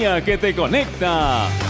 que 0.00 0.38
te 0.38 0.54
conecta. 0.54 1.69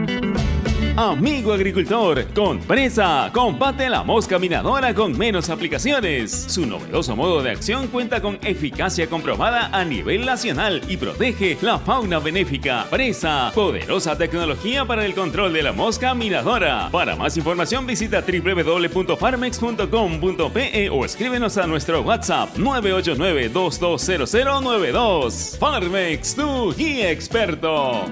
Amigo 0.97 1.53
agricultor, 1.53 2.25
con 2.33 2.59
presa, 2.59 3.29
combate 3.33 3.89
la 3.89 4.03
mosca 4.03 4.37
minadora 4.37 4.93
con 4.93 5.17
menos 5.17 5.49
aplicaciones. 5.49 6.47
Su 6.49 6.65
novedoso 6.65 7.15
modo 7.15 7.41
de 7.41 7.51
acción 7.51 7.87
cuenta 7.87 8.21
con 8.21 8.37
eficacia 8.43 9.07
comprobada 9.07 9.69
a 9.71 9.85
nivel 9.85 10.25
nacional 10.25 10.81
y 10.89 10.97
protege 10.97 11.57
la 11.61 11.79
fauna 11.79 12.19
benéfica. 12.19 12.87
Presa, 12.89 13.53
poderosa 13.55 14.17
tecnología 14.17 14.83
para 14.83 15.05
el 15.05 15.13
control 15.13 15.53
de 15.53 15.63
la 15.63 15.71
mosca 15.71 16.13
minadora. 16.13 16.89
Para 16.91 17.15
más 17.15 17.37
información 17.37 17.87
visita 17.87 18.21
www.farmex.com.pe 18.21 20.89
o 20.89 21.05
escríbenos 21.05 21.57
a 21.57 21.67
nuestro 21.67 22.01
WhatsApp 22.01 22.57
989-220092. 22.57 25.57
Farmex, 25.57 26.35
tu 26.35 26.73
guía 26.73 27.11
experto. 27.11 28.11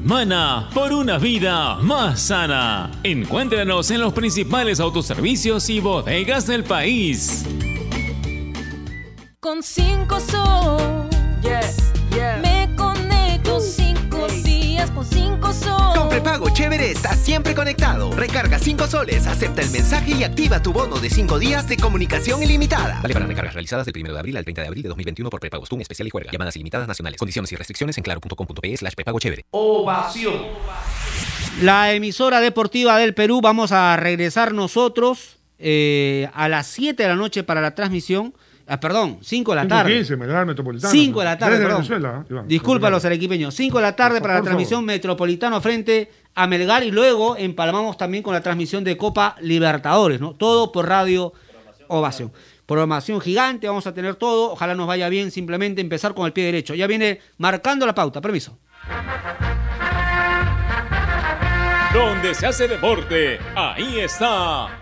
Mana 0.00 0.70
por 0.72 0.92
una 0.92 1.18
vida 1.18 1.76
más 1.76 2.20
sana. 2.20 2.90
Encuéntranos 3.02 3.90
en 3.90 4.00
los 4.00 4.12
principales 4.12 4.80
autoservicios 4.80 5.68
y 5.68 5.80
bodegas 5.80 6.46
del 6.46 6.64
país. 6.64 7.44
Con 9.40 9.62
5 9.62 10.20
sol. 10.20 11.08
Me 12.42 12.61
conecto 12.61 12.61
5 12.61 12.61
días 14.82 14.90
con 14.90 15.04
5 15.04 15.52
sol. 15.52 15.96
Con 15.96 16.08
prepago 16.08 16.50
chévere 16.50 16.90
estás 16.90 17.18
siempre 17.18 17.54
conectado. 17.54 18.10
Recarga 18.12 18.58
5 18.58 18.86
soles, 18.86 19.26
acepta 19.26 19.62
el 19.62 19.70
mensaje 19.70 20.12
y 20.12 20.24
activa 20.24 20.62
tu 20.62 20.72
bono 20.72 20.98
de 20.98 21.08
5 21.08 21.38
días 21.38 21.68
de 21.68 21.76
comunicación 21.76 22.42
ilimitada. 22.42 23.00
Vale 23.02 23.14
para 23.14 23.26
recargas 23.26 23.54
realizadas 23.54 23.86
del 23.86 23.94
1 23.96 24.12
de 24.12 24.18
abril 24.18 24.36
al 24.36 24.44
30 24.44 24.62
de 24.62 24.68
abril 24.68 24.82
de 24.82 24.88
2021 24.88 25.30
por 25.30 25.40
prepagos 25.40 25.68
TUN 25.68 25.80
especial 25.80 26.06
y 26.08 26.10
juega. 26.10 26.30
Llamadas 26.30 26.56
ilimitadas 26.56 26.88
nacionales. 26.88 27.18
Condiciones 27.18 27.52
y 27.52 27.56
restricciones 27.56 27.96
en 27.98 28.04
claro.com.pe 28.04 28.76
slash 28.76 28.94
prepago 28.94 29.18
chévere. 29.20 29.44
Ovación. 29.50 30.34
La 31.60 31.92
emisora 31.92 32.40
deportiva 32.40 32.98
del 32.98 33.14
Perú, 33.14 33.40
vamos 33.40 33.72
a 33.72 33.96
regresar 33.96 34.52
nosotros 34.52 35.36
eh, 35.58 36.28
a 36.34 36.48
las 36.48 36.66
7 36.68 37.02
de 37.02 37.08
la 37.08 37.14
noche 37.14 37.44
para 37.44 37.60
la 37.60 37.74
transmisión. 37.74 38.34
Ah, 38.72 38.80
perdón, 38.80 39.18
5 39.20 39.50
de 39.50 39.56
la 39.56 39.68
tarde. 39.68 39.92
15, 39.96 40.16
Melgar 40.16 40.46
Metropolitano. 40.46 40.90
5 40.90 41.18
de 41.18 41.24
la 41.26 41.36
tarde, 41.36 41.52
Desde 41.52 41.64
perdón. 41.66 41.82
Venezuela, 41.82 42.24
Iván. 42.30 42.48
Disculpa 42.48 42.86
a 42.86 42.90
los 42.90 43.04
arequipeños. 43.04 43.54
5 43.54 43.76
de 43.76 43.82
la 43.82 43.94
tarde 43.94 44.22
para 44.22 44.32
la 44.32 44.40
transmisión 44.40 44.78
favor. 44.78 44.86
Metropolitano 44.86 45.60
frente 45.60 46.10
a 46.34 46.46
Melgar 46.46 46.82
y 46.82 46.90
luego 46.90 47.36
empalmamos 47.36 47.98
también 47.98 48.22
con 48.22 48.32
la 48.32 48.40
transmisión 48.40 48.82
de 48.82 48.96
Copa 48.96 49.36
Libertadores, 49.42 50.22
¿no? 50.22 50.32
Todo 50.36 50.72
por 50.72 50.88
Radio 50.88 51.34
Ovación. 51.88 52.32
Programación 52.64 53.20
gigante, 53.20 53.66
vamos 53.68 53.86
a 53.86 53.92
tener 53.92 54.14
todo. 54.14 54.52
Ojalá 54.52 54.74
nos 54.74 54.86
vaya 54.86 55.10
bien 55.10 55.30
simplemente 55.30 55.82
empezar 55.82 56.14
con 56.14 56.24
el 56.24 56.32
pie 56.32 56.46
derecho. 56.46 56.74
Ya 56.74 56.86
viene 56.86 57.20
marcando 57.36 57.84
la 57.84 57.94
pauta. 57.94 58.22
Permiso. 58.22 58.58
Donde 61.92 62.34
se 62.34 62.46
hace 62.46 62.68
deporte, 62.68 63.38
ahí 63.54 64.00
está. 64.00 64.81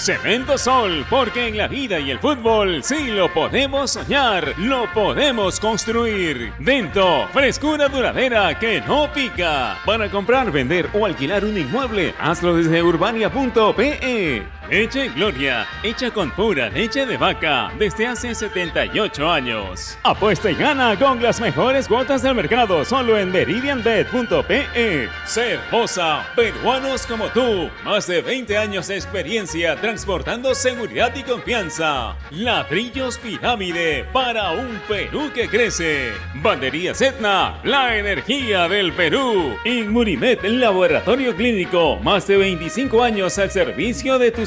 Cemento 0.00 0.56
Sol, 0.56 1.04
porque 1.10 1.48
en 1.48 1.58
la 1.58 1.68
vida 1.68 2.00
y 2.00 2.10
el 2.10 2.18
fútbol 2.18 2.82
sí 2.82 3.08
lo 3.08 3.30
podemos 3.34 3.90
soñar, 3.90 4.54
lo 4.56 4.90
podemos 4.94 5.60
construir. 5.60 6.54
Dento, 6.58 7.28
frescura 7.34 7.86
duradera 7.88 8.58
que 8.58 8.80
no 8.80 9.12
pica. 9.12 9.76
Para 9.84 10.10
comprar, 10.10 10.50
vender 10.50 10.88
o 10.94 11.04
alquilar 11.04 11.44
un 11.44 11.58
inmueble, 11.58 12.14
hazlo 12.18 12.56
desde 12.56 12.82
urbania.pe. 12.82 14.59
Leche 14.70 15.08
Gloria, 15.08 15.66
hecha 15.82 16.12
con 16.12 16.30
pura 16.30 16.68
leche 16.68 17.04
de 17.04 17.16
vaca 17.16 17.72
desde 17.76 18.06
hace 18.06 18.32
78 18.32 19.28
años. 19.28 19.98
Apuesta 20.04 20.48
y 20.48 20.54
gana 20.54 20.96
con 20.96 21.20
las 21.20 21.40
mejores 21.40 21.88
cuotas 21.88 22.22
del 22.22 22.36
mercado 22.36 22.84
solo 22.84 23.18
en 23.18 23.32
meridianbet.pe. 23.32 25.08
Cervosa, 25.26 26.24
peruanos 26.36 27.04
como 27.04 27.26
tú, 27.30 27.68
más 27.84 28.06
de 28.06 28.22
20 28.22 28.56
años 28.56 28.86
de 28.86 28.94
experiencia 28.94 29.74
transportando 29.74 30.54
seguridad 30.54 31.12
y 31.16 31.24
confianza. 31.24 32.16
Ladrillos 32.30 33.18
Pirámide 33.18 34.04
para 34.12 34.52
un 34.52 34.80
Perú 34.86 35.32
que 35.34 35.48
crece. 35.48 36.12
Banderías 36.34 37.00
Etna, 37.02 37.60
la 37.64 37.96
energía 37.96 38.68
del 38.68 38.92
Perú. 38.92 39.56
Inmunimed, 39.64 40.44
laboratorio 40.44 41.34
clínico, 41.34 41.96
más 41.96 42.28
de 42.28 42.36
25 42.36 43.02
años 43.02 43.36
al 43.40 43.50
servicio 43.50 44.16
de 44.20 44.30
tu 44.30 44.46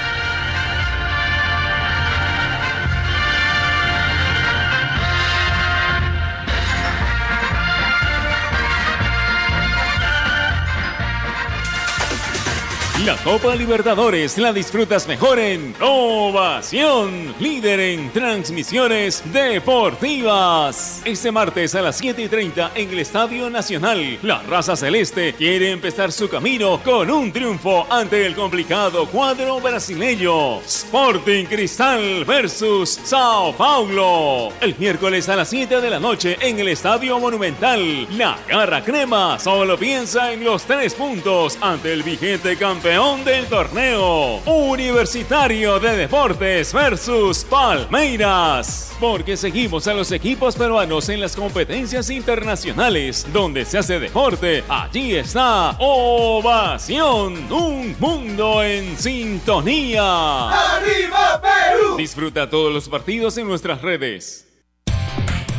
La 13.05 13.15
Copa 13.17 13.55
Libertadores 13.55 14.37
la 14.37 14.53
disfrutas 14.53 15.07
mejor 15.07 15.39
en 15.39 15.73
Ovación, 15.81 17.33
líder 17.39 17.79
en 17.79 18.11
transmisiones 18.11 19.23
deportivas. 19.33 21.01
Este 21.03 21.31
martes 21.31 21.73
a 21.73 21.81
las 21.81 21.97
7 21.97 22.21
y 22.21 22.27
30 22.27 22.73
en 22.75 22.91
el 22.91 22.99
Estadio 22.99 23.49
Nacional, 23.49 24.19
la 24.21 24.43
raza 24.43 24.75
celeste 24.75 25.33
quiere 25.33 25.71
empezar 25.71 26.11
su 26.11 26.29
camino 26.29 26.79
con 26.83 27.09
un 27.09 27.31
triunfo 27.31 27.87
ante 27.89 28.23
el 28.23 28.35
complicado 28.35 29.07
cuadro 29.07 29.59
brasileño. 29.59 30.59
Sporting 30.59 31.45
Cristal 31.45 32.23
versus 32.23 32.99
Sao 33.03 33.51
Paulo. 33.53 34.49
El 34.61 34.75
miércoles 34.77 35.27
a 35.27 35.37
las 35.37 35.49
7 35.49 35.81
de 35.81 35.89
la 35.89 35.99
noche 35.99 36.37
en 36.39 36.59
el 36.59 36.67
Estadio 36.67 37.19
Monumental, 37.19 38.07
la 38.15 38.37
Garra 38.47 38.83
Crema 38.83 39.39
solo 39.39 39.75
piensa 39.75 40.31
en 40.31 40.43
los 40.43 40.65
tres 40.65 40.93
puntos 40.93 41.57
ante 41.61 41.93
el 41.93 42.03
vigente 42.03 42.55
campeón 42.57 42.90
del 42.91 43.45
torneo. 43.45 44.41
Universitario 44.45 45.79
de 45.79 45.95
Deportes 45.95 46.73
versus 46.73 47.45
Palmeiras. 47.45 48.91
Porque 48.99 49.37
seguimos 49.37 49.87
a 49.87 49.93
los 49.93 50.11
equipos 50.11 50.57
peruanos 50.57 51.07
en 51.07 51.21
las 51.21 51.33
competencias 51.33 52.09
internacionales 52.09 53.25
donde 53.31 53.63
se 53.63 53.77
hace 53.77 53.97
deporte. 53.97 54.65
Allí 54.67 55.15
está 55.15 55.77
Ovación, 55.79 57.49
un 57.49 57.95
mundo 57.97 58.61
en 58.61 58.97
sintonía. 58.97 60.49
¡Arriba 60.49 61.41
Perú! 61.41 61.95
Disfruta 61.95 62.49
todos 62.49 62.73
los 62.73 62.89
partidos 62.89 63.37
en 63.37 63.47
nuestras 63.47 63.81
redes. 63.81 64.49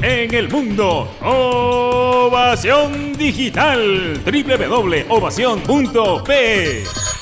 En 0.03 0.35
el 0.35 0.51
mundo, 0.51 1.09
Ovación 1.23 3.15
Digital, 3.15 4.21
www.ovación.p. 4.23 7.22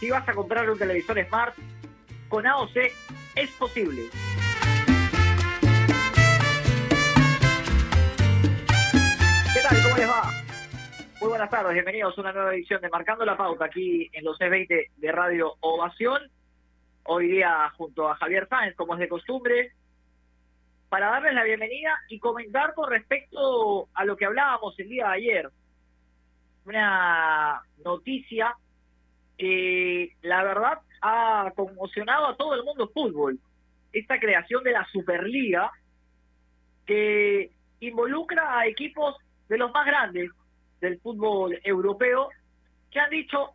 Si 0.00 0.10
vas 0.10 0.28
a 0.28 0.34
comprar 0.34 0.68
un 0.68 0.76
televisor 0.76 1.24
Smart, 1.28 1.54
con 2.28 2.44
AOC 2.44 2.76
es 3.36 3.50
posible. 3.52 4.02
¿Qué 9.54 9.60
tal? 9.62 9.82
¿Cómo 9.84 9.96
les 9.96 10.08
va? 10.08 10.32
Muy 11.20 11.28
buenas 11.28 11.48
tardes, 11.48 11.72
bienvenidos 11.74 12.18
a 12.18 12.20
una 12.20 12.32
nueva 12.32 12.52
edición 12.52 12.80
de 12.80 12.88
Marcando 12.88 13.24
la 13.24 13.36
Pauta 13.36 13.66
aquí 13.66 14.10
en 14.12 14.24
los 14.24 14.36
C20 14.40 14.90
de 14.96 15.12
Radio 15.12 15.54
Ovación. 15.60 16.22
Hoy 17.04 17.28
día 17.28 17.70
junto 17.76 18.08
a 18.08 18.16
Javier 18.16 18.48
Sáenz, 18.48 18.74
como 18.74 18.94
es 18.94 18.98
de 18.98 19.08
costumbre, 19.08 19.72
para 20.88 21.10
darles 21.10 21.34
la 21.34 21.44
bienvenida 21.44 21.96
y 22.08 22.18
comentar 22.18 22.74
con 22.74 22.90
respecto 22.90 23.88
a 23.94 24.04
lo 24.04 24.16
que 24.16 24.24
hablábamos 24.24 24.76
el 24.80 24.88
día 24.88 25.06
de 25.06 25.14
ayer. 25.14 25.50
Una 26.64 27.62
noticia 27.84 28.56
que 29.36 30.16
la 30.22 30.42
verdad 30.42 30.78
ha 31.02 31.52
conmocionado 31.54 32.26
a 32.26 32.36
todo 32.36 32.54
el 32.54 32.64
mundo 32.64 32.88
fútbol. 32.88 33.38
Esta 33.92 34.18
creación 34.18 34.62
de 34.64 34.72
la 34.72 34.86
Superliga 34.86 35.70
que 36.86 37.50
involucra 37.80 38.58
a 38.58 38.66
equipos 38.66 39.16
de 39.48 39.58
los 39.58 39.72
más 39.72 39.86
grandes 39.86 40.30
del 40.80 40.98
fútbol 41.00 41.58
europeo 41.64 42.28
que 42.90 43.00
han 43.00 43.10
dicho, 43.10 43.50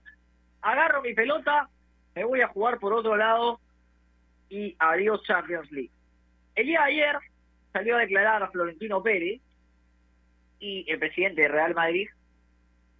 agarro 0.61 1.01
mi 1.01 1.13
pelota, 1.13 1.67
me 2.15 2.23
voy 2.23 2.41
a 2.41 2.47
jugar 2.47 2.79
por 2.79 2.93
otro 2.93 3.15
lado 3.15 3.59
y 4.49 4.75
adiós 4.79 5.23
Champions 5.23 5.71
League. 5.71 5.91
El 6.55 6.67
día 6.67 6.81
de 6.81 6.85
ayer 6.85 7.15
salió 7.71 7.95
a 7.95 8.01
declarar 8.01 8.43
a 8.43 8.51
Florentino 8.51 9.01
Pérez 9.01 9.41
y 10.59 10.85
el 10.91 10.99
presidente 10.99 11.43
de 11.43 11.47
Real 11.47 11.73
Madrid, 11.73 12.07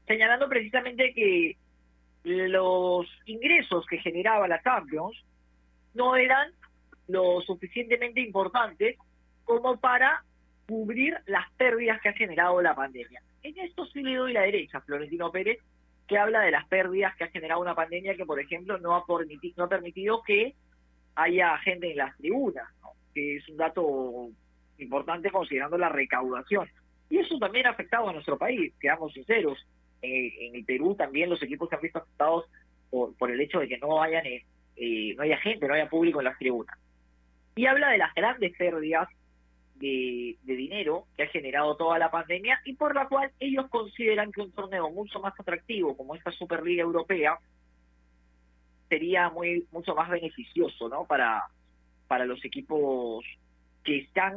señalando 0.07 0.47
precisamente 0.47 1.13
que 1.13 1.57
los 2.23 3.07
ingresos 3.25 3.85
que 3.87 3.97
generaba 3.97 4.47
la 4.47 4.61
Champions 4.61 5.17
no 5.93 6.15
eran 6.15 6.51
lo 7.07 7.41
suficientemente 7.41 8.21
importantes 8.21 8.97
como 9.43 9.77
para 9.77 10.23
cubrir 10.67 11.17
las 11.25 11.51
pérdidas 11.53 11.99
que 12.01 12.09
ha 12.09 12.13
generado 12.13 12.61
la 12.61 12.75
pandemia. 12.75 13.21
En 13.43 13.57
esto 13.59 13.85
sí 13.87 14.01
le 14.01 14.15
doy 14.15 14.33
la 14.33 14.41
derecha 14.41 14.77
a 14.77 14.81
Florentino 14.81 15.31
Pérez, 15.31 15.59
que 16.07 16.17
habla 16.17 16.41
de 16.41 16.51
las 16.51 16.67
pérdidas 16.67 17.15
que 17.15 17.23
ha 17.23 17.29
generado 17.29 17.61
una 17.61 17.75
pandemia 17.75 18.15
que, 18.15 18.25
por 18.25 18.39
ejemplo, 18.39 18.77
no 18.77 18.95
ha, 18.95 19.05
permitido, 19.05 19.55
no 19.57 19.63
ha 19.65 19.69
permitido 19.69 20.21
que 20.23 20.55
haya 21.15 21.57
gente 21.59 21.91
en 21.91 21.97
las 21.97 22.15
tribunas, 22.17 22.67
¿no? 22.81 22.91
que 23.13 23.37
es 23.37 23.49
un 23.49 23.57
dato 23.57 24.29
importante 24.77 25.29
considerando 25.31 25.77
la 25.77 25.89
recaudación. 25.89 26.69
Y 27.09 27.17
eso 27.17 27.37
también 27.39 27.67
ha 27.67 27.71
afectado 27.71 28.07
a 28.07 28.13
nuestro 28.13 28.37
país, 28.37 28.73
seamos 28.79 29.11
sinceros. 29.13 29.57
Eh, 30.01 30.47
en 30.47 30.55
el 30.55 30.65
Perú 30.65 30.95
también 30.95 31.29
los 31.29 31.41
equipos 31.43 31.69
se 31.69 31.75
han 31.75 31.81
visto 31.81 31.99
afectados 31.99 32.45
por, 32.89 33.15
por 33.17 33.31
el 33.31 33.39
hecho 33.39 33.59
de 33.59 33.67
que 33.67 33.77
no 33.77 34.01
hayan 34.01 34.25
eh, 34.25 34.43
eh, 34.83 35.13
no 35.15 35.23
haya 35.23 35.37
gente, 35.37 35.67
no 35.67 35.73
haya 35.73 35.89
público 35.89 36.19
en 36.19 36.25
las 36.25 36.37
tribunas. 36.37 36.77
Y 37.55 37.65
habla 37.65 37.89
de 37.89 37.97
las 37.99 38.13
grandes 38.15 38.55
pérdidas 38.57 39.07
de, 39.75 40.37
dinero 40.43 41.05
que 41.15 41.23
ha 41.23 41.27
generado 41.27 41.75
toda 41.75 41.99
la 41.99 42.11
pandemia 42.11 42.59
y 42.65 42.73
por 42.73 42.95
la 42.95 43.07
cual 43.07 43.31
ellos 43.39 43.67
consideran 43.69 44.31
que 44.31 44.41
un 44.41 44.51
torneo 44.51 44.89
mucho 44.89 45.19
más 45.19 45.39
atractivo 45.39 45.97
como 45.97 46.15
esta 46.15 46.31
Superliga 46.31 46.83
Europea 46.83 47.37
sería 48.89 49.29
muy 49.29 49.65
mucho 49.71 49.95
más 49.95 50.09
beneficioso 50.09 50.87
no 50.87 51.05
para 51.05 51.45
para 52.07 52.25
los 52.25 52.43
equipos 52.45 53.25
que 53.83 53.99
están 53.99 54.35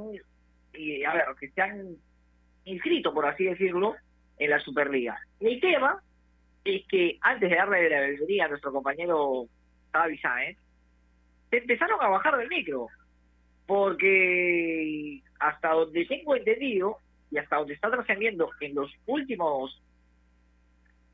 eh, 0.72 1.04
a 1.04 1.12
ver 1.12 1.24
que 1.38 1.46
están 1.46 1.96
inscritos 2.64 3.12
por 3.12 3.26
así 3.26 3.44
decirlo 3.44 3.96
en 4.38 4.50
la 4.50 4.60
Superliga 4.60 5.18
el 5.40 5.60
tema 5.60 6.02
es 6.64 6.86
que 6.86 7.18
antes 7.20 7.50
de 7.50 7.56
darle 7.56 7.88
la 7.88 8.00
bienvenida 8.00 8.46
a 8.46 8.48
nuestro 8.48 8.72
compañero 8.72 9.46
Javi 9.92 10.18
Sáenz 10.18 10.58
se 11.50 11.58
empezaron 11.58 12.00
a 12.02 12.08
bajar 12.08 12.36
del 12.38 12.48
micro 12.48 12.88
porque 13.66 15.22
hasta 15.38 15.70
donde 15.70 16.04
tengo 16.06 16.36
entendido 16.36 16.98
y 17.30 17.38
hasta 17.38 17.56
donde 17.56 17.74
está 17.74 17.90
trascendiendo 17.90 18.50
en 18.60 18.74
los 18.74 18.90
últimos 19.06 19.80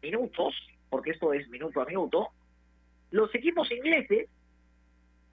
minutos, 0.03 0.55
porque 0.89 1.11
esto 1.12 1.33
es 1.33 1.49
minuto 1.49 1.81
a 1.81 1.87
minuto, 1.87 2.29
los 3.11 3.35
equipos 3.35 3.71
ingleses 3.71 4.29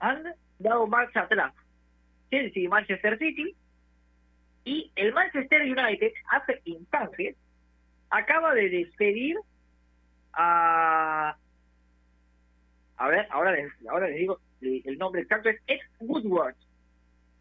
han 0.00 0.34
dado 0.58 0.86
marcha 0.86 1.20
atrás. 1.20 1.54
Chelsea 2.30 2.62
y 2.64 2.68
Manchester 2.68 3.18
City 3.18 3.54
y 4.64 4.90
el 4.96 5.12
Manchester 5.12 5.62
United 5.62 6.12
hace 6.30 6.60
instantes 6.64 7.36
acaba 8.10 8.54
de 8.54 8.68
despedir 8.68 9.36
a 10.32 11.36
a 13.00 13.08
ver, 13.08 13.28
ahora 13.30 13.52
les, 13.52 13.72
ahora 13.88 14.08
les 14.08 14.18
digo 14.18 14.40
el 14.60 14.98
nombre 14.98 15.22
exacto 15.22 15.48
es 15.48 15.60
Ed 15.66 15.80
Woodward 16.00 16.56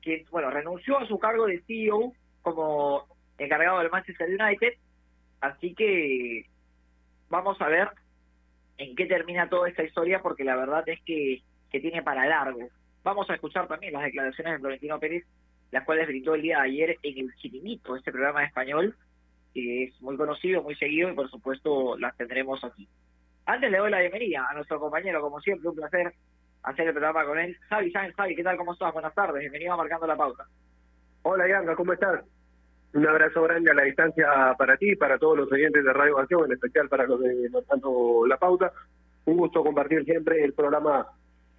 que 0.02 0.26
bueno 0.30 0.52
renunció 0.52 1.00
a 1.00 1.08
su 1.08 1.18
cargo 1.18 1.48
de 1.48 1.62
CEO 1.62 2.14
como 2.42 3.08
encargado 3.38 3.80
del 3.80 3.90
Manchester 3.90 4.30
United 4.30 4.74
así 5.42 5.74
que 5.74 6.46
vamos 7.30 7.60
a 7.62 7.68
ver 7.68 7.90
en 8.78 8.96
qué 8.96 9.06
termina 9.06 9.50
toda 9.50 9.70
esta 9.70 9.84
historia 9.84 10.22
porque 10.22 10.44
la 10.44 10.56
verdad 10.56 10.88
es 10.88 11.02
que, 11.02 11.42
que 11.72 11.80
tiene 11.80 12.04
para 12.04 12.28
largo. 12.28 12.70
Vamos 13.04 13.30
a 13.30 13.36
escuchar 13.36 13.68
también 13.68 13.94
las 13.94 14.04
declaraciones 14.04 14.54
de 14.54 14.60
Florentino 14.60 15.00
Pérez 15.00 15.26
las 15.72 15.84
cuales 15.84 16.08
brindó 16.08 16.36
el 16.36 16.44
día 16.44 16.58
de 16.58 16.64
ayer 16.64 16.98
en 17.04 17.18
el 17.18 17.36
Chiringuito 17.36 17.96
este 17.96 18.12
programa 18.12 18.42
en 18.42 18.48
español 18.48 18.96
que 19.58 19.86
es 19.86 20.02
muy 20.02 20.16
conocido 20.18 20.62
muy 20.62 20.76
seguido 20.76 21.10
y 21.10 21.16
por 21.16 21.30
supuesto 21.32 21.98
las 21.98 22.16
tendremos 22.16 22.64
aquí 22.64 22.88
antes 23.46 23.72
le 23.72 23.78
doy 23.78 23.90
la 23.90 24.02
bienvenida 24.02 24.46
a 24.50 24.54
nuestro 24.54 24.80
compañero 24.80 25.22
como 25.22 25.40
siempre 25.40 25.70
un 25.70 25.76
placer 25.76 26.14
hacer 26.64 26.88
el 26.88 26.94
programa 26.94 27.26
con 27.26 27.40
él. 27.40 27.58
Javi 27.70 27.92
Sáenz, 27.92 28.14
Javi, 28.16 28.36
¿qué 28.36 28.44
tal? 28.44 28.58
¿Cómo 28.58 28.74
estás? 28.74 28.94
Buenas 28.94 29.16
tardes, 29.16 29.40
bienvenido 29.40 29.74
a 29.74 29.78
Marcando 29.78 30.06
la 30.06 30.18
Pauta. 30.18 30.46
Hola, 31.22 31.48
Yanga, 31.48 31.76
¿cómo 31.76 31.94
estás? 31.94 32.26
Un 32.94 33.08
abrazo 33.08 33.44
grande 33.44 33.72
a 33.72 33.74
la 33.74 33.84
distancia 33.84 34.56
para 34.58 34.76
ti, 34.78 34.96
para 34.96 35.18
todos 35.18 35.38
los 35.38 35.52
oyentes 35.52 35.84
de 35.84 35.94
Radio 35.94 36.18
Acción, 36.20 36.46
en 36.46 36.54
especial 36.54 36.90
para 36.90 37.06
los 37.06 37.20
de 37.22 37.50
tanto 37.68 38.26
La 38.28 38.38
Pauta. 38.38 38.72
Un 39.26 39.38
gusto 39.38 39.64
compartir 39.64 40.04
siempre 40.04 40.44
el 40.44 40.54
programa 40.54 41.08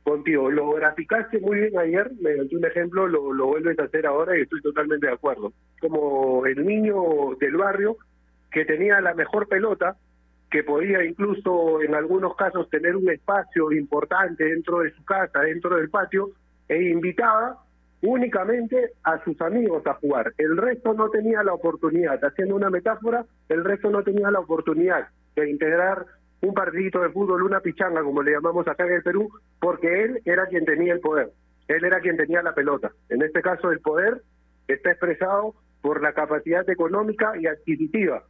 contigo. 0.08 0.50
Lo 0.50 0.72
graficaste 0.72 1.40
muy 1.40 1.60
bien 1.60 1.78
ayer, 1.78 2.10
mediante 2.20 2.56
un 2.56 2.64
ejemplo, 2.64 3.06
lo, 3.06 3.32
lo 3.32 3.46
vuelves 3.46 3.78
a 3.78 3.84
hacer 3.84 4.06
ahora 4.06 4.36
y 4.36 4.42
estoy 4.42 4.60
totalmente 4.62 5.06
de 5.06 5.12
acuerdo. 5.12 5.52
Como 5.80 6.46
el 6.46 6.64
niño 6.64 6.94
del 7.40 7.56
barrio 7.56 7.96
que 8.50 8.64
tenía 8.64 9.00
la 9.00 9.14
mejor 9.14 9.48
pelota, 9.48 9.96
que 10.50 10.64
podía 10.64 11.04
incluso 11.04 11.82
en 11.82 11.94
algunos 11.94 12.34
casos 12.36 12.70
tener 12.70 12.96
un 12.96 13.10
espacio 13.10 13.70
importante 13.72 14.44
dentro 14.44 14.80
de 14.80 14.90
su 14.92 15.04
casa, 15.04 15.40
dentro 15.40 15.76
del 15.76 15.90
patio, 15.90 16.30
e 16.68 16.90
invitaba 16.90 17.62
únicamente 18.00 18.92
a 19.02 19.22
sus 19.24 19.40
amigos 19.40 19.86
a 19.86 19.94
jugar. 19.94 20.32
El 20.38 20.56
resto 20.56 20.94
no 20.94 21.10
tenía 21.10 21.42
la 21.42 21.52
oportunidad, 21.52 22.24
haciendo 22.24 22.56
una 22.56 22.70
metáfora, 22.70 23.24
el 23.48 23.64
resto 23.64 23.90
no 23.90 24.02
tenía 24.02 24.30
la 24.30 24.40
oportunidad 24.40 25.08
de 25.36 25.50
integrar 25.50 26.06
un 26.40 26.54
partidito 26.54 27.00
de 27.00 27.10
fútbol, 27.10 27.42
una 27.42 27.60
pichanga, 27.60 28.02
como 28.02 28.22
le 28.22 28.32
llamamos 28.32 28.66
acá 28.68 28.86
en 28.86 28.92
el 28.92 29.02
Perú, 29.02 29.28
porque 29.60 30.04
él 30.04 30.22
era 30.24 30.46
quien 30.46 30.64
tenía 30.64 30.92
el 30.92 31.00
poder, 31.00 31.30
él 31.66 31.84
era 31.84 32.00
quien 32.00 32.16
tenía 32.16 32.42
la 32.42 32.54
pelota. 32.54 32.92
En 33.08 33.22
este 33.22 33.42
caso, 33.42 33.70
el 33.70 33.80
poder 33.80 34.22
está 34.68 34.90
expresado 34.90 35.54
por 35.80 36.02
la 36.02 36.12
capacidad 36.12 36.68
económica 36.68 37.32
y 37.38 37.46
adquisitiva 37.46 38.24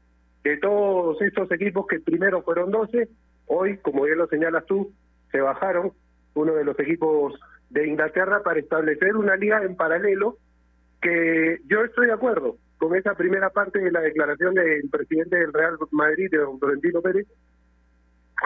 de 0.45 0.57
todos 0.59 1.21
estos 1.21 1.50
equipos 1.53 1.87
que 1.87 2.00
primero 2.00 2.43
fueron 2.43 2.71
12, 2.71 3.09
hoy, 3.47 3.79
como 3.79 4.05
bien 4.05 4.19
lo 4.19 4.27
señalas 4.29 4.65
tú, 4.67 4.93
se 5.31 5.41
bajaron 5.41 5.93
uno 6.35 6.55
de 6.55 6.65
los 6.65 6.79
equipos 6.79 7.35
de 7.71 7.87
Inglaterra 7.87 8.43
para 8.43 8.61
establecer 8.61 9.17
una 9.17 9.37
liga 9.37 9.62
en 9.62 9.77
paralelo 9.77 10.38
que 11.00 11.59
yo 11.67 11.83
estoy 11.85 12.07
de 12.07 12.12
acuerdo 12.12 12.57
con 12.79 12.95
esa 12.95 13.15
primera 13.15 13.50
parte 13.50 13.79
de 13.79 13.91
la 13.91 14.00
declaración 14.00 14.55
del 14.55 14.88
presidente 14.88 15.37
del 15.37 15.53
Real 15.53 15.77
Madrid, 15.91 16.31
de 16.31 16.38
don 16.38 16.59
Florentino 16.59 17.03
Pérez. 17.03 17.27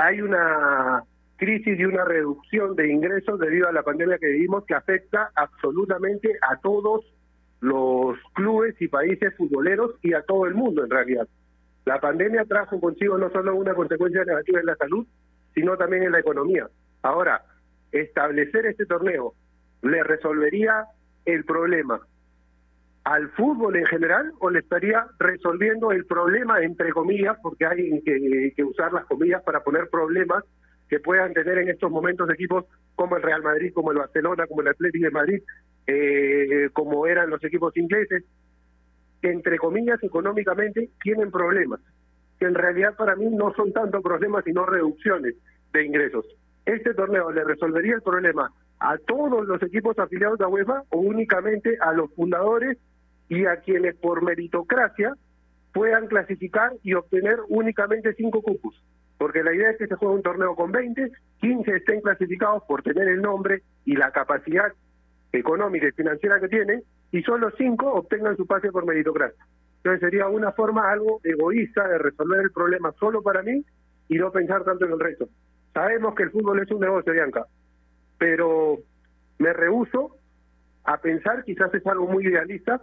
Hay 0.01 0.21
una 0.21 1.05
crisis 1.37 1.79
y 1.79 1.85
una 1.85 2.05
reducción 2.05 2.77
de 2.77 2.91
ingresos 2.91 3.39
debido 3.39 3.69
a 3.69 3.73
la 3.73 3.83
pandemia 3.83 4.19
que 4.19 4.29
vivimos 4.29 4.65
que 4.65 4.75
afecta 4.75 5.31
absolutamente 5.35 6.39
a 6.41 6.57
todos 6.61 7.05
los 7.61 8.17
clubes 8.35 8.75
y 8.81 8.89
países 8.89 9.37
futboleros 9.37 9.93
y 10.03 10.15
a 10.15 10.23
todo 10.23 10.47
el 10.47 10.55
mundo 10.55 10.85
en 10.85 10.91
realidad. 10.91 11.29
La 11.85 12.01
pandemia 12.01 12.45
trajo 12.45 12.81
consigo 12.81 13.19
no 13.19 13.31
solo 13.31 13.57
una 13.57 13.75
consecuencia 13.75 14.25
negativa 14.25 14.61
en 14.61 14.67
la 14.67 14.77
salud, 14.77 15.07
sino 15.55 15.77
también 15.77 16.05
en 16.05 16.13
la 16.13 16.21
economía. 16.21 16.69
Ahora, 17.03 17.43
establecer 17.91 18.67
este 18.67 18.87
torneo 18.87 19.35
le 19.83 20.03
resolvería 20.05 20.87
el 21.25 21.45
problema 21.45 22.01
al 23.05 23.31
fútbol 23.31 23.77
en 23.77 23.87
general 23.87 24.33
o 24.39 24.51
le 24.51 24.61
estaría 24.61 25.07
resolviendo 25.19 25.91
el 25.91 26.07
problema, 26.07 26.63
entre 26.63 26.93
comillas, 26.93 27.37
porque 27.43 27.67
hay 27.67 28.01
que, 28.03 28.65
usar 28.65 28.93
las 28.93 29.07
comillas 29.07 29.43
para 29.43 29.61
poner 29.61 29.89
problemas 29.89 30.45
que 30.89 31.01
puedan 31.01 31.33
tener 31.33 31.59
en 31.59 31.71
estos 31.71 31.91
momentos 31.91 32.31
equipos 32.31 32.65
como 32.95 33.17
el 33.17 33.23
Real 33.23 33.43
Madrid, 33.43 33.73
como 33.75 33.91
el 33.91 33.99
Barcelona, 33.99 34.47
como 34.47 34.61
el 34.61 34.69
Atlético 34.69 35.07
de 35.07 35.11
Madrid, 35.11 35.43
eh, 35.87 36.69
como 36.73 37.07
eran 37.07 37.31
los 37.31 37.43
equipos 37.43 37.77
ingleses, 37.77 38.25
que 39.21 39.31
entre 39.31 39.59
comillas 39.59 40.03
económicamente 40.03 40.91
tienen 41.03 41.31
problemas, 41.31 41.81
que 42.39 42.47
en 42.47 42.55
realidad 42.55 42.95
para 42.97 43.17
mí 43.17 43.27
no 43.31 43.53
son 43.55 43.73
tanto 43.73 44.01
problemas 44.01 44.45
sino 44.45 44.65
reducciones 44.65 45.35
de 45.73 45.85
ingresos. 45.85 46.27
¿Este 46.67 46.95
torneo 46.95 47.33
le 47.33 47.43
resolvería 47.43 47.95
el 47.95 48.03
problema 48.03 48.53
a 48.79 48.97
todos 48.99 49.47
los 49.47 49.61
equipos 49.63 49.99
afiliados 49.99 50.41
a 50.41 50.49
UEFA 50.49 50.83
o 50.91 50.99
únicamente 50.99 51.77
a 51.81 51.93
los 51.93 52.13
fundadores 52.15 52.79
y 53.33 53.47
a 53.47 53.57
quienes 53.57 53.97
por 53.97 54.23
meritocracia 54.23 55.15
puedan 55.73 56.07
clasificar 56.07 56.73
y 56.83 56.93
obtener 56.93 57.39
únicamente 57.49 58.13
cinco 58.13 58.43
cupos? 58.43 58.79
Porque 59.17 59.43
la 59.43 59.55
idea 59.55 59.71
es 59.71 59.79
que 59.79 59.87
se 59.87 59.95
juegue 59.95 60.17
un 60.17 60.23
torneo 60.23 60.55
con 60.55 60.71
20, 60.71 61.11
15 61.41 61.77
estén 61.77 62.03
clasificados 62.03 62.63
por 62.65 62.83
tener 62.83 63.09
el 63.09 63.23
nombre 63.23 63.63
y 63.87 63.97
la 63.97 64.11
capacidad 64.11 64.71
económica 65.33 65.89
y 65.89 65.93
financiera 65.93 66.41
que 66.41 66.49
tienen, 66.49 66.83
y 67.11 67.23
solo 67.23 67.51
cinco 67.57 67.91
obtengan 67.95 68.37
su 68.37 68.47
pase 68.47 68.71
por 68.71 68.85
meritocracia. 68.85 69.43
Entonces 69.79 70.01
sería 70.01 70.29
una 70.29 70.53
forma 70.53 70.93
algo 70.93 71.23
egoísta 71.25 71.89
de 71.89 71.97
resolver 71.97 72.43
el 72.43 72.53
problema 72.53 72.93
solo 73.01 73.23
para 73.23 73.43
mí 73.43 73.65
y 74.09 74.17
no 74.17 74.31
pensar 74.31 74.63
tanto 74.63 74.85
en 74.85 74.93
el 74.93 75.01
resto. 75.01 75.27
Sabemos 75.73 76.15
que 76.15 76.25
el 76.25 76.31
fútbol 76.33 76.61
es 76.61 76.71
un 76.71 76.81
negocio, 76.81 77.15
Bianca, 77.15 77.47
pero 78.19 78.77
me 79.39 79.55
rehuso 79.55 80.17
a 80.85 80.99
pensar, 80.99 81.45
quizás 81.45 81.73
es 81.73 81.87
algo 81.87 82.07
muy 82.07 82.27
idealista, 82.27 82.83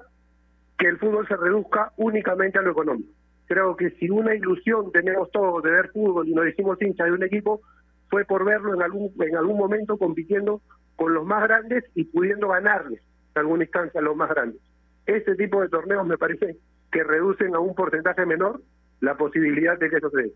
que 0.79 0.87
el 0.87 0.97
fútbol 0.97 1.27
se 1.27 1.35
reduzca 1.35 1.91
únicamente 1.97 2.57
a 2.57 2.61
lo 2.61 2.71
económico. 2.71 3.11
Creo 3.47 3.75
que 3.75 3.91
si 3.91 4.09
una 4.09 4.33
ilusión 4.33 4.91
tenemos 4.91 5.29
todos 5.31 5.61
de 5.61 5.71
ver 5.71 5.89
fútbol 5.89 6.27
y 6.27 6.33
nos 6.33 6.45
decimos 6.45 6.81
hincha 6.81 7.03
de 7.03 7.11
un 7.11 7.23
equipo, 7.23 7.61
fue 8.09 8.23
por 8.23 8.45
verlo 8.45 8.73
en 8.73 8.81
algún, 8.81 9.11
en 9.19 9.35
algún 9.35 9.57
momento 9.57 9.97
compitiendo 9.97 10.61
con 10.95 11.13
los 11.13 11.25
más 11.25 11.43
grandes 11.43 11.83
y 11.95 12.05
pudiendo 12.05 12.47
ganarles 12.47 13.01
en 13.35 13.39
alguna 13.39 13.65
instancia 13.65 13.99
a 13.99 14.03
los 14.03 14.15
más 14.15 14.29
grandes. 14.29 14.61
Ese 15.05 15.35
tipo 15.35 15.61
de 15.61 15.69
torneos 15.69 16.07
me 16.07 16.17
parece 16.17 16.55
que 16.91 17.03
reducen 17.03 17.53
a 17.55 17.59
un 17.59 17.75
porcentaje 17.75 18.25
menor 18.25 18.61
la 19.01 19.17
posibilidad 19.17 19.77
de 19.77 19.89
que 19.89 19.97
eso 19.97 20.09
se 20.09 20.21
dé. 20.23 20.33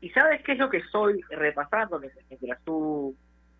¿Y 0.00 0.10
sabes 0.10 0.42
qué 0.42 0.52
es 0.52 0.58
lo 0.58 0.70
que 0.70 0.78
estoy 0.78 1.20
repasando 1.30 1.98
mientras 1.98 2.62
tú 2.64 3.14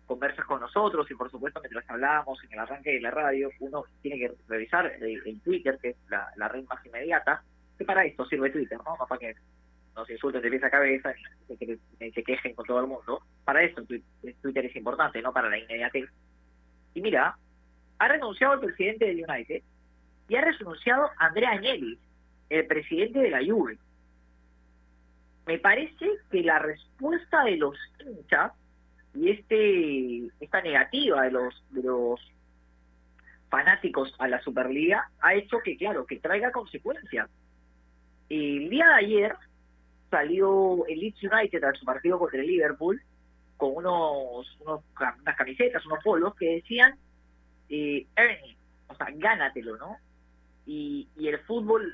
conversas 0.05 0.45
con 0.45 0.61
nosotros 0.61 1.09
y 1.09 1.15
por 1.15 1.29
supuesto 1.31 1.59
mientras 1.61 1.89
hablábamos 1.89 2.43
en 2.43 2.53
el 2.53 2.59
arranque 2.59 2.93
de 2.93 3.01
la 3.01 3.11
radio, 3.11 3.49
uno 3.59 3.83
tiene 4.01 4.19
que 4.19 4.33
revisar 4.47 4.85
el, 5.01 5.41
Twitter, 5.41 5.77
que 5.81 5.89
es 5.89 5.97
la, 6.09 6.47
red 6.47 6.63
más 6.65 6.85
inmediata, 6.85 7.43
que 7.77 7.85
para 7.85 8.05
esto 8.05 8.25
sirve 8.25 8.51
Twitter, 8.51 8.77
¿no? 8.85 8.95
Para 9.07 9.19
que 9.19 9.35
nos 9.95 10.09
insulten 10.09 10.41
de 10.41 10.49
pies 10.49 10.63
a 10.63 10.69
cabeza 10.69 11.13
y 11.49 11.55
se, 11.55 12.11
se 12.11 12.23
quejen 12.23 12.53
con 12.53 12.65
todo 12.65 12.79
el 12.81 12.87
mundo. 12.87 13.21
Para 13.43 13.63
eso 13.63 13.81
Twitter 13.83 14.65
es 14.65 14.75
importante, 14.75 15.21
no 15.21 15.33
para 15.33 15.49
la 15.49 15.57
inmediatez. 15.57 16.09
Y 16.93 17.01
mira, 17.01 17.37
ha 17.97 18.07
renunciado 18.07 18.55
el 18.55 18.59
presidente 18.59 19.05
del 19.05 19.25
United 19.27 19.63
y 20.27 20.35
ha 20.35 20.41
renunciado 20.41 21.09
Andrea 21.17 21.51
Agnelli, 21.51 21.99
el 22.49 22.67
presidente 22.67 23.19
de 23.19 23.29
la 23.29 23.39
Juve. 23.43 23.77
Me 25.45 25.59
parece 25.59 26.07
que 26.31 26.41
la 26.41 26.59
respuesta 26.59 27.43
de 27.43 27.57
los 27.57 27.75
hinchas 27.99 28.51
y 29.15 29.29
este 29.31 30.31
esta 30.39 30.61
negativa 30.61 31.23
de 31.23 31.31
los 31.31 31.63
de 31.71 31.83
los 31.83 32.19
fanáticos 33.49 34.13
a 34.19 34.27
la 34.27 34.41
Superliga 34.41 35.09
ha 35.21 35.33
hecho 35.33 35.59
que 35.59 35.77
claro 35.77 36.05
que 36.05 36.19
traiga 36.19 36.51
consecuencias. 36.51 37.29
El 38.29 38.69
día 38.69 38.87
de 38.87 38.93
ayer 38.93 39.35
salió 40.09 40.85
el 40.87 40.99
Leeds 40.99 41.23
United 41.23 41.63
a 41.63 41.73
su 41.73 41.85
partido 41.85 42.19
contra 42.19 42.39
el 42.39 42.47
Liverpool 42.47 43.01
con 43.57 43.71
unos, 43.75 44.57
unos 44.61 44.81
unas 44.99 45.35
camisetas, 45.37 45.85
unos 45.85 46.03
polos 46.03 46.35
que 46.35 46.55
decían 46.55 46.97
eh, 47.69 48.05
o 48.87 48.95
sea, 48.95 49.07
gánatelo, 49.15 49.77
¿no? 49.77 49.97
Y, 50.65 51.07
el 51.17 51.39
fútbol, 51.39 51.93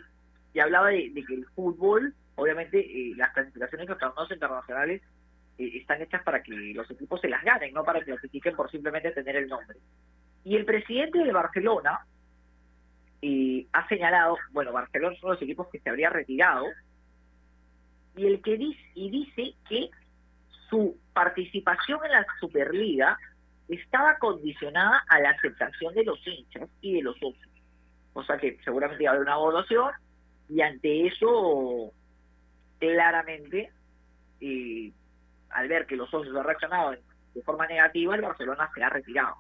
y 0.54 0.60
hablaba 0.60 0.90
de, 0.90 1.14
que 1.14 1.34
el 1.34 1.46
fútbol, 1.56 2.14
obviamente, 2.36 2.80
eh, 2.80 3.14
las 3.16 3.34
clasificaciones 3.34 3.88
de 3.88 3.94
los 3.94 4.00
torneos 4.00 4.32
internacionales 4.32 5.02
están 5.78 6.02
hechas 6.02 6.24
para 6.24 6.42
que 6.42 6.54
los 6.74 6.90
equipos 6.90 7.22
se 7.22 7.30
las 7.30 7.44
ganen, 7.44 7.74
no 7.74 7.84
para 7.84 8.00
que 8.00 8.06
clasifiquen 8.06 8.56
por 8.56 8.70
simplemente 8.72 9.12
tener 9.12 9.36
el 9.36 9.48
nombre. 9.48 9.78
Y 10.44 10.56
el 10.56 10.66
presidente 10.66 11.20
de 11.20 11.32
Barcelona 11.32 12.06
eh, 13.22 13.68
ha 13.74 13.88
señalado, 13.88 14.38
bueno, 14.52 14.72
Barcelona 14.72 15.16
son 15.20 15.32
los 15.32 15.42
equipos 15.42 15.68
que 15.70 15.80
se 15.80 15.90
habría 15.90 16.10
retirado, 16.10 16.66
y 18.16 18.26
el 18.26 18.42
que 18.42 18.58
dice, 18.58 18.82
y 18.96 19.10
dice 19.10 19.54
que 19.70 19.90
su 20.70 20.98
participación 21.14 22.00
en 22.06 22.12
la 22.12 22.26
Superliga 22.40 23.18
estaba 23.68 24.18
condicionada 24.18 25.04
a 25.08 25.20
la 25.20 25.30
aceptación 25.32 25.94
de 25.94 26.04
los 26.04 26.20
hinchas 26.28 26.70
y 26.82 26.96
de 26.96 27.04
los 27.04 27.18
socios. 27.18 27.50
O 28.14 28.24
sea 28.24 28.38
que 28.38 28.58
seguramente 28.64 29.08
haber 29.08 29.22
una 29.22 29.36
evaluación 29.36 29.92
y 30.50 30.62
ante 30.62 31.08
eso, 31.08 31.94
claramente, 32.80 33.72
eh, 34.42 34.92
al 35.54 35.68
ver 35.68 35.86
que 35.86 35.96
los 35.96 36.10
socios 36.10 36.36
han 36.36 36.44
reaccionado 36.44 36.92
de 36.92 37.42
forma 37.44 37.68
negativa, 37.68 38.16
el 38.16 38.22
Barcelona 38.22 38.70
se 38.74 38.84
ha 38.84 38.90
retirado. 38.90 39.36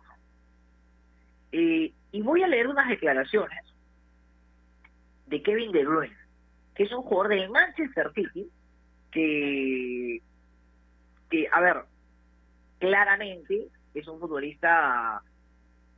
Y 1.52 2.22
voy 2.22 2.44
a 2.44 2.48
leer 2.48 2.68
unas 2.68 2.88
declaraciones 2.88 3.66
de 5.28 5.42
Kevin 5.42 5.72
De 5.72 5.86
Bruyne, 5.86 6.18
que 6.76 6.84
es 6.84 6.92
un 6.92 7.04
jugador 7.04 7.30
del 7.30 7.50
Manchester 7.50 8.12
City 8.14 8.50
que 9.12 10.22
que, 11.32 11.48
a 11.52 11.62
ver, 11.62 11.78
claramente 12.78 13.70
es 13.94 14.08
un 14.08 14.20
futbolista 14.20 15.24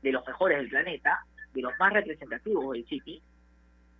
de 0.01 0.11
los 0.11 0.25
mejores 0.25 0.59
del 0.59 0.69
planeta, 0.69 1.25
de 1.53 1.61
los 1.61 1.73
más 1.79 1.91
representativos 1.91 2.73
del 2.73 2.85
City, 2.85 3.21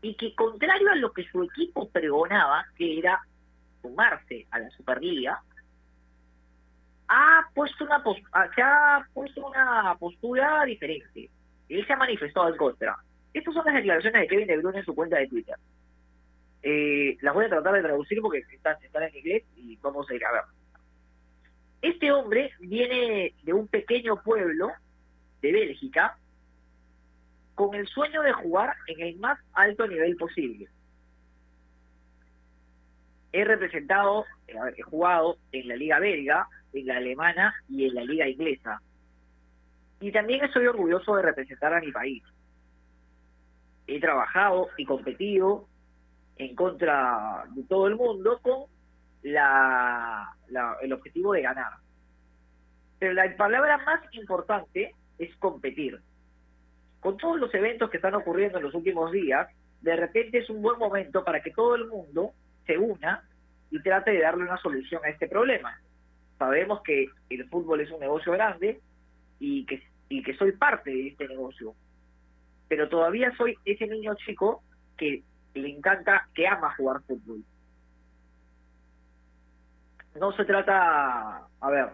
y 0.01 0.15
que 0.15 0.35
contrario 0.35 0.91
a 0.91 0.95
lo 0.95 1.11
que 1.11 1.27
su 1.29 1.43
equipo 1.43 1.89
pregonaba, 1.89 2.65
que 2.77 2.99
era 2.99 3.19
sumarse 3.81 4.45
a 4.51 4.59
la 4.59 4.69
Superliga, 4.71 5.41
ha 7.07 7.41
puesto 7.53 7.85
una 7.85 7.97
ha 7.97 9.07
puesto 9.13 9.47
una 9.47 9.95
postura 9.99 10.63
diferente. 10.65 11.29
Él 11.69 11.85
se 11.85 11.93
ha 11.93 11.97
manifestado 11.97 12.49
en 12.49 12.57
contra. 12.57 12.97
Estas 13.33 13.53
son 13.53 13.65
las 13.65 13.75
declaraciones 13.75 14.21
de 14.21 14.27
Kevin 14.27 14.47
De 14.47 14.57
Bruyne 14.57 14.79
en 14.79 14.85
su 14.85 14.95
cuenta 14.95 15.17
de 15.17 15.27
Twitter. 15.27 15.55
Eh, 16.61 17.17
las 17.21 17.33
voy 17.33 17.45
a 17.45 17.49
tratar 17.49 17.73
de 17.73 17.81
traducir 17.81 18.21
porque 18.21 18.43
están, 18.51 18.77
están 18.83 19.03
en 19.03 19.15
inglés 19.17 19.43
y 19.55 19.75
vamos 19.77 20.09
a 20.09 20.13
ir 20.13 20.25
a 20.25 20.31
ver. 20.31 20.43
Este 21.81 22.11
hombre 22.11 22.51
viene 22.59 23.33
de 23.43 23.53
un 23.53 23.67
pequeño 23.67 24.21
pueblo 24.23 24.71
de 25.41 25.51
Bélgica 25.51 26.17
con 27.55 27.75
el 27.75 27.87
sueño 27.87 28.21
de 28.21 28.31
jugar 28.31 28.75
en 28.87 29.01
el 29.01 29.17
más 29.17 29.37
alto 29.53 29.85
nivel 29.87 30.15
posible. 30.15 30.69
He 33.33 33.43
representado, 33.43 34.25
eh, 34.47 34.55
he 34.77 34.83
jugado 34.83 35.37
en 35.51 35.67
la 35.67 35.75
liga 35.75 35.99
belga, 35.99 36.47
en 36.71 36.85
la 36.85 36.97
alemana 36.97 37.55
y 37.67 37.87
en 37.87 37.95
la 37.95 38.03
liga 38.03 38.27
inglesa. 38.27 38.79
Y 39.99 40.11
también 40.11 40.43
estoy 40.43 40.67
orgulloso 40.67 41.15
de 41.15 41.23
representar 41.23 41.73
a 41.73 41.81
mi 41.81 41.91
país. 41.91 42.23
He 43.87 43.99
trabajado 43.99 44.69
y 44.77 44.85
competido 44.85 45.67
en 46.37 46.55
contra 46.55 47.45
de 47.55 47.63
todo 47.63 47.87
el 47.87 47.95
mundo 47.95 48.39
con 48.41 48.65
la, 49.23 50.35
la, 50.49 50.77
el 50.81 50.93
objetivo 50.93 51.33
de 51.33 51.41
ganar. 51.41 51.73
Pero 52.99 53.13
la 53.13 53.35
palabra 53.35 53.79
más 53.79 54.01
importante 54.13 54.93
es 55.17 55.35
competir. 55.37 55.99
Con 56.99 57.17
todos 57.17 57.39
los 57.39 57.53
eventos 57.53 57.89
que 57.89 57.97
están 57.97 58.13
ocurriendo 58.13 58.59
en 58.59 58.63
los 58.63 58.75
últimos 58.75 59.11
días, 59.11 59.49
de 59.81 59.95
repente 59.95 60.37
es 60.37 60.49
un 60.49 60.61
buen 60.61 60.77
momento 60.77 61.23
para 61.23 61.41
que 61.41 61.51
todo 61.51 61.75
el 61.75 61.87
mundo 61.87 62.33
se 62.65 62.77
una 62.77 63.23
y 63.71 63.81
trate 63.81 64.11
de 64.11 64.21
darle 64.21 64.43
una 64.43 64.57
solución 64.57 65.03
a 65.03 65.09
este 65.09 65.27
problema. 65.27 65.79
Sabemos 66.37 66.81
que 66.81 67.07
el 67.29 67.47
fútbol 67.49 67.81
es 67.81 67.91
un 67.91 67.99
negocio 67.99 68.31
grande 68.33 68.81
y 69.39 69.65
que, 69.65 69.81
y 70.09 70.21
que 70.23 70.35
soy 70.35 70.51
parte 70.53 70.91
de 70.91 71.07
este 71.09 71.27
negocio. 71.27 71.73
Pero 72.67 72.89
todavía 72.89 73.35
soy 73.35 73.55
ese 73.65 73.87
niño 73.87 74.15
chico 74.15 74.63
que 74.97 75.23
le 75.53 75.69
encanta, 75.69 76.27
que 76.33 76.47
ama 76.47 76.75
jugar 76.75 77.01
fútbol. 77.03 77.43
No 80.15 80.31
se 80.33 80.45
trata, 80.45 81.47
a 81.59 81.69
ver, 81.69 81.89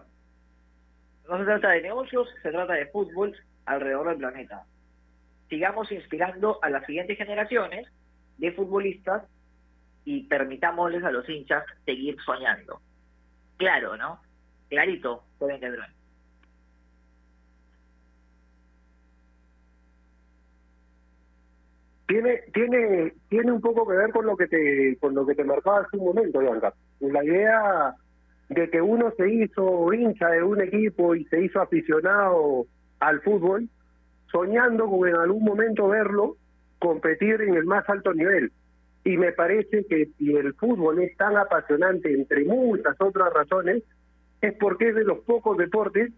no 1.28 1.38
se 1.38 1.44
trata 1.44 1.70
de 1.70 1.82
negocios, 1.82 2.28
se 2.42 2.50
trata 2.50 2.74
de 2.74 2.86
fútbol 2.86 3.34
alrededor 3.64 4.08
del 4.08 4.18
planeta. 4.18 4.64
Sigamos 5.48 5.90
inspirando 5.90 6.58
a 6.62 6.70
las 6.70 6.84
siguientes 6.84 7.16
generaciones 7.16 7.88
de 8.38 8.52
futbolistas 8.52 9.22
y 10.04 10.24
permitámosles 10.24 11.04
a 11.04 11.10
los 11.10 11.28
hinchas 11.28 11.64
seguir 11.84 12.16
soñando. 12.24 12.80
Claro, 13.56 13.96
¿no? 13.96 14.20
Clarito, 14.68 15.24
pueden 15.38 15.60
tener. 15.60 15.80
tiene 22.10 22.40
tiene 22.52 23.12
tiene 23.28 23.52
un 23.52 23.60
poco 23.60 23.86
que 23.86 23.96
ver 23.96 24.10
con 24.10 24.26
lo 24.26 24.36
que 24.36 24.48
te 24.48 24.96
con 25.00 25.14
lo 25.14 25.24
que 25.24 25.36
te 25.36 25.44
marcaba 25.44 25.82
hace 25.82 25.96
un 25.96 26.06
momento 26.06 26.40
Bianca 26.40 26.74
la 26.98 27.24
idea 27.24 27.94
de 28.48 28.68
que 28.68 28.82
uno 28.82 29.12
se 29.16 29.32
hizo 29.32 29.92
hincha 29.92 30.28
de 30.30 30.42
un 30.42 30.60
equipo 30.60 31.14
y 31.14 31.24
se 31.26 31.40
hizo 31.40 31.60
aficionado 31.60 32.66
al 32.98 33.20
fútbol 33.20 33.68
soñando 34.32 34.90
con 34.90 35.08
en 35.08 35.14
algún 35.14 35.44
momento 35.44 35.86
verlo 35.86 36.36
competir 36.80 37.42
en 37.42 37.54
el 37.54 37.64
más 37.64 37.88
alto 37.88 38.12
nivel 38.12 38.50
y 39.04 39.16
me 39.16 39.32
parece 39.32 39.84
que 39.86 40.08
si 40.18 40.34
el 40.34 40.54
fútbol 40.54 41.00
es 41.00 41.16
tan 41.16 41.36
apasionante 41.36 42.12
entre 42.12 42.44
muchas 42.44 42.96
otras 43.00 43.32
razones 43.32 43.82
es 44.42 44.54
porque 44.54 44.90
es 44.90 44.94
de 44.94 45.04
los 45.04 45.20
pocos 45.20 45.56
deportes 45.56 46.12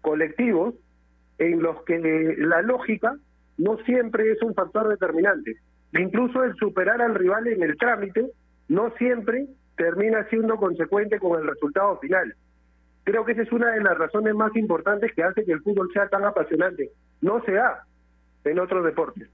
colectivos 0.00 0.74
en 1.38 1.62
los 1.62 1.82
que 1.84 2.36
la 2.38 2.62
lógica 2.62 3.16
no 3.56 3.76
siempre 3.78 4.30
es 4.30 4.42
un 4.42 4.54
factor 4.54 4.88
determinante. 4.88 5.56
Incluso 5.92 6.44
el 6.44 6.54
superar 6.56 7.00
al 7.00 7.14
rival 7.14 7.46
en 7.46 7.62
el 7.62 7.76
trámite 7.76 8.30
no 8.68 8.90
siempre 8.98 9.46
termina 9.76 10.24
siendo 10.28 10.56
consecuente 10.56 11.18
con 11.18 11.40
el 11.40 11.46
resultado 11.46 11.98
final. 11.98 12.34
Creo 13.04 13.24
que 13.24 13.32
esa 13.32 13.42
es 13.42 13.52
una 13.52 13.70
de 13.72 13.80
las 13.80 13.96
razones 13.96 14.34
más 14.34 14.54
importantes 14.54 15.12
que 15.14 15.22
hace 15.22 15.44
que 15.44 15.52
el 15.52 15.62
fútbol 15.62 15.88
sea 15.92 16.08
tan 16.08 16.24
apasionante. 16.24 16.90
No 17.22 17.42
se 17.44 17.52
da 17.52 17.84
en 18.44 18.58
otros 18.58 18.84
deportes. 18.84 19.28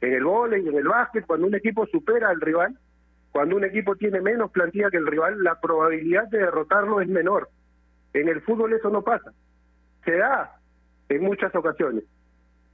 En 0.00 0.12
el 0.12 0.24
vóley, 0.24 0.66
en 0.66 0.76
el 0.76 0.88
básquet, 0.88 1.26
cuando 1.26 1.46
un 1.46 1.54
equipo 1.54 1.86
supera 1.86 2.28
al 2.28 2.40
rival, 2.40 2.76
cuando 3.32 3.56
un 3.56 3.64
equipo 3.64 3.96
tiene 3.96 4.20
menos 4.20 4.50
plantilla 4.50 4.90
que 4.90 4.98
el 4.98 5.06
rival, 5.06 5.42
la 5.42 5.60
probabilidad 5.60 6.28
de 6.28 6.38
derrotarlo 6.38 7.00
es 7.00 7.08
menor. 7.08 7.48
En 8.12 8.28
el 8.28 8.42
fútbol 8.42 8.72
eso 8.72 8.90
no 8.90 9.02
pasa. 9.02 9.32
Se 10.04 10.16
da 10.16 10.56
en 11.08 11.22
muchas 11.22 11.54
ocasiones 11.54 12.04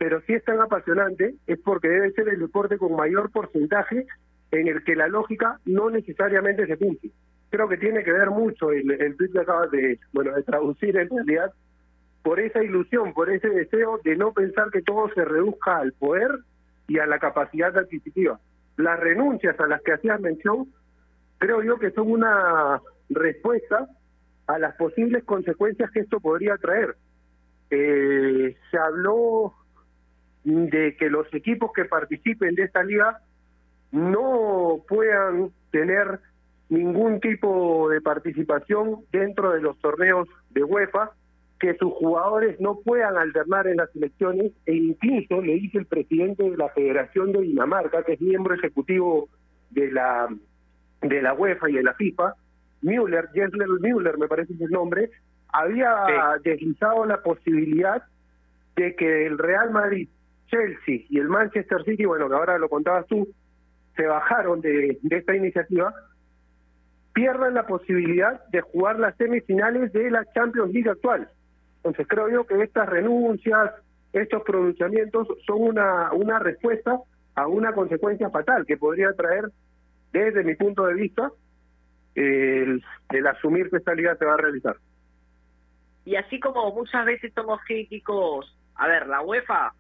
pero 0.00 0.22
si 0.22 0.32
es 0.32 0.42
tan 0.44 0.58
apasionante 0.58 1.34
es 1.46 1.60
porque 1.60 1.90
debe 1.90 2.10
ser 2.12 2.26
el 2.30 2.40
deporte 2.40 2.78
con 2.78 2.96
mayor 2.96 3.30
porcentaje 3.30 4.06
en 4.50 4.66
el 4.66 4.82
que 4.82 4.96
la 4.96 5.08
lógica 5.08 5.60
no 5.66 5.90
necesariamente 5.90 6.66
se 6.66 6.78
cumple. 6.78 7.10
Creo 7.50 7.68
que 7.68 7.76
tiene 7.76 8.02
que 8.02 8.12
ver 8.12 8.30
mucho 8.30 8.72
el, 8.72 8.90
el 8.92 9.14
tweet 9.18 9.30
que 9.30 9.40
acabas 9.40 9.70
de, 9.70 9.98
bueno, 10.14 10.34
de 10.34 10.42
traducir 10.42 10.96
en 10.96 11.10
realidad 11.10 11.52
por 12.22 12.40
esa 12.40 12.64
ilusión, 12.64 13.12
por 13.12 13.28
ese 13.28 13.50
deseo 13.50 14.00
de 14.02 14.16
no 14.16 14.32
pensar 14.32 14.70
que 14.70 14.80
todo 14.80 15.10
se 15.12 15.22
reduzca 15.22 15.76
al 15.76 15.92
poder 15.92 16.30
y 16.90 16.98
a 16.98 17.06
la 17.06 17.20
capacidad 17.20 17.76
adquisitiva. 17.78 18.40
Las 18.76 18.98
renuncias 18.98 19.58
a 19.60 19.68
las 19.68 19.80
que 19.82 19.92
hacías 19.92 20.20
mención, 20.20 20.66
creo 21.38 21.62
yo 21.62 21.78
que 21.78 21.92
son 21.92 22.10
una 22.10 22.80
respuesta 23.08 23.88
a 24.48 24.58
las 24.58 24.74
posibles 24.74 25.22
consecuencias 25.22 25.88
que 25.92 26.00
esto 26.00 26.18
podría 26.18 26.56
traer. 26.56 26.96
Eh, 27.70 28.56
se 28.72 28.76
habló 28.76 29.54
de 30.42 30.96
que 30.96 31.10
los 31.10 31.32
equipos 31.32 31.70
que 31.72 31.84
participen 31.84 32.56
de 32.56 32.64
esta 32.64 32.82
liga 32.82 33.20
no 33.92 34.82
puedan 34.88 35.52
tener 35.70 36.18
ningún 36.70 37.20
tipo 37.20 37.88
de 37.88 38.00
participación 38.00 39.04
dentro 39.12 39.52
de 39.52 39.60
los 39.60 39.78
torneos 39.78 40.26
de 40.50 40.64
UEFA, 40.64 41.12
que 41.60 41.74
sus 41.74 41.92
jugadores 41.92 42.58
no 42.58 42.80
puedan 42.80 43.16
alternar 43.16 43.66
en 43.66 43.76
las 43.76 43.94
elecciones 43.94 44.52
e 44.66 44.74
incluso 44.74 45.42
le 45.42 45.54
dice 45.54 45.78
el 45.78 45.86
presidente 45.86 46.42
de 46.50 46.56
la 46.56 46.70
Federación 46.70 47.32
de 47.32 47.42
Dinamarca, 47.42 48.02
que 48.02 48.14
es 48.14 48.20
miembro 48.20 48.54
ejecutivo 48.54 49.28
de 49.70 49.92
la 49.92 50.28
de 51.02 51.22
la 51.22 51.34
UEFA 51.34 51.70
y 51.70 51.74
de 51.74 51.82
la 51.82 51.94
FIFA, 51.94 52.34
Müller, 52.82 53.28
Jensler 53.32 53.68
Müller 53.80 54.18
me 54.18 54.28
parece 54.28 54.52
el 54.58 54.70
nombre, 54.70 55.10
había 55.48 55.94
deslizado 56.42 57.06
la 57.06 57.22
posibilidad 57.22 58.02
de 58.76 58.94
que 58.96 59.26
el 59.26 59.38
Real 59.38 59.70
Madrid 59.70 60.08
Chelsea 60.50 61.06
y 61.08 61.18
el 61.18 61.28
Manchester 61.28 61.82
City, 61.84 62.04
bueno, 62.04 62.28
que 62.28 62.34
ahora 62.34 62.58
lo 62.58 62.68
contabas 62.68 63.06
tú, 63.06 63.28
se 63.96 64.06
bajaron 64.06 64.60
de, 64.60 64.98
esta 65.10 65.34
iniciativa, 65.34 65.94
pierdan 67.12 67.54
la 67.54 67.66
posibilidad 67.66 68.44
de 68.48 68.60
jugar 68.60 68.98
las 68.98 69.16
semifinales 69.16 69.92
de 69.92 70.10
la 70.10 70.24
Champions 70.32 70.72
League 70.72 70.90
actual. 70.90 71.28
Entonces 71.82 72.06
creo 72.08 72.28
yo 72.28 72.46
que 72.46 72.62
estas 72.62 72.88
renuncias, 72.88 73.72
estos 74.12 74.42
pronunciamientos 74.42 75.28
son 75.46 75.62
una, 75.62 76.12
una 76.12 76.38
respuesta 76.38 76.98
a 77.34 77.46
una 77.46 77.72
consecuencia 77.72 78.30
fatal 78.30 78.66
que 78.66 78.76
podría 78.76 79.12
traer, 79.12 79.44
desde 80.12 80.44
mi 80.44 80.54
punto 80.54 80.86
de 80.86 80.94
vista, 80.94 81.30
el, 82.14 82.84
el 83.10 83.26
asumir 83.26 83.70
que 83.70 83.76
esta 83.76 83.94
liga 83.94 84.16
se 84.16 84.24
va 84.24 84.34
a 84.34 84.38
realizar. 84.38 84.76
Y 86.04 86.16
así 86.16 86.40
como 86.40 86.72
muchas 86.72 87.04
veces 87.04 87.32
somos 87.34 87.60
críticos, 87.66 88.56
a 88.74 88.88
ver, 88.88 89.06
la 89.06 89.22
UEFA 89.22 89.72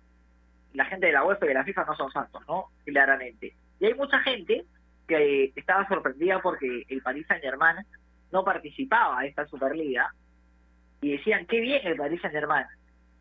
la 0.74 0.84
gente 0.84 1.06
de 1.06 1.12
la 1.12 1.24
UEFA 1.24 1.46
y 1.46 1.48
de 1.48 1.54
la 1.54 1.64
FIFA 1.64 1.84
no 1.84 1.96
son 1.96 2.12
santos, 2.12 2.42
¿no? 2.46 2.66
Claramente. 2.84 3.54
Y 3.78 3.86
hay 3.86 3.94
mucha 3.94 4.18
gente 4.20 4.64
que 5.08 5.52
estaba 5.56 5.86
sorprendida 5.88 6.40
porque 6.40 6.84
el 6.88 7.02
Paris 7.02 7.26
Saint 7.26 7.42
Germain 7.42 7.76
no 8.30 8.44
participaba 8.44 9.22
en 9.22 9.30
esta 9.30 9.46
Superliga 9.46 10.14
y 11.00 11.12
decían, 11.12 11.46
qué 11.46 11.60
bien 11.60 11.86
el 11.86 11.96
Paris 11.96 12.20
Saint 12.20 12.34
Germain. 12.34 12.66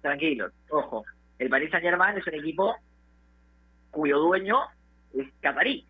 Tranquilos, 0.02 0.54
ojo, 0.70 1.04
el 1.38 1.50
Paris 1.50 1.72
Saint 1.72 1.84
Germain 1.84 2.18
es 2.18 2.28
un 2.28 2.36
equipo 2.36 2.76
cuyo 3.92 4.20
dueño 4.20 4.60
es 5.14 5.28
catarí. 5.42 5.86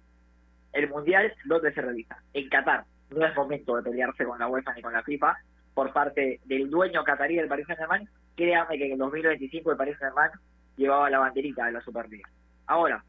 El 0.73 0.89
Mundial, 0.89 1.33
¿dónde 1.45 1.73
se 1.73 1.81
realiza? 1.81 2.17
En 2.33 2.47
Qatar. 2.49 2.85
No 3.09 3.25
es 3.25 3.35
momento 3.35 3.75
de 3.75 3.83
pelearse 3.83 4.23
con 4.23 4.37
la 4.37 4.47
UEFA 4.47 4.73
ni 4.73 4.81
con 4.83 4.93
la 4.93 5.01
FIFA 5.01 5.35
por 5.73 5.91
parte 5.93 6.39
del 6.45 6.69
dueño 6.69 7.03
catarí 7.03 7.35
del 7.35 7.47
Paris 7.47 7.65
Saint 7.65 7.79
Germain. 7.79 8.09
Créanme 8.35 8.77
que 8.77 8.85
en 8.85 8.91
el 8.93 8.97
2025 8.99 9.71
el 9.71 9.77
Paris 9.77 9.97
Saint 9.99 10.13
Germain 10.13 10.31
llevaba 10.77 11.09
la 11.09 11.19
banderita 11.19 11.65
de 11.65 11.71
la 11.71 11.81
Superliga. 11.81 12.29
Ahora, 12.67 13.03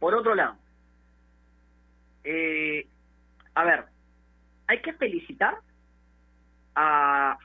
por 0.00 0.14
otro 0.14 0.34
lado, 0.34 0.56
eh, 2.24 2.86
a 3.54 3.64
ver, 3.64 3.84
hay 4.66 4.80
que 4.80 4.92
felicitar 4.94 5.58
a 6.74 7.38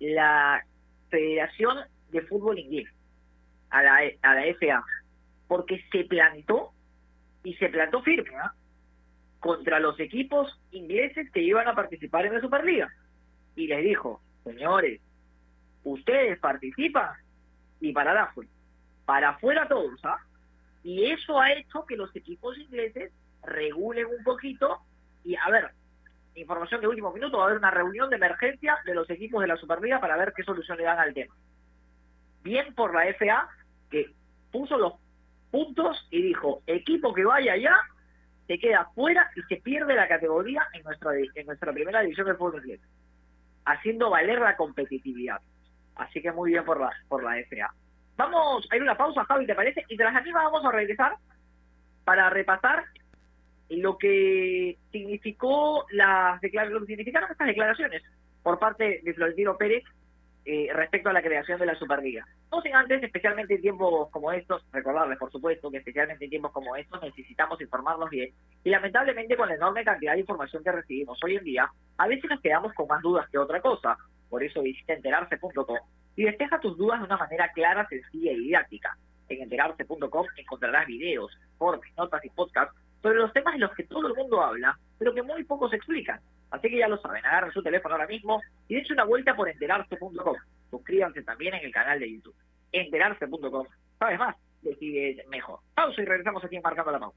la 0.00 0.64
Federación 1.10 1.78
de 2.10 2.22
Fútbol 2.22 2.58
Inglés, 2.58 2.88
a 3.70 3.82
la, 3.82 3.98
a 4.22 4.34
la 4.34 4.42
FA, 4.54 4.84
porque 5.48 5.82
se 5.90 6.04
plantó 6.04 6.72
y 7.42 7.54
se 7.54 7.68
plantó 7.68 8.02
firme 8.02 8.36
¿ah? 8.36 8.52
contra 9.40 9.78
los 9.80 9.98
equipos 10.00 10.60
ingleses 10.72 11.30
que 11.30 11.42
iban 11.42 11.68
a 11.68 11.74
participar 11.74 12.26
en 12.26 12.34
la 12.34 12.40
Superliga. 12.40 12.92
Y 13.54 13.68
les 13.68 13.84
dijo, 13.84 14.20
señores, 14.44 15.00
ustedes 15.84 16.38
participan 16.38 17.10
y 17.80 17.92
para 17.92 18.24
afuera. 18.24 18.50
Para 19.04 19.28
afuera 19.30 19.68
todos, 19.68 20.00
¿ah? 20.04 20.18
Y 20.82 21.04
eso 21.04 21.40
ha 21.40 21.52
hecho 21.52 21.84
que 21.86 21.96
los 21.96 22.14
equipos 22.14 22.58
ingleses 22.58 23.12
regulen 23.42 24.06
un 24.06 24.24
poquito 24.24 24.80
y 25.24 25.36
a 25.36 25.50
ver, 25.50 25.70
información 26.40 26.80
de 26.80 26.88
último 26.88 27.12
minuto, 27.12 27.38
va 27.38 27.44
a 27.44 27.46
haber 27.46 27.58
una 27.58 27.70
reunión 27.70 28.10
de 28.10 28.16
emergencia 28.16 28.78
de 28.84 28.94
los 28.94 29.08
equipos 29.10 29.40
de 29.40 29.48
la 29.48 29.56
Superliga 29.56 30.00
para 30.00 30.16
ver 30.16 30.32
qué 30.36 30.42
solución 30.42 30.78
le 30.78 30.84
dan 30.84 30.98
al 30.98 31.14
tema. 31.14 31.34
Bien 32.42 32.74
por 32.74 32.94
la 32.94 33.06
FA, 33.14 33.48
que 33.90 34.12
puso 34.52 34.76
los 34.76 34.94
puntos 35.50 36.06
y 36.10 36.22
dijo, 36.22 36.62
equipo 36.66 37.12
que 37.14 37.24
vaya 37.24 37.54
allá, 37.54 37.76
se 38.46 38.58
queda 38.58 38.88
fuera 38.94 39.30
y 39.34 39.42
se 39.42 39.60
pierde 39.60 39.94
la 39.94 40.08
categoría 40.08 40.66
en 40.72 40.82
nuestra, 40.84 41.10
en 41.16 41.46
nuestra 41.46 41.72
primera 41.72 42.00
división 42.00 42.26
del 42.26 42.36
fútbol 42.36 42.60
inglés, 42.60 42.80
haciendo 43.64 44.10
valer 44.10 44.38
la 44.38 44.56
competitividad. 44.56 45.40
Así 45.96 46.20
que 46.20 46.30
muy 46.30 46.52
bien 46.52 46.64
por 46.64 46.78
la, 46.78 46.90
por 47.08 47.24
la 47.24 47.36
FA. 47.48 47.74
Vamos 48.16 48.68
a 48.70 48.76
ir 48.76 48.82
a 48.82 48.84
una 48.84 48.96
pausa, 48.96 49.24
Javi, 49.24 49.46
¿te 49.46 49.54
parece? 49.54 49.84
Y 49.88 49.96
tras 49.96 50.22
misma 50.22 50.44
vamos 50.44 50.64
a 50.64 50.70
regresar 50.70 51.16
para 52.04 52.30
repasar 52.30 52.84
lo 53.68 53.98
que 53.98 54.78
significó 54.92 55.86
las 55.90 56.40
lo 56.42 56.80
que 56.80 56.86
significaron 56.86 57.30
estas 57.30 57.48
declaraciones 57.48 58.02
por 58.42 58.58
parte 58.58 59.00
de 59.02 59.14
Florentino 59.14 59.56
Pérez 59.56 59.82
eh, 60.44 60.68
respecto 60.72 61.08
a 61.08 61.12
la 61.12 61.22
creación 61.22 61.58
de 61.58 61.66
la 61.66 61.74
Superliga. 61.74 62.24
No 62.52 62.62
sin 62.62 62.76
antes, 62.76 63.02
especialmente 63.02 63.56
en 63.56 63.62
tiempos 63.62 64.08
como 64.10 64.30
estos, 64.30 64.64
recordarles 64.72 65.18
por 65.18 65.32
supuesto 65.32 65.70
que 65.72 65.78
especialmente 65.78 66.24
en 66.24 66.30
tiempos 66.30 66.52
como 66.52 66.76
estos 66.76 67.02
necesitamos 67.02 67.60
informarnos 67.60 68.08
bien 68.10 68.30
y 68.62 68.70
lamentablemente 68.70 69.36
con 69.36 69.48
la 69.48 69.56
enorme 69.56 69.84
cantidad 69.84 70.12
de 70.12 70.20
información 70.20 70.62
que 70.62 70.70
recibimos 70.70 71.18
hoy 71.24 71.36
en 71.36 71.42
día, 71.44 71.68
a 71.98 72.06
veces 72.06 72.30
nos 72.30 72.40
quedamos 72.40 72.72
con 72.74 72.86
más 72.86 73.02
dudas 73.02 73.28
que 73.30 73.38
otra 73.38 73.60
cosa. 73.60 73.96
Por 74.28 74.44
eso 74.44 74.62
visita 74.62 74.92
enterarse.com 74.92 75.78
y 76.14 76.24
despeja 76.24 76.60
tus 76.60 76.78
dudas 76.78 77.00
de 77.00 77.06
una 77.06 77.16
manera 77.16 77.50
clara, 77.52 77.88
sencilla 77.88 78.30
y 78.30 78.38
didáctica. 78.38 78.96
En 79.28 79.42
enterarse.com 79.42 80.26
encontrarás 80.36 80.86
videos, 80.86 81.36
informes, 81.54 81.92
notas 81.96 82.24
y 82.24 82.30
podcasts 82.30 82.76
sobre 83.06 83.20
los 83.20 83.32
temas 83.32 83.54
de 83.54 83.60
los 83.60 83.72
que 83.72 83.84
todo 83.84 84.08
el 84.08 84.14
mundo 84.14 84.42
habla, 84.42 84.76
pero 84.98 85.14
que 85.14 85.22
muy 85.22 85.44
pocos 85.44 85.72
explican. 85.72 86.18
Así 86.50 86.68
que 86.68 86.78
ya 86.78 86.88
lo 86.88 86.98
saben, 86.98 87.24
agarren 87.24 87.52
su 87.52 87.62
teléfono 87.62 87.94
ahora 87.94 88.08
mismo 88.08 88.42
y 88.66 88.74
dense 88.74 88.92
una 88.92 89.04
vuelta 89.04 89.36
por 89.36 89.48
enterarse.com. 89.48 90.34
Suscríbanse 90.70 91.22
también 91.22 91.54
en 91.54 91.66
el 91.66 91.72
canal 91.72 92.00
de 92.00 92.12
YouTube. 92.12 92.34
Enterarse.com. 92.72 93.64
¿Sabes 94.00 94.18
más? 94.18 94.34
Decide 94.60 95.24
mejor. 95.28 95.60
Pausa 95.76 96.02
y 96.02 96.04
regresamos 96.04 96.44
aquí 96.44 96.58
Marcando 96.58 96.90
la 96.90 96.98
Pausa. 96.98 97.16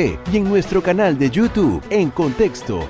y 0.00 0.36
en 0.36 0.48
nuestro 0.48 0.82
canal 0.82 1.18
de 1.18 1.30
YouTube 1.30 1.82
en 1.90 2.10
Contexto. 2.10 2.88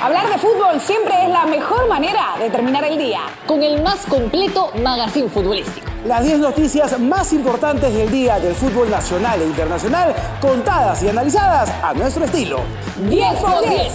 Hablar 0.00 0.28
de 0.30 0.38
fútbol 0.38 0.80
siempre 0.80 1.14
es 1.22 1.28
la 1.28 1.44
mejor 1.44 1.86
manera 1.88 2.34
de 2.38 2.50
terminar 2.50 2.82
el 2.84 2.98
día. 2.98 3.20
Con 3.46 3.62
el 3.62 3.82
más 3.82 4.06
completo 4.06 4.72
magazine 4.82 5.28
futbolístico. 5.28 5.86
Las 6.06 6.24
10 6.24 6.38
noticias 6.40 6.98
más 6.98 7.32
importantes 7.32 7.92
del 7.94 8.10
día 8.10 8.40
del 8.40 8.54
fútbol 8.54 8.90
nacional 8.90 9.42
e 9.42 9.46
internacional, 9.46 10.14
contadas 10.40 11.02
y 11.02 11.08
analizadas 11.08 11.70
a 11.84 11.92
nuestro 11.94 12.24
estilo. 12.24 12.60
10 13.08 13.34
por 13.38 13.68
10. 13.68 13.92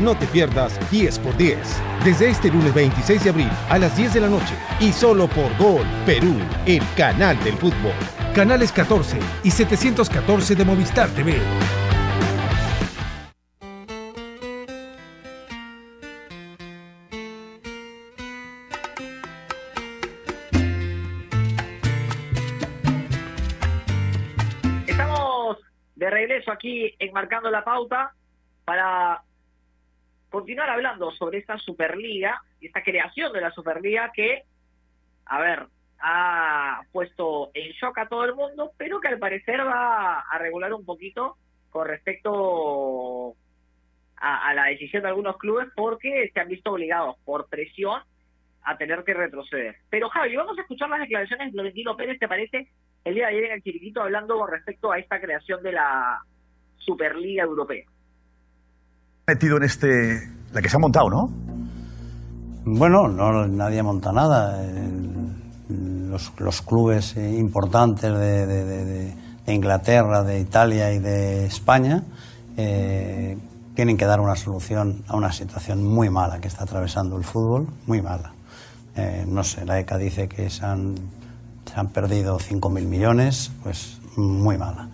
No 0.00 0.16
te 0.16 0.26
pierdas 0.26 0.72
10 0.90 1.18
por 1.20 1.36
10. 1.36 1.58
Desde 2.04 2.28
este 2.28 2.50
lunes 2.50 2.74
26 2.74 3.24
de 3.24 3.30
abril 3.30 3.50
a 3.70 3.78
las 3.78 3.96
10 3.96 4.14
de 4.14 4.20
la 4.20 4.28
noche 4.28 4.54
y 4.80 4.92
solo 4.92 5.28
por 5.28 5.56
Gol 5.58 5.86
Perú, 6.04 6.34
el 6.66 6.82
canal 6.96 7.42
del 7.44 7.54
fútbol 7.54 7.94
canales 8.36 8.70
14 8.70 9.18
y 9.44 9.50
714 9.50 10.56
de 10.56 10.64
Movistar 10.66 11.08
TV. 11.08 11.32
Estamos 24.86 25.56
de 25.94 26.10
regreso 26.10 26.52
aquí 26.52 26.94
enmarcando 26.98 27.50
la 27.50 27.64
pauta 27.64 28.12
para 28.66 29.22
continuar 30.28 30.68
hablando 30.68 31.10
sobre 31.12 31.38
esta 31.38 31.56
Superliga 31.56 32.42
y 32.60 32.66
esta 32.66 32.82
creación 32.82 33.32
de 33.32 33.40
la 33.40 33.50
Superliga 33.52 34.12
que, 34.14 34.42
a 35.24 35.40
ver, 35.40 35.68
ha 36.00 36.82
puesto 36.92 37.50
en 37.54 37.72
shock 37.72 37.98
a 37.98 38.08
todo 38.08 38.24
el 38.24 38.34
mundo, 38.34 38.72
pero 38.76 39.00
que 39.00 39.08
al 39.08 39.18
parecer 39.18 39.60
va 39.60 40.20
a 40.20 40.38
regular 40.38 40.72
un 40.72 40.84
poquito 40.84 41.36
con 41.70 41.86
respecto 41.86 43.34
a, 44.16 44.54
la 44.54 44.64
decisión 44.64 45.02
de 45.02 45.08
algunos 45.08 45.36
clubes 45.36 45.68
porque 45.74 46.30
se 46.32 46.40
han 46.40 46.48
visto 46.48 46.72
obligados 46.72 47.16
por 47.24 47.48
presión 47.48 48.00
a 48.62 48.76
tener 48.76 49.04
que 49.04 49.14
retroceder. 49.14 49.76
Pero 49.90 50.08
Javi, 50.08 50.36
vamos 50.36 50.58
a 50.58 50.62
escuchar 50.62 50.88
las 50.88 51.00
declaraciones 51.00 51.46
de 51.46 51.52
Florentino 51.52 51.96
Pérez, 51.96 52.18
¿te 52.18 52.28
parece? 52.28 52.68
El 53.04 53.14
día 53.14 53.26
de 53.26 53.32
ayer 53.32 53.44
en 53.44 53.52
el 53.52 53.62
Chiriquito 53.62 54.02
hablando 54.02 54.38
con 54.38 54.50
respecto 54.50 54.90
a 54.90 54.98
esta 54.98 55.20
creación 55.20 55.62
de 55.62 55.72
la 55.72 56.20
Superliga 56.78 57.44
Europea. 57.44 57.84
Metido 59.26 59.56
en 59.58 59.62
este, 59.64 60.28
la 60.52 60.62
que 60.62 60.68
se 60.68 60.76
ha 60.76 60.80
montado, 60.80 61.10
¿no? 61.10 61.28
Bueno, 62.64 63.06
no, 63.06 63.46
nadie 63.46 63.82
monta 63.82 64.12
nada 64.12 64.60
los, 66.38 66.62
clubes 66.62 67.16
eh, 67.16 67.36
importantes 67.36 68.12
de, 68.12 69.14
Inglaterra, 69.46 70.22
de 70.24 70.40
Italia 70.40 70.92
y 70.92 70.98
de 70.98 71.46
España 71.46 72.02
eh, 72.56 73.38
tienen 73.74 73.96
que 73.96 74.06
dar 74.06 74.20
una 74.20 74.34
solución 74.34 75.04
a 75.06 75.16
una 75.16 75.30
situación 75.30 75.84
muy 75.84 76.10
mala 76.10 76.40
que 76.40 76.48
está 76.48 76.64
atravesando 76.64 77.16
el 77.16 77.24
fútbol, 77.24 77.68
muy 77.86 78.02
mala. 78.02 78.32
Eh, 78.96 79.24
no 79.28 79.44
sé, 79.44 79.64
la 79.66 79.78
ECA 79.78 79.98
dice 79.98 80.28
que 80.28 80.48
se 80.48 80.64
han, 80.64 80.94
se 81.66 81.78
han 81.78 81.88
perdido 81.88 82.38
5.000 82.38 82.86
millones, 82.86 83.52
pues 83.62 84.00
muy 84.16 84.56
mala. 84.56 84.88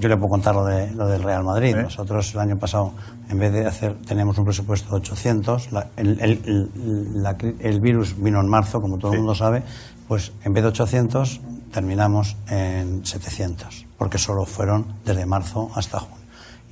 Yo, 0.00 0.08
le 0.08 0.16
puedo 0.16 0.30
contar 0.30 0.56
lo, 0.56 0.64
de, 0.64 0.90
lo 0.90 1.06
del 1.06 1.22
Real 1.22 1.44
Madrid. 1.44 1.76
Nosotros 1.76 2.34
el 2.34 2.40
año 2.40 2.58
pasado, 2.58 2.94
en 3.28 3.38
vez 3.38 3.52
de 3.52 3.64
hacer, 3.64 3.94
teníamos 4.04 4.36
un 4.36 4.44
presupuesto 4.44 4.90
de 4.90 4.96
800, 4.96 5.68
el, 5.96 6.20
el, 6.20 7.56
el, 7.60 7.80
virus 7.80 8.20
vino 8.20 8.40
en 8.40 8.48
marzo, 8.48 8.80
como 8.80 8.98
todo 8.98 9.12
el 9.12 9.18
mundo 9.18 9.36
sabe, 9.36 9.62
pues 10.08 10.32
en 10.44 10.54
vez 10.54 10.64
de 10.64 10.70
800 10.70 11.40
terminamos 11.70 12.36
en 12.48 13.04
700, 13.04 13.86
porque 13.98 14.18
solo 14.18 14.46
fueron 14.46 14.86
desde 15.04 15.26
marzo 15.26 15.70
hasta 15.74 16.00
junio. 16.00 16.16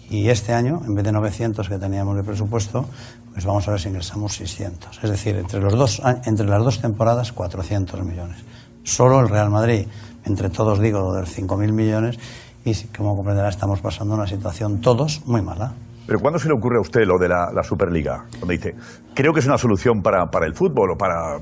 Y 0.09 0.31
este 0.31 0.55
año, 0.55 0.83
en 0.87 0.95
vez 0.95 1.05
de 1.05 1.13
900 1.13 1.69
que 1.69 1.79
teníamos 1.79 2.17
de 2.17 2.23
presupuesto, 2.23 2.87
pues 3.33 3.45
vamos 3.45 3.69
a 3.69 3.73
ver 3.73 3.81
si 3.81 3.89
ingresamos 3.89 4.35
600. 4.37 5.01
Es 5.03 5.11
decir, 5.11 5.37
entre, 5.37 5.61
los 5.61 5.75
dos, 5.75 6.01
entre 6.25 6.47
las 6.47 6.65
dos 6.65 6.81
temporadas, 6.81 7.33
400 7.33 8.03
millones. 8.05 8.39
Solo 8.85 9.21
el 9.21 9.29
Real 9.29 9.51
Madrid, 9.51 9.87
entre 10.25 10.49
todos 10.49 10.81
digo 10.81 11.01
lo 11.01 11.13
de 11.13 11.25
5.000 11.25 11.73
millones, 11.73 12.19
y 12.65 12.75
como 12.97 13.17
comprenderá 13.17 13.49
estamos 13.49 13.81
pasando 13.81 14.15
una 14.15 14.27
situación 14.27 14.81
todos 14.81 15.23
muy 15.27 15.43
mala. 15.43 15.75
Pero 16.07 16.21
¿cuándo 16.21 16.39
se 16.39 16.49
le 16.49 16.55
ocurre 16.55 16.79
a 16.79 16.81
usted 16.81 17.05
lo 17.05 17.19
de 17.19 17.29
la, 17.29 17.63
Superliga? 17.65 18.25
Cuando 18.31 18.53
dice, 18.53 18.77
creo 19.13 19.33
que 19.33 19.41
es 19.41 19.47
una 19.47 19.59
solución 19.59 20.03
para, 20.03 20.31
para 20.31 20.47
el 20.47 20.55
fútbol 20.55 20.93
o 20.93 20.97
para 20.97 21.39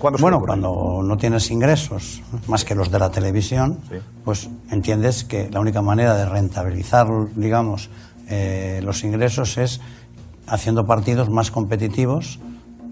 bueno, 0.00 0.40
cuando 0.40 1.00
no 1.02 1.16
tienes 1.16 1.50
ingresos 1.50 2.22
más 2.46 2.64
que 2.64 2.74
los 2.74 2.90
de 2.90 2.98
la 2.98 3.10
televisión, 3.10 3.78
pues 4.24 4.48
entiendes 4.70 5.24
que 5.24 5.50
la 5.50 5.60
única 5.60 5.82
manera 5.82 6.16
de 6.16 6.24
rentabilizar, 6.24 7.08
digamos, 7.34 7.90
eh, 8.28 8.80
los 8.84 9.04
ingresos 9.04 9.58
es 9.58 9.80
haciendo 10.46 10.86
partidos 10.86 11.30
más 11.30 11.50
competitivos, 11.50 12.38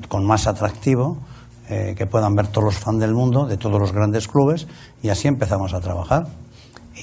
con 0.08 0.24
más 0.24 0.46
atractivo, 0.46 1.18
eh, 1.68 1.94
que 1.96 2.06
puedan 2.06 2.34
ver 2.36 2.48
todos 2.48 2.64
los 2.64 2.78
fans 2.78 3.00
del 3.00 3.14
mundo, 3.14 3.46
de 3.46 3.56
todos 3.56 3.80
los 3.80 3.92
grandes 3.92 4.28
clubes, 4.28 4.66
y 5.02 5.08
así 5.08 5.28
empezamos 5.28 5.74
a 5.74 5.80
trabajar. 5.80 6.28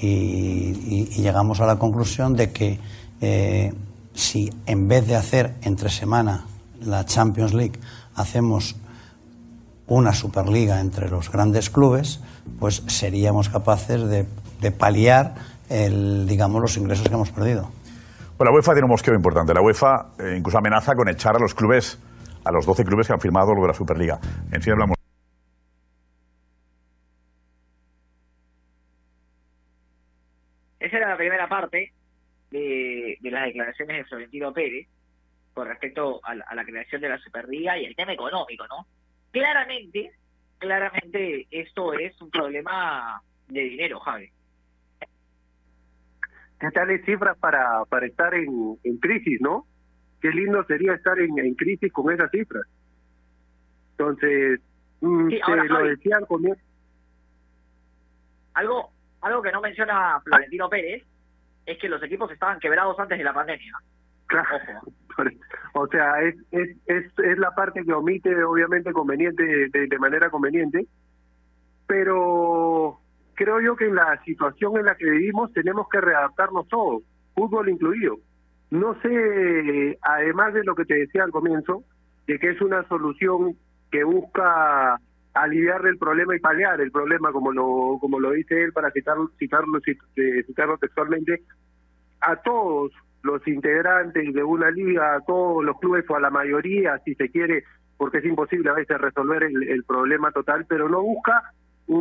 Y, 0.01 1.05
llegamos 1.21 1.61
a 1.61 1.65
la 1.65 1.77
conclusión 1.77 2.35
de 2.35 2.51
que 2.51 2.79
eh, 3.21 3.73
si 4.13 4.49
en 4.65 4.87
vez 4.87 5.07
de 5.07 5.15
hacer 5.15 5.55
entre 5.61 5.89
semana 5.89 6.45
la 6.81 7.05
Champions 7.05 7.53
League, 7.53 7.79
hacemos 8.15 8.75
una 9.93 10.13
Superliga 10.13 10.79
entre 10.79 11.09
los 11.09 11.31
grandes 11.31 11.69
clubes, 11.69 12.21
pues 12.59 12.83
seríamos 12.87 13.49
capaces 13.49 14.07
de, 14.09 14.25
de 14.59 14.71
paliar 14.71 15.35
el, 15.69 16.27
digamos, 16.27 16.61
los 16.61 16.77
ingresos 16.77 17.07
que 17.07 17.13
hemos 17.13 17.31
perdido. 17.31 17.69
Pues 18.37 18.49
la 18.49 18.53
UEFA 18.53 18.73
tiene 18.73 18.85
un 18.85 18.91
mosqueo 18.91 19.13
importante. 19.13 19.53
La 19.53 19.61
UEFA 19.61 20.13
eh, 20.19 20.35
incluso 20.37 20.57
amenaza 20.57 20.95
con 20.95 21.07
echar 21.09 21.35
a 21.35 21.39
los 21.39 21.53
clubes, 21.53 21.99
a 22.43 22.51
los 22.51 22.65
12 22.65 22.83
clubes 22.83 23.07
que 23.07 23.13
han 23.13 23.19
firmado 23.19 23.53
lo 23.53 23.61
de 23.61 23.67
la 23.67 23.73
Superliga. 23.73 24.19
En 24.51 24.61
fin, 24.61 24.73
hablamos. 24.73 24.97
Esa 30.79 30.97
era 30.97 31.09
la 31.09 31.17
primera 31.17 31.47
parte 31.47 31.93
de, 32.51 33.17
de 33.21 33.31
las 33.31 33.45
declaraciones 33.45 33.97
de 33.97 34.05
Florentino 34.05 34.51
Pérez 34.51 34.87
con 35.53 35.67
respecto 35.67 36.19
a 36.23 36.35
la, 36.35 36.45
a 36.47 36.55
la 36.55 36.65
creación 36.65 37.01
de 37.01 37.09
la 37.09 37.17
Superliga 37.19 37.77
y 37.77 37.85
el 37.85 37.95
tema 37.95 38.13
económico, 38.13 38.65
¿no? 38.67 38.85
Claramente, 39.33 40.11
claramente 40.59 41.47
esto 41.49 41.93
es 41.93 42.21
un 42.21 42.29
problema 42.29 43.19
de 43.47 43.61
dinero, 43.61 43.99
Javi. 43.99 44.29
¿Qué 46.59 46.69
tales 46.69 47.03
cifras 47.03 47.35
para, 47.39 47.83
para 47.89 48.05
estar 48.05 48.33
en, 48.35 48.77
en 48.83 48.97
crisis, 48.97 49.41
no? 49.41 49.65
Qué 50.21 50.29
lindo 50.29 50.63
sería 50.65 50.93
estar 50.93 51.19
en, 51.19 51.37
en 51.39 51.55
crisis 51.55 51.91
con 51.91 52.13
esas 52.13 52.29
cifras. 52.29 52.63
Entonces, 53.97 54.61
mm, 55.01 55.29
Sí, 55.29 55.35
te 55.37 55.43
ahora, 55.43 55.63
lo 55.63 55.79
Javi. 55.79 56.55
Algo, 58.53 58.91
algo 59.21 59.41
que 59.41 59.51
no 59.51 59.61
menciona 59.61 60.21
Florentino 60.23 60.69
Pérez 60.69 61.03
es 61.65 61.77
que 61.79 61.89
los 61.89 62.03
equipos 62.03 62.31
estaban 62.31 62.59
quebrados 62.59 62.99
antes 62.99 63.17
de 63.17 63.23
la 63.23 63.33
pandemia. 63.33 63.73
O 65.75 65.87
sea, 65.87 66.21
es, 66.21 66.35
es, 66.51 66.77
es, 66.87 67.37
la 67.39 67.51
parte 67.51 67.83
que 67.83 67.93
omite, 67.93 68.43
obviamente, 68.43 68.93
conveniente, 68.93 69.43
de, 69.69 69.87
de 69.87 69.99
manera 69.99 70.29
conveniente, 70.29 70.85
pero 71.87 72.99
creo 73.35 73.61
yo 73.61 73.75
que 73.75 73.85
en 73.87 73.95
la 73.95 74.21
situación 74.23 74.77
en 74.77 74.85
la 74.85 74.95
que 74.95 75.09
vivimos 75.09 75.51
tenemos 75.53 75.87
que 75.89 76.01
readaptarnos 76.01 76.67
todos, 76.67 77.03
fútbol 77.35 77.69
incluido. 77.69 78.17
No 78.69 78.95
sé, 79.01 79.97
además 80.01 80.53
de 80.53 80.63
lo 80.63 80.75
que 80.75 80.85
te 80.85 80.95
decía 80.95 81.23
al 81.23 81.31
comienzo, 81.31 81.83
de 82.27 82.39
que 82.39 82.51
es 82.51 82.61
una 82.61 82.87
solución 82.87 83.55
que 83.91 84.03
busca 84.03 84.99
aliviar 85.33 85.85
el 85.87 85.97
problema 85.97 86.35
y 86.35 86.39
paliar 86.39 86.81
el 86.81 86.91
problema, 86.91 87.31
como 87.31 87.51
lo 87.51 87.97
como 87.99 88.19
lo 88.19 88.31
dice 88.31 88.63
él, 88.63 88.73
para 88.73 88.91
citarlo, 88.91 89.29
citarlo, 89.37 89.79
cit- 89.81 90.45
citarlo 90.45 90.77
textualmente, 90.77 91.43
a 92.21 92.35
todos 92.37 92.91
los 93.23 93.45
integrantes 93.47 94.33
de 94.33 94.43
una 94.43 94.69
liga, 94.69 95.15
a 95.15 95.21
todos 95.21 95.63
los 95.63 95.79
clubes 95.79 96.05
o 96.09 96.15
a 96.15 96.19
la 96.19 96.29
mayoría, 96.29 96.99
si 97.05 97.15
se 97.15 97.29
quiere, 97.29 97.63
porque 97.97 98.19
es 98.19 98.25
imposible 98.25 98.69
a 98.69 98.73
veces 98.73 98.99
resolver 98.99 99.43
el, 99.43 99.63
el 99.63 99.83
problema 99.83 100.31
total, 100.31 100.65
pero 100.67 100.87
no 100.89 101.01
busca 101.01 101.53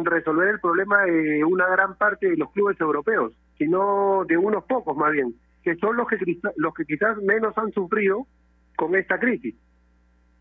resolver 0.05 0.49
el 0.49 0.61
problema 0.61 1.03
de 1.03 1.45
una 1.45 1.69
gran 1.69 1.97
parte 1.97 2.31
de 2.31 2.37
los 2.37 2.51
clubes 2.53 2.81
europeos, 2.81 3.33
sino 3.59 4.25
de 4.27 4.37
unos 4.37 4.65
pocos 4.65 4.97
más 4.97 5.13
bien, 5.13 5.35
que 5.63 5.77
son 5.77 5.97
los 5.97 6.09
que, 6.09 6.17
los 6.57 6.75
que 6.75 6.85
quizás 6.85 7.17
menos 7.19 7.57
han 7.57 7.73
sufrido 7.73 8.27
con 8.77 8.95
esta 8.95 9.19
crisis. 9.19 9.55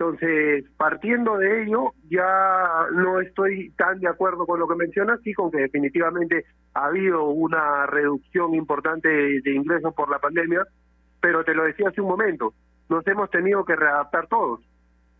Entonces, 0.01 0.65
partiendo 0.77 1.37
de 1.37 1.61
ello, 1.61 1.91
ya 2.09 2.87
no 2.91 3.21
estoy 3.21 3.69
tan 3.77 3.99
de 3.99 4.09
acuerdo 4.09 4.47
con 4.47 4.59
lo 4.59 4.67
que 4.67 4.73
mencionas, 4.73 5.19
sí 5.23 5.31
con 5.31 5.51
que 5.51 5.59
definitivamente 5.59 6.43
ha 6.73 6.85
habido 6.85 7.25
una 7.25 7.85
reducción 7.85 8.55
importante 8.55 9.07
de, 9.07 9.41
de 9.41 9.53
ingresos 9.53 9.93
por 9.93 10.09
la 10.09 10.17
pandemia, 10.17 10.63
pero 11.19 11.43
te 11.43 11.53
lo 11.53 11.65
decía 11.65 11.89
hace 11.89 12.01
un 12.01 12.07
momento, 12.07 12.55
nos 12.89 13.05
hemos 13.05 13.29
tenido 13.29 13.63
que 13.63 13.75
readaptar 13.75 14.25
todos, 14.25 14.61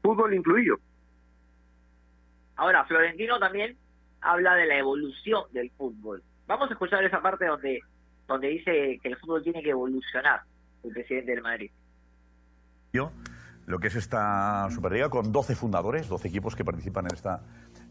fútbol 0.02 0.34
incluido. 0.34 0.78
Ahora, 2.56 2.84
Florentino 2.86 3.38
también 3.38 3.78
habla 4.20 4.56
de 4.56 4.66
la 4.66 4.80
evolución 4.80 5.44
del 5.52 5.70
fútbol. 5.78 6.24
Vamos 6.48 6.72
a 6.72 6.74
escuchar 6.74 7.04
esa 7.04 7.22
parte 7.22 7.46
donde, 7.46 7.82
donde 8.28 8.48
dice 8.48 9.00
que 9.04 9.10
el 9.10 9.18
fútbol 9.18 9.44
tiene 9.44 9.62
que 9.62 9.70
evolucionar, 9.70 10.42
el 10.84 10.92
presidente 10.92 11.34
del 11.34 11.44
Madrid. 11.44 11.70
Yo, 12.94 13.12
lo 13.72 13.80
que 13.80 13.88
es 13.88 13.96
esta 13.96 14.68
Superliga 14.70 15.10
con 15.10 15.32
12 15.32 15.56
fundadores, 15.56 16.10
12 16.10 16.28
equipos 16.28 16.58
que 16.58 16.66
participan 16.66 17.08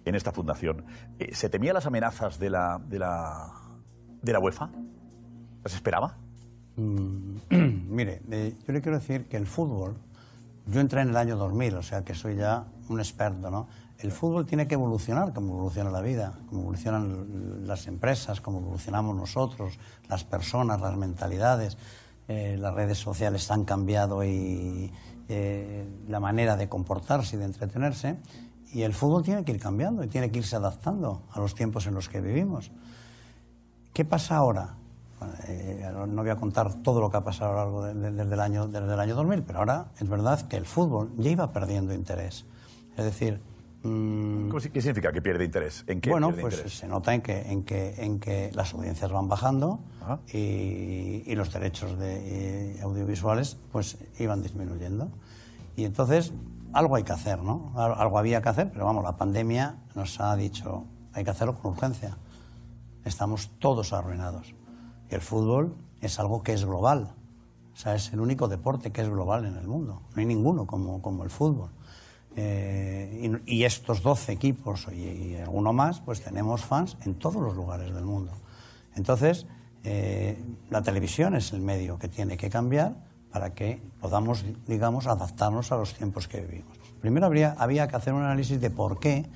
en 0.04 0.14
esta, 0.14 0.32
fundación. 0.32 0.84
Eh, 1.18 1.34
¿Se 1.34 1.48
temía 1.48 1.72
las 1.72 1.86
amenazas 1.86 2.38
de 2.38 2.50
la, 2.50 2.78
de 2.86 2.98
la, 2.98 3.50
de 4.20 4.32
la 4.32 4.38
UEFA? 4.38 4.70
¿Las 5.64 5.74
esperaba? 5.74 6.18
Mm, 6.76 7.36
Mire, 7.88 8.20
eh, 8.30 8.54
yo 8.66 8.72
le 8.74 8.82
quiero 8.82 8.98
decir 8.98 9.24
que 9.24 9.38
el 9.38 9.46
fútbol, 9.46 9.96
yo 10.66 10.80
entré 10.80 11.00
en 11.00 11.08
el 11.08 11.16
año 11.16 11.36
2000, 11.36 11.76
o 11.76 11.82
sea 11.82 12.04
que 12.04 12.14
soy 12.14 12.36
ya 12.36 12.66
un 12.90 13.00
experto, 13.00 13.50
¿no? 13.50 13.66
El 13.98 14.12
fútbol 14.12 14.44
tiene 14.44 14.68
que 14.68 14.74
evolucionar 14.74 15.32
como 15.32 15.54
evoluciona 15.54 15.90
la 15.90 16.02
vida, 16.02 16.34
como 16.50 16.60
evolucionan 16.60 17.66
las 17.66 17.86
empresas, 17.86 18.42
como 18.42 18.58
evolucionamos 18.58 19.16
nosotros, 19.16 19.78
las 20.08 20.24
personas, 20.24 20.80
las 20.80 20.96
mentalidades. 20.96 21.78
Eh, 22.32 22.56
las 22.56 22.72
redes 22.74 22.96
sociales 22.96 23.50
han 23.50 23.64
cambiado 23.64 24.22
y 24.22 24.92
eh, 25.30 25.86
la 26.08 26.18
manera 26.20 26.56
de 26.56 26.68
comportarse 26.68 27.36
y 27.36 27.38
de 27.38 27.44
entretenerse. 27.46 28.16
Y 28.72 28.82
el 28.82 28.92
fútbol 28.92 29.22
tiene 29.22 29.44
que 29.44 29.52
ir 29.52 29.60
cambiando 29.60 30.04
y 30.04 30.08
tiene 30.08 30.30
que 30.30 30.38
irse 30.40 30.56
adaptando 30.56 31.22
a 31.32 31.40
los 31.40 31.54
tiempos 31.54 31.86
en 31.86 31.94
los 31.94 32.08
que 32.08 32.20
vivimos. 32.20 32.70
¿Qué 33.92 34.04
pasa 34.04 34.36
ahora? 34.36 34.74
Eh, 35.48 35.88
no 36.08 36.22
voy 36.22 36.30
a 36.30 36.36
contar 36.36 36.74
todo 36.82 37.00
lo 37.00 37.10
que 37.10 37.16
ha 37.18 37.24
pasado 37.24 37.50
a 37.50 37.54
lo 37.54 37.58
largo 37.60 37.84
de- 37.84 37.94
de- 37.94 38.10
desde, 38.12 38.34
el 38.34 38.40
año, 38.40 38.68
desde 38.68 38.92
el 38.92 39.00
año 39.00 39.14
2000, 39.14 39.42
pero 39.42 39.58
ahora 39.60 39.86
es 39.98 40.08
verdad 40.08 40.40
que 40.48 40.56
el 40.56 40.66
fútbol 40.66 41.12
ya 41.18 41.30
iba 41.30 41.52
perdiendo 41.52 41.92
interés. 41.94 42.44
Es 42.96 43.04
decir, 43.04 43.34
mm, 43.34 43.40
¿Cómo 43.40 43.40
si- 43.40 43.49
¿Qué 43.82 44.80
significa 44.82 45.10
que 45.12 45.22
pierde 45.22 45.44
interés? 45.44 45.84
¿En 45.86 46.00
qué 46.00 46.10
bueno, 46.10 46.32
pues 46.32 46.54
interés? 46.54 46.78
se 46.78 46.86
nota 46.88 47.14
en 47.14 47.22
que, 47.22 47.40
en, 47.50 47.62
que, 47.64 47.94
en 48.04 48.20
que 48.20 48.50
las 48.52 48.74
audiencias 48.74 49.10
van 49.10 49.28
bajando 49.28 49.80
y, 50.32 51.22
y 51.26 51.34
los 51.34 51.52
derechos 51.52 51.98
de, 51.98 52.74
eh, 52.76 52.80
audiovisuales 52.82 53.56
pues 53.72 53.96
iban 54.18 54.42
disminuyendo. 54.42 55.08
Y 55.76 55.84
entonces 55.84 56.32
algo 56.72 56.96
hay 56.96 57.04
que 57.04 57.12
hacer, 57.12 57.42
¿no? 57.42 57.72
Al- 57.76 57.94
Algo 57.94 58.18
había 58.18 58.42
que 58.42 58.48
hacer, 58.50 58.70
pero 58.70 58.84
vamos, 58.84 59.02
la 59.02 59.16
pandemia 59.16 59.76
nos 59.94 60.20
ha 60.20 60.36
dicho 60.36 60.84
hay 61.12 61.24
que 61.24 61.30
hacerlo 61.30 61.54
con 61.58 61.72
urgencia. 61.72 62.16
Estamos 63.04 63.50
todos 63.58 63.92
arruinados. 63.92 64.54
Y 65.10 65.14
el 65.14 65.20
fútbol 65.22 65.74
es 66.00 66.20
algo 66.20 66.42
que 66.42 66.52
es 66.52 66.64
global. 66.64 67.14
O 67.72 67.76
sea, 67.76 67.94
es 67.94 68.12
el 68.12 68.20
único 68.20 68.46
deporte 68.46 68.92
que 68.92 69.00
es 69.00 69.08
global 69.08 69.46
en 69.46 69.56
el 69.56 69.66
mundo. 69.66 70.02
No 70.14 70.20
hay 70.20 70.26
ninguno 70.26 70.66
como, 70.66 71.00
como 71.00 71.24
el 71.24 71.30
fútbol. 71.30 71.70
Eh, 72.36 73.40
y, 73.46 73.64
estos 73.64 74.02
12 74.02 74.32
equipos 74.32 74.86
y, 74.92 75.34
alguno 75.36 75.72
más, 75.72 76.00
pues 76.00 76.22
tenemos 76.22 76.64
fans 76.64 76.96
en 77.04 77.14
todos 77.14 77.42
los 77.42 77.56
lugares 77.56 77.92
del 77.92 78.04
mundo. 78.04 78.32
Entonces, 78.94 79.46
eh, 79.84 80.38
la 80.70 80.82
televisión 80.82 81.34
es 81.34 81.52
el 81.52 81.60
medio 81.60 81.98
que 81.98 82.08
tiene 82.08 82.36
que 82.36 82.48
cambiar 82.48 82.94
para 83.32 83.52
que 83.54 83.82
podamos, 84.00 84.44
digamos, 84.66 85.06
adaptarnos 85.06 85.72
a 85.72 85.76
los 85.76 85.94
tiempos 85.94 86.28
que 86.28 86.40
vivimos. 86.40 86.78
Primero 87.00 87.26
habría, 87.26 87.54
había 87.58 87.88
que 87.88 87.96
hacer 87.96 88.12
un 88.14 88.22
análisis 88.22 88.60
de 88.60 88.70
por 88.70 89.00
qué 89.00 89.26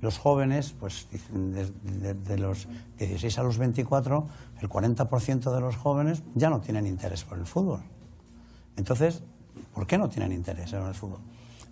los 0.00 0.18
jóvenes, 0.18 0.74
pues 0.78 1.08
de- 1.32 2.14
de 2.14 2.38
los 2.38 2.68
16 2.98 3.38
a 3.38 3.42
los 3.42 3.58
24, 3.58 4.26
el 4.60 4.68
40% 4.68 5.52
de 5.52 5.60
los 5.60 5.76
jóvenes 5.76 6.22
ya 6.34 6.50
no 6.50 6.60
tienen 6.60 6.86
interés 6.86 7.24
por 7.24 7.38
el 7.38 7.46
fútbol. 7.46 7.82
Entonces, 8.76 9.22
¿por 9.74 9.86
qué 9.86 9.98
no 9.98 10.08
tienen 10.08 10.32
interés 10.32 10.72
en 10.72 10.86
el 10.86 10.94
fútbol? 10.94 11.20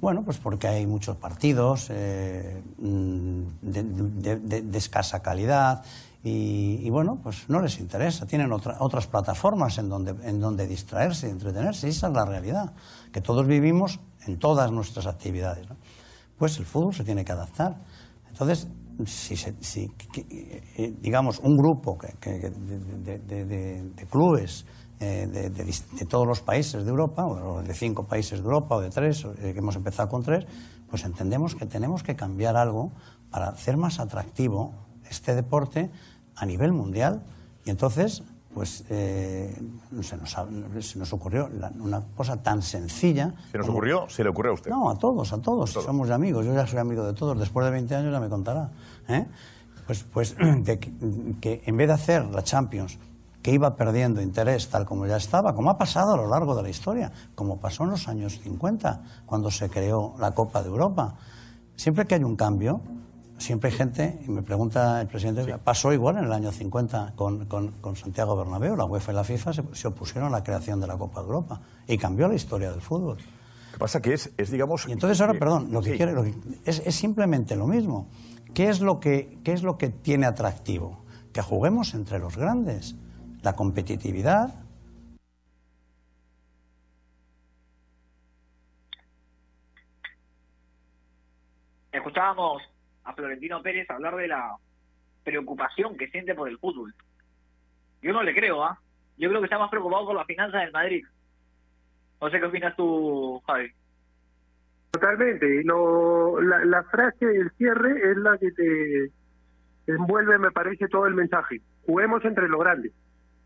Bueno, 0.00 0.22
pues 0.24 0.38
porque 0.38 0.68
hay 0.68 0.86
muchos 0.86 1.16
partidos 1.16 1.88
eh, 1.90 2.62
mm, 2.78 3.42
de, 3.62 4.76
escasa 4.78 5.20
calidad 5.20 5.82
y, 6.22 6.80
y, 6.86 6.90
bueno, 6.90 7.18
pues 7.22 7.48
no 7.48 7.60
les 7.60 7.78
interesa. 7.80 8.26
Tienen 8.26 8.52
otra- 8.52 8.76
otras 8.80 9.06
plataformas 9.06 9.78
en 9.78 9.88
donde, 9.88 10.14
en 10.28 10.38
donde 10.40 10.66
distraerse 10.66 11.28
y 11.28 11.30
entretenerse. 11.30 11.86
Y 11.86 11.90
esa 11.90 12.08
es 12.08 12.12
la 12.12 12.24
realidad, 12.26 12.72
que 13.12 13.20
todos 13.20 13.46
vivimos 13.46 14.00
en 14.26 14.38
todas 14.38 14.70
nuestras 14.70 15.06
actividades. 15.06 15.66
Pues 16.36 16.58
el 16.58 16.66
fútbol 16.66 16.94
se 16.94 17.04
tiene 17.04 17.24
que 17.24 17.32
adaptar. 17.32 17.76
Entonces, 18.28 18.68
si, 19.06 19.36
se- 19.36 19.54
si, 19.60 19.88
eh, 20.16 20.94
digamos, 21.00 21.38
un 21.38 21.56
grupo 21.56 21.96
que, 21.96 22.08
que- 22.20 22.50
de 22.50 24.06
clubes 24.10 24.66
eh, 25.00 25.26
de, 25.30 25.50
de 25.50 25.66
dis- 25.66 25.84
de 25.98 26.06
todos 26.06 26.26
los 26.26 26.40
países 26.40 26.84
de 26.84 26.90
Europa, 26.90 27.26
o 27.26 27.62
de 27.62 27.74
cinco 27.74 28.04
países 28.04 28.38
de 28.40 28.44
Europa, 28.44 28.76
o 28.76 28.80
de 28.80 28.90
tres, 28.90 29.24
eh, 29.24 29.52
que 29.52 29.58
hemos 29.58 29.76
empezado 29.76 30.08
con 30.08 30.22
tres, 30.22 30.46
pues 30.88 31.04
entendemos 31.04 31.54
que 31.54 31.66
tenemos 31.66 32.02
que 32.02 32.16
cambiar 32.16 32.56
algo 32.56 32.92
para 33.30 33.48
hacer 33.48 33.76
más 33.76 33.98
atractivo 34.00 34.72
este 35.10 35.34
deporte 35.34 35.90
a 36.36 36.46
nivel 36.46 36.72
mundial. 36.72 37.22
Y 37.64 37.70
entonces, 37.70 38.22
pues 38.54 38.84
eh, 38.88 39.54
se, 40.00 40.16
nos, 40.16 40.38
ha- 40.38 40.46
se 40.80 40.98
nos 40.98 41.12
ocurrió 41.12 41.48
la- 41.48 41.72
una 41.80 42.00
cosa 42.16 42.42
tan 42.42 42.62
sencilla. 42.62 43.34
¿Se 43.50 43.58
nos 43.58 43.66
como- 43.66 43.78
ocurrió? 43.78 44.08
¿Se 44.08 44.22
le 44.22 44.30
ocurrió 44.30 44.52
a 44.52 44.54
usted? 44.54 44.70
no, 44.70 44.88
a 44.88 44.96
todos, 44.96 45.32
a 45.32 45.38
todos. 45.42 45.70
Somos 45.72 46.08
amigos. 46.10 46.46
Yo 46.46 46.54
ya 46.54 46.66
soy 46.66 46.78
amigo 46.78 47.04
de 47.04 47.12
todos. 47.12 47.38
Después 47.38 47.66
de 47.66 47.72
20 47.72 47.94
años 47.96 48.12
ya 48.12 48.20
me 48.20 48.28
contará. 48.30 48.70
¿eh? 49.08 49.26
Pues, 49.86 50.04
pues 50.04 50.36
de 50.64 50.78
que, 50.78 50.92
que 51.40 51.62
en 51.66 51.76
vez 51.76 51.88
de 51.88 51.94
hacer 51.94 52.24
la 52.26 52.42
Champions, 52.42 52.98
que 53.46 53.52
iba 53.52 53.76
perdiendo 53.76 54.20
interés 54.20 54.68
tal 54.70 54.84
como 54.86 55.06
ya 55.06 55.18
estaba, 55.18 55.54
como 55.54 55.70
ha 55.70 55.78
pasado 55.78 56.14
a 56.14 56.16
lo 56.16 56.26
largo 56.26 56.56
de 56.56 56.64
la 56.64 56.68
historia, 56.68 57.12
como 57.36 57.60
pasó 57.60 57.84
en 57.84 57.90
los 57.90 58.08
años 58.08 58.40
50, 58.40 59.02
cuando 59.24 59.52
se 59.52 59.70
creó 59.70 60.16
la 60.18 60.32
Copa 60.32 60.64
de 60.64 60.68
Europa, 60.68 61.14
siempre 61.76 62.06
que 62.08 62.16
hay 62.16 62.24
un 62.24 62.34
cambio, 62.34 62.80
siempre 63.38 63.70
hay 63.70 63.76
gente, 63.76 64.20
y 64.26 64.30
me 64.32 64.42
pregunta 64.42 65.00
el 65.00 65.06
presidente, 65.06 65.56
pasó 65.58 65.92
igual 65.92 66.16
en 66.18 66.24
el 66.24 66.32
año 66.32 66.50
50 66.50 67.12
con, 67.14 67.44
con- 67.46 67.70
con 67.80 67.94
Santiago 67.94 68.34
Bernabéu, 68.34 68.74
la 68.74 68.84
UEFA 68.84 69.12
y 69.12 69.14
la 69.14 69.22
FIFA 69.22 69.52
se, 69.52 69.62
se 69.74 69.86
opusieron 69.86 70.26
a 70.26 70.30
la 70.38 70.42
creación 70.42 70.80
de 70.80 70.88
la 70.88 70.96
Copa 70.98 71.20
de 71.20 71.26
Europa 71.26 71.60
y 71.86 71.96
cambió 71.98 72.26
la 72.26 72.34
historia 72.34 72.72
del 72.72 72.80
fútbol. 72.80 73.18
Lo 73.18 73.72
que 73.74 73.78
pasa 73.78 74.02
que 74.02 74.12
es, 74.14 74.32
es 74.36 74.50
digamos... 74.50 74.88
Y 74.88 74.90
entonces 74.92 75.20
ahora, 75.20 75.34
perdón, 75.38 75.68
lo 75.70 75.82
que 75.82 75.92
sí. 75.92 75.96
quiere 75.98 76.14
lo 76.14 76.24
que- 76.24 76.34
es, 76.64 76.82
es 76.84 76.96
simplemente 76.96 77.54
lo 77.54 77.68
mismo. 77.68 78.08
¿Qué 78.54 78.70
es 78.70 78.80
lo, 78.80 78.98
que, 78.98 79.38
¿Qué 79.44 79.52
es 79.52 79.62
lo 79.62 79.78
que 79.78 79.90
tiene 79.90 80.26
atractivo? 80.26 81.04
Que 81.32 81.42
juguemos 81.42 81.94
entre 81.94 82.18
los 82.18 82.36
grandes. 82.36 82.96
La 83.46 83.54
competitividad, 83.54 84.48
Escuchábamos 91.92 92.60
a 93.04 93.12
Florentino 93.12 93.62
Pérez 93.62 93.88
hablar 93.88 94.16
de 94.16 94.26
la 94.26 94.56
preocupación 95.22 95.96
que 95.96 96.08
siente 96.08 96.34
por 96.34 96.48
el 96.48 96.58
fútbol. 96.58 96.92
Yo 98.02 98.12
no 98.12 98.24
le 98.24 98.34
creo, 98.34 98.64
¿ah? 98.64 98.80
Yo 99.16 99.28
creo 99.28 99.40
que 99.40 99.46
está 99.46 99.60
más 99.60 99.70
preocupado 99.70 100.06
por 100.06 100.16
las 100.16 100.26
finanzas 100.26 100.62
del 100.62 100.72
Madrid. 100.72 101.06
No 102.20 102.28
sé 102.28 102.40
qué 102.40 102.46
opinas 102.46 102.74
tú, 102.74 103.40
Javi. 103.46 103.70
Totalmente. 104.90 105.62
Lo, 105.62 106.40
la, 106.40 106.64
la 106.64 106.82
frase 106.82 107.24
del 107.24 107.52
cierre 107.52 108.10
es 108.10 108.16
la 108.16 108.36
que 108.38 108.50
te 108.50 109.12
envuelve, 109.86 110.36
me 110.36 110.50
parece, 110.50 110.88
todo 110.88 111.06
el 111.06 111.14
mensaje. 111.14 111.60
Juguemos 111.86 112.24
entre 112.24 112.48
los 112.48 112.58
grandes. 112.58 112.92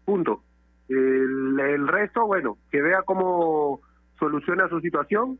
Punto. 0.04 0.42
El, 0.88 1.86
resto, 1.86 2.26
bueno, 2.26 2.56
que 2.70 2.82
vea 2.82 3.02
cómo 3.02 3.80
soluciona 4.18 4.68
su 4.68 4.80
situación. 4.80 5.38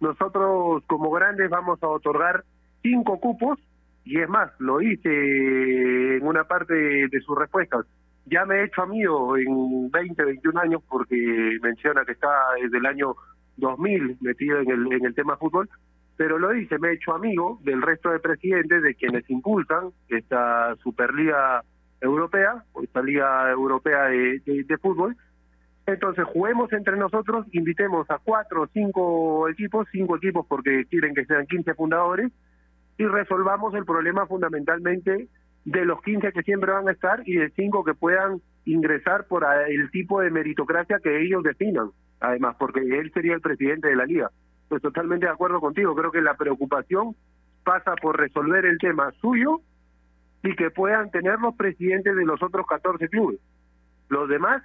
Nosotros, 0.00 0.82
como 0.86 1.10
grandes, 1.10 1.48
vamos 1.50 1.82
a 1.82 1.88
otorgar 1.88 2.44
cinco 2.82 3.18
cupos. 3.20 3.58
Y 4.04 4.20
es 4.20 4.28
más, 4.28 4.50
lo 4.58 4.80
hice 4.80 6.16
en 6.16 6.26
una 6.26 6.44
parte 6.44 6.74
de, 6.74 7.20
sus 7.20 7.38
respuestas. 7.38 7.86
Ya 8.26 8.44
me 8.44 8.56
he 8.56 8.64
hecho 8.64 8.82
amigo 8.82 9.36
en 9.36 9.90
20, 9.90 10.24
21 10.24 10.60
años, 10.60 10.82
porque 10.88 11.58
menciona 11.62 12.04
que 12.04 12.12
está 12.12 12.28
desde 12.60 12.78
el 12.78 12.86
año 12.86 13.14
2000 13.56 14.18
metido 14.20 14.60
en 14.60 14.70
el, 14.70 14.92
en 14.92 15.04
el 15.04 15.14
tema 15.14 15.36
fútbol, 15.36 15.68
pero 16.18 16.36
lo 16.36 16.50
dice, 16.50 16.78
me 16.78 16.88
he 16.88 16.94
hecho 16.94 17.14
amigo 17.14 17.60
del 17.62 17.80
resto 17.80 18.10
de 18.10 18.18
presidentes 18.18 18.82
de 18.82 18.94
quienes 18.96 19.28
impulsan 19.30 19.90
esta 20.08 20.74
Superliga 20.82 21.62
Europea, 22.00 22.64
o 22.72 22.82
esta 22.82 23.02
Liga 23.02 23.50
Europea 23.50 24.04
de, 24.04 24.40
de- 24.44 24.78
Fútbol. 24.78 25.16
Entonces 25.86 26.24
juguemos 26.26 26.72
entre 26.72 26.96
nosotros, 26.96 27.46
invitemos 27.52 28.10
a 28.10 28.18
cuatro 28.18 28.62
o 28.62 28.66
cinco 28.68 29.48
equipos, 29.48 29.86
cinco 29.90 30.16
equipos 30.16 30.46
porque 30.46 30.84
quieren 30.90 31.14
que 31.14 31.24
sean 31.24 31.46
15 31.46 31.74
fundadores, 31.74 32.30
y 32.98 33.04
resolvamos 33.06 33.74
el 33.74 33.84
problema 33.84 34.26
fundamentalmente 34.26 35.28
de 35.64 35.84
los 35.84 36.02
15 36.02 36.32
que 36.32 36.42
siempre 36.42 36.72
van 36.72 36.88
a 36.88 36.92
estar 36.92 37.22
y 37.26 37.34
de 37.36 37.50
cinco 37.50 37.84
que 37.84 37.94
puedan 37.94 38.40
ingresar 38.64 39.26
por 39.26 39.44
el 39.68 39.90
tipo 39.90 40.20
de 40.20 40.30
meritocracia 40.30 40.98
que 41.02 41.22
ellos 41.22 41.42
definan, 41.42 41.90
además, 42.20 42.56
porque 42.58 42.80
él 42.80 43.10
sería 43.14 43.34
el 43.34 43.40
presidente 43.40 43.88
de 43.88 43.96
la 43.96 44.04
liga. 44.04 44.30
Pues 44.68 44.82
totalmente 44.82 45.26
de 45.26 45.32
acuerdo 45.32 45.60
contigo, 45.60 45.94
creo 45.94 46.10
que 46.10 46.20
la 46.20 46.34
preocupación 46.36 47.14
pasa 47.64 47.94
por 47.96 48.18
resolver 48.18 48.66
el 48.66 48.78
tema 48.78 49.10
suyo 49.20 49.60
y 50.42 50.54
que 50.54 50.70
puedan 50.70 51.10
tener 51.10 51.38
los 51.40 51.54
presidentes 51.56 52.14
de 52.14 52.24
los 52.24 52.42
otros 52.42 52.66
14 52.66 53.08
clubes. 53.08 53.40
Los 54.08 54.28
demás, 54.28 54.62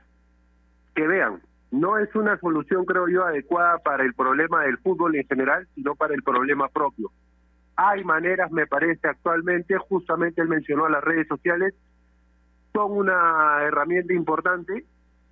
que 0.96 1.08
vean, 1.08 1.42
no 1.72 1.98
es 1.98 2.14
una 2.16 2.38
solución, 2.40 2.86
creo 2.86 3.08
yo, 3.08 3.26
adecuada 3.26 3.80
para 3.80 4.04
el 4.04 4.14
problema 4.14 4.64
del 4.64 4.78
fútbol 4.78 5.16
en 5.16 5.28
general, 5.28 5.68
sino 5.76 5.96
para 5.96 6.14
el 6.14 6.22
problema 6.22 6.68
propio. 6.70 7.12
Hay 7.76 8.04
maneras, 8.04 8.52
me 8.52 8.68
parece, 8.68 9.08
actualmente, 9.08 9.76
justamente 9.78 10.42
él 10.42 10.48
mencionó 10.48 10.88
las 10.88 11.04
redes 11.04 11.28
sociales, 11.28 11.74
son 12.74 12.92
una 12.92 13.64
herramienta 13.64 14.14
importante. 14.14 14.86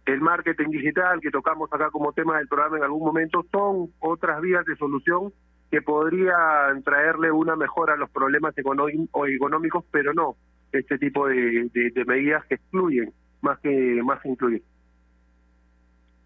El 0.06 0.22
marketing 0.22 0.70
digital 0.70 1.22
que 1.22 1.30
tocamos 1.30 1.72
acá 1.72 1.92
como 1.92 2.12
tema 2.14 2.40
del 2.40 2.48
programa 2.48 2.78
en 2.78 2.84
algún 2.84 3.04
momento 3.04 3.46
son 3.52 3.92
otras 4.00 4.42
vías 4.42 4.66
de 4.66 4.76
solución 4.78 5.32
que 5.72 5.82
podrían 5.82 6.84
traerle 6.84 7.32
una 7.32 7.56
mejora 7.56 7.94
a 7.94 7.98
los 7.98 8.10
problemas 8.10 8.54
económicos, 8.58 9.86
pero 9.90 10.14
no 10.14 10.36
este 10.74 10.98
tipo 10.98 11.28
de, 11.28 11.70
medidas 12.06 12.46
que 12.46 12.56
excluyen 12.56 13.14
más 13.42 13.58
que 13.60 14.02
más 14.04 14.22
que 14.22 14.30
incluyen. 14.30 14.64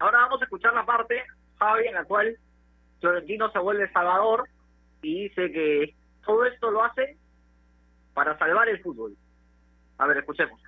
Ahora 0.00 0.18
vamos 0.22 0.42
a 0.42 0.44
escuchar 0.44 0.74
la 0.74 0.84
parte, 0.84 1.22
Javi, 1.58 1.86
en 1.86 1.94
la 1.94 2.04
cual 2.04 2.36
Florentino 3.00 3.50
se 3.50 3.58
vuelve 3.60 3.90
salvador 3.92 4.48
y 5.00 5.24
dice 5.24 5.50
que 5.52 5.94
todo 6.24 6.44
esto 6.44 6.70
lo 6.70 6.84
hace 6.84 7.16
para 8.14 8.36
salvar 8.38 8.68
el 8.68 8.80
fútbol. 8.82 9.16
A 9.98 10.06
ver, 10.06 10.18
escuchemos. 10.18 10.60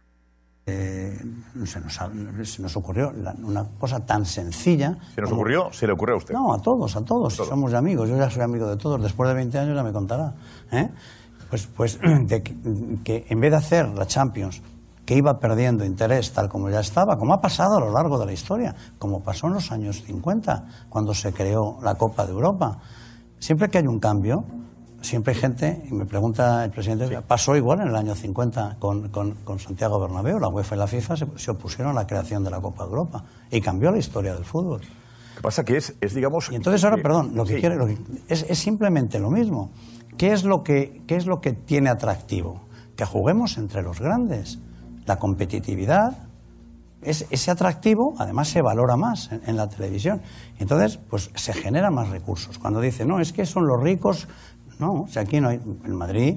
Eh, 0.71 1.19
se, 1.65 1.81
nos, 1.81 2.01
ha- 2.01 2.11
se 2.45 2.63
nos 2.63 2.77
ocurrió 2.77 3.13
la- 3.13 3.35
una 3.43 3.65
cosa 3.79 4.01
tan 4.05 4.25
sencilla. 4.27 4.97
¿Se 5.15 5.21
nos 5.21 5.31
como- 5.31 5.41
ocurrió? 5.43 5.73
¿Se 5.73 5.87
le 5.87 5.93
ocurrió 5.95 6.15
a 6.17 6.19
usted? 6.19 6.35
No, 6.35 6.53
a 6.53 6.61
todos, 6.61 6.95
a 6.97 7.05
todos. 7.05 7.35
Somos 7.35 7.73
amigos. 7.75 8.09
Yo 8.09 8.17
ya 8.17 8.29
soy 8.31 8.43
amigo 8.43 8.67
de 8.69 8.77
todos. 8.77 9.03
Después 9.03 9.29
de 9.29 9.35
20 9.35 9.59
años 9.59 9.77
ya 9.77 9.83
me 9.83 9.93
contará. 9.93 10.35
¿eh? 10.71 10.89
Pues, 11.51 11.67
pues 11.67 11.99
de 12.27 12.43
que, 12.43 12.55
que 13.05 13.27
en 13.29 13.41
vez 13.41 13.51
de 13.51 13.57
hacer 13.57 13.89
la 13.89 14.07
Champions, 14.07 14.61
que 15.07 15.15
iba 15.17 15.41
perdiendo 15.41 15.85
interés 15.87 16.33
tal 16.35 16.51
como 16.51 16.69
ya 16.69 16.81
estaba, 16.81 17.17
como 17.19 17.33
ha 17.33 17.41
pasado 17.41 17.79
a 17.79 17.81
lo 17.81 17.91
largo 17.91 18.19
de 18.19 18.27
la 18.27 18.33
historia, 18.35 18.75
como 18.99 19.21
pasó 19.23 19.47
en 19.47 19.55
los 19.55 19.73
años 19.73 20.03
50, 20.05 20.67
cuando 20.91 21.15
se 21.15 21.33
creó 21.33 21.79
la 21.83 21.95
Copa 21.95 22.27
de 22.27 22.33
Europa. 22.33 22.79
Siempre 23.39 23.71
que 23.71 23.79
hay 23.79 23.87
un 23.87 24.01
cambio, 24.01 24.45
siempre 25.01 25.33
hay 25.35 25.41
gente, 25.41 25.83
y 25.89 25.95
me 25.95 26.07
pregunta 26.07 26.65
el 26.65 26.71
presidente, 26.71 27.21
pasó 27.23 27.57
igual 27.57 27.81
en 27.81 27.89
el 27.89 27.97
año 27.97 28.15
50 28.15 28.77
con, 28.79 29.09
con- 29.11 29.35
con 29.45 29.59
Santiago 29.59 29.99
Bernabéu, 30.01 30.39
la 30.39 30.49
UEFA 30.49 30.75
y 30.77 30.79
la 30.79 30.87
FIFA 30.87 31.17
se, 31.17 31.27
se 31.37 31.51
opusieron 31.51 31.93
a 31.93 32.01
la 32.01 32.07
creación 32.07 32.43
de 32.45 32.51
la 32.51 32.61
Copa 32.61 32.85
de 32.85 32.91
Europa 32.91 33.25
y 33.51 33.61
cambió 33.61 33.91
la 33.91 33.99
historia 33.99 34.35
del 34.35 34.45
fútbol. 34.45 34.81
Lo 34.83 35.37
que 35.37 35.43
pasa 35.43 35.65
que 35.65 35.77
es, 35.77 35.95
es 36.01 36.15
digamos... 36.15 36.51
Y 36.51 36.57
entonces 36.57 36.83
ahora, 36.85 36.97
perdón, 37.03 37.33
lo 37.35 37.45
que 37.45 37.55
sí. 37.55 37.61
quiere 37.61 37.77
lo 37.77 37.87
que- 37.87 37.99
es, 38.29 38.45
es 38.49 38.59
simplemente 38.59 39.19
lo 39.21 39.31
mismo. 39.31 39.71
¿Qué 40.17 40.33
es 40.33 40.43
lo, 40.45 40.65
que, 40.65 41.03
¿Qué 41.07 41.15
es 41.17 41.27
lo 41.27 41.41
que 41.41 41.53
tiene 41.53 41.91
atractivo? 41.91 42.61
Que 42.97 43.05
juguemos 43.05 43.57
entre 43.57 43.83
los 43.83 44.01
grandes. 44.01 44.59
La 45.07 45.17
competitividad, 45.21 46.25
es, 47.03 47.25
ese 47.31 47.53
atractivo 47.53 48.15
además 48.19 48.49
se 48.49 48.61
valora 48.61 48.97
más 48.97 49.31
en, 49.31 49.43
en 49.47 49.57
la 49.57 49.69
televisión. 49.69 50.21
Entonces, 50.59 50.99
pues 51.09 51.31
se 51.37 51.53
generan 51.53 51.95
más 51.95 52.09
recursos. 52.09 52.59
Cuando 52.59 52.81
dice, 52.81 53.05
no, 53.05 53.21
es 53.21 53.33
que 53.33 53.47
son 53.47 53.69
los 53.69 53.81
ricos. 53.81 54.27
No, 54.79 55.07
si 55.09 55.19
aquí 55.19 55.41
no 55.41 55.49
hay. 55.49 55.61
En 55.85 55.95
Madrid, 55.97 56.37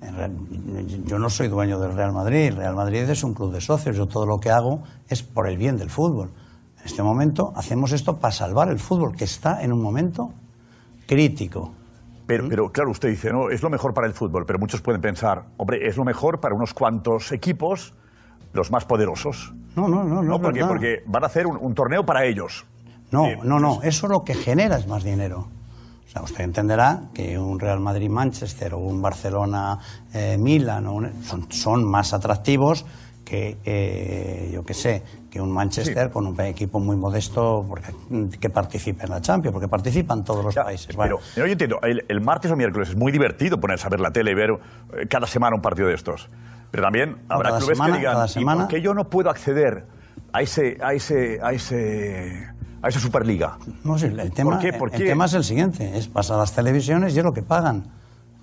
en 0.00 0.16
real- 0.16 0.36
yo 1.04 1.18
no 1.18 1.28
soy 1.30 1.48
dueño 1.48 1.78
del 1.78 1.94
Real 1.94 2.12
Madrid. 2.12 2.46
El 2.48 2.56
Real 2.56 2.74
Madrid 2.74 3.08
es 3.08 3.22
un 3.24 3.34
club 3.34 3.52
de 3.52 3.60
socios. 3.60 3.96
Yo 3.96 4.06
todo 4.06 4.26
lo 4.26 4.38
que 4.38 4.50
hago 4.50 4.82
es 5.08 5.22
por 5.22 5.48
el 5.48 5.56
bien 5.58 5.76
del 5.76 5.90
fútbol. 5.90 6.30
En 6.80 6.84
este 6.86 7.02
momento 7.02 7.52
hacemos 7.56 7.92
esto 7.92 8.18
para 8.18 8.32
salvar 8.32 8.68
el 8.68 8.78
fútbol, 8.78 9.14
que 9.16 9.24
está 9.24 9.62
en 9.62 9.72
un 9.72 9.80
momento 9.82 10.32
crítico. 11.06 11.72
Pero, 12.26 12.48
pero 12.48 12.72
claro, 12.72 12.90
usted 12.90 13.10
dice, 13.10 13.30
no, 13.30 13.50
es 13.50 13.62
lo 13.62 13.68
mejor 13.68 13.92
para 13.92 14.06
el 14.06 14.14
fútbol, 14.14 14.44
pero 14.46 14.58
muchos 14.58 14.80
pueden 14.80 15.00
pensar, 15.02 15.44
hombre, 15.58 15.86
es 15.86 15.96
lo 15.98 16.04
mejor 16.04 16.40
para 16.40 16.54
unos 16.54 16.72
cuantos 16.72 17.32
equipos, 17.32 17.92
los 18.54 18.70
más 18.70 18.86
poderosos. 18.86 19.52
No, 19.76 19.88
no, 19.88 20.04
no, 20.04 20.22
no. 20.22 20.36
es 20.36 20.40
porque, 20.40 20.64
porque 20.64 21.02
van 21.06 21.22
a 21.24 21.26
hacer 21.26 21.46
un, 21.46 21.58
un 21.60 21.74
torneo 21.74 22.06
para 22.06 22.24
ellos. 22.24 22.64
No, 23.10 23.26
no, 23.44 23.60
no. 23.60 23.82
Eso 23.82 24.08
lo 24.08 24.24
que 24.24 24.34
genera 24.34 24.76
es 24.78 24.86
más 24.86 25.04
dinero. 25.04 25.48
O 26.06 26.08
sea, 26.14 26.22
usted 26.22 26.44
entenderá 26.44 27.00
que 27.12 27.36
un 27.38 27.58
Real 27.58 27.80
Madrid-Manchester 27.80 28.74
o 28.74 28.78
un 28.78 29.02
Barcelona-Milan 30.12 30.84
son, 31.22 31.50
son 31.50 31.84
más 31.90 32.12
atractivos 32.14 32.84
que, 33.24 33.56
eh, 33.64 34.50
yo 34.52 34.62
qué 34.64 34.74
sé, 34.74 35.02
que 35.30 35.40
un 35.40 35.50
Manchester 35.50 36.10
con 36.10 36.26
un 36.26 36.38
equipo 36.42 36.78
muy 36.78 36.96
modesto 36.96 37.64
porque, 37.66 37.92
que 38.38 38.50
participe 38.50 39.04
en 39.04 39.10
la 39.10 39.20
Champions, 39.20 39.52
porque 39.52 39.66
participan 39.66 40.22
todos 40.22 40.44
los 40.44 40.54
países. 40.54 40.94
Pero, 40.96 41.18
pero 41.34 41.46
yo 41.46 41.52
entiendo, 41.52 41.78
el, 41.82 42.04
el 42.06 42.20
martes 42.20 42.50
o 42.52 42.56
miércoles 42.56 42.90
es 42.90 42.96
muy 42.96 43.10
divertido 43.10 43.58
ponerse 43.58 43.86
a 43.86 43.90
ver 43.90 44.00
la 44.00 44.10
tele 44.10 44.32
y 44.32 44.34
ver 44.34 44.50
eh, 44.50 45.06
cada 45.08 45.26
semana 45.26 45.56
un 45.56 45.62
partido 45.62 45.88
de 45.88 45.94
estos. 45.94 46.28
Pero 46.70 46.82
también 46.84 47.16
habrá 47.28 47.48
cada 47.50 47.58
clubes 47.60 47.78
semana- 47.78 47.94
que 47.94 47.98
digan, 48.00 48.12
cada 48.14 48.26
¿y 48.26 48.28
semana- 48.28 48.60
por 48.62 48.68
qué 48.70 48.82
yo 48.82 48.92
no 48.94 49.04
puedo 49.04 49.30
acceder 49.30 49.86
a 50.32 50.42
ese, 50.42 50.76
a 50.82 50.92
ese, 50.92 51.38
a 51.42 51.52
ese, 51.52 52.46
a 52.84 52.88
esa 52.88 53.00
Superliga? 53.00 53.56
No, 53.82 53.98
sí, 53.98 54.06
el 54.06 54.30
tema, 54.32 54.52
¿Por 54.52 54.60
qué? 54.60 54.72
¿Por 54.78 54.92
el 54.94 54.98
qué? 55.00 55.06
tema 55.06 55.24
es 55.24 55.34
el 55.34 55.44
siguiente, 55.44 55.96
es 55.96 56.06
pasar 56.08 56.36
a 56.36 56.40
las 56.40 56.52
televisiones 56.52 57.14
y 57.14 57.18
es 57.18 57.24
lo 57.24 57.32
que 57.32 57.42
pagan. 57.42 57.84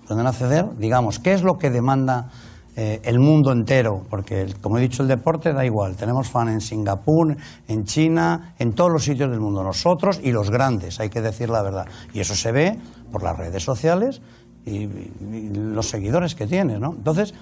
Pueden 0.06 0.26
acceder, 0.26 0.66
digamos, 0.78 1.18
¿qué 1.20 1.32
es 1.32 1.42
lo 1.42 1.54
que 1.58 1.70
demanda 1.70 2.28
eh, 2.74 3.00
el 3.04 3.20
mundo 3.20 3.52
entero? 3.52 4.02
Porque, 4.10 4.42
el- 4.42 4.58
como 4.60 4.78
he 4.78 4.80
dicho, 4.80 5.02
el 5.02 5.08
deporte 5.08 5.52
da 5.52 5.64
igual. 5.64 5.94
Tenemos 5.96 6.28
fan 6.28 6.48
en 6.48 6.60
Singapur, 6.60 7.36
en 7.68 7.84
China, 7.84 8.54
en 8.58 8.72
todos 8.74 8.90
los 8.90 9.04
sitios 9.04 9.30
del 9.30 9.40
mundo. 9.40 9.62
Nosotros 9.62 10.20
y 10.22 10.32
los 10.32 10.50
grandes, 10.50 10.98
hay 10.98 11.08
que 11.08 11.20
decir 11.20 11.48
la 11.48 11.62
verdad. 11.62 11.86
Y 12.12 12.20
eso 12.20 12.34
se 12.34 12.50
ve 12.50 12.78
por 13.12 13.22
las 13.22 13.36
redes 13.38 13.62
sociales 13.62 14.20
y, 14.66 14.84
y 14.84 15.50
los 15.54 15.88
seguidores 15.88 16.34
que 16.34 16.46
tienes, 16.46 16.80
¿no? 16.80 16.94
Entonces, 16.96 17.32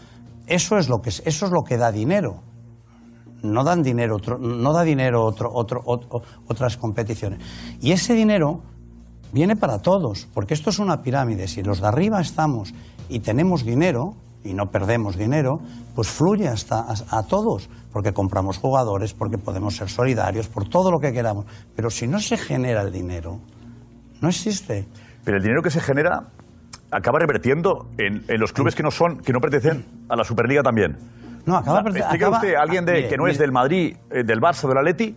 eso 0.47 0.77
es 0.79 0.89
lo 0.89 0.99
que, 1.01 1.09
es- 1.09 1.23
eso 1.25 1.47
es 1.47 1.53
lo 1.53 1.63
que 1.63 1.77
da 1.79 1.91
dinero 1.93 2.43
no 3.43 3.65
dan 3.65 3.83
dinero 3.83 4.17
otro, 4.17 4.39
no 4.39 4.73
da 4.73 4.83
dinero 4.83 5.25
otro, 5.25 5.51
otro, 5.53 5.83
otro- 5.85 6.23
otras 6.47 6.77
competiciones 6.77 7.41
y 7.81 7.93
ese 7.93 8.15
dinero 8.15 8.61
viene 9.33 9.57
para 9.57 9.81
todos, 9.81 10.27
porque 10.35 10.55
esto 10.55 10.71
es 10.71 10.79
una 10.79 11.03
pirámide. 11.03 11.47
Si 11.49 11.63
los 11.63 11.81
de 11.81 11.87
arriba 11.87 12.21
estamos 12.21 12.75
y 13.09 13.21
tenemos 13.21 13.65
dinero, 13.65 14.15
y 14.43 14.55
no 14.55 14.71
perdemos 14.71 15.17
dinero, 15.17 15.61
pues 15.95 16.09
fluye 16.09 16.49
hasta 16.49 16.81
a, 16.81 16.95
a 17.19 17.23
todos, 17.25 17.69
porque 17.93 18.13
compramos 18.13 18.59
jugadores, 18.59 19.13
porque 19.15 19.39
podemos 19.39 19.77
ser 19.77 19.89
solidarios, 19.89 20.49
por 20.49 20.69
todo 20.69 20.91
lo 20.91 20.99
que 20.99 21.13
queramos. 21.13 21.45
Pero 21.77 21.91
si 21.91 22.07
no 22.09 22.19
se 22.21 22.39
genera 22.39 22.83
el 22.83 22.91
dinero, 22.91 23.39
no 24.21 24.29
existe. 24.29 24.87
Pero 25.25 25.37
el 25.37 25.43
dinero 25.43 25.63
que 25.63 25.71
se 25.71 25.81
genera 25.81 26.25
acaba 26.91 27.19
revertiendo 27.21 27.87
en, 27.99 28.25
en 28.27 28.41
los 28.41 28.53
clubes 28.53 28.75
que 28.75 28.83
no 28.83 28.91
son, 28.91 29.19
que 29.19 29.33
no 29.33 29.41
pertenecen 29.41 29.85
a 30.09 30.17
la 30.17 30.25
Superliga 30.25 30.63
también. 30.63 30.97
No, 31.47 31.57
acaba, 31.57 31.83
¿Me 31.83 31.91
explica 31.91 32.27
acaba- 32.27 32.37
usted, 32.37 32.55
alguien 32.55 32.85
de, 32.85 32.93
mire, 32.93 33.09
que 33.09 33.17
no 33.17 33.27
es 33.27 33.39
del 33.39 33.53
Madrid, 33.53 33.97
eh, 34.11 34.23
del 34.25 34.41
Barça, 34.41 34.69
del 34.69 34.79
Atleti, 34.79 35.17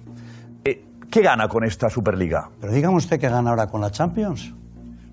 eh, 0.65 0.85
¿qué 1.11 1.21
gana 1.21 1.47
con 1.47 1.63
esta 1.63 1.89
Superliga? 1.89 2.49
Pero 2.61 2.71
dígame 2.73 2.95
usted 2.95 3.19
que 3.19 3.29
gana 3.29 3.49
ahora 3.49 3.67
con 3.67 3.81
la 3.81 3.91
Champions. 3.91 4.53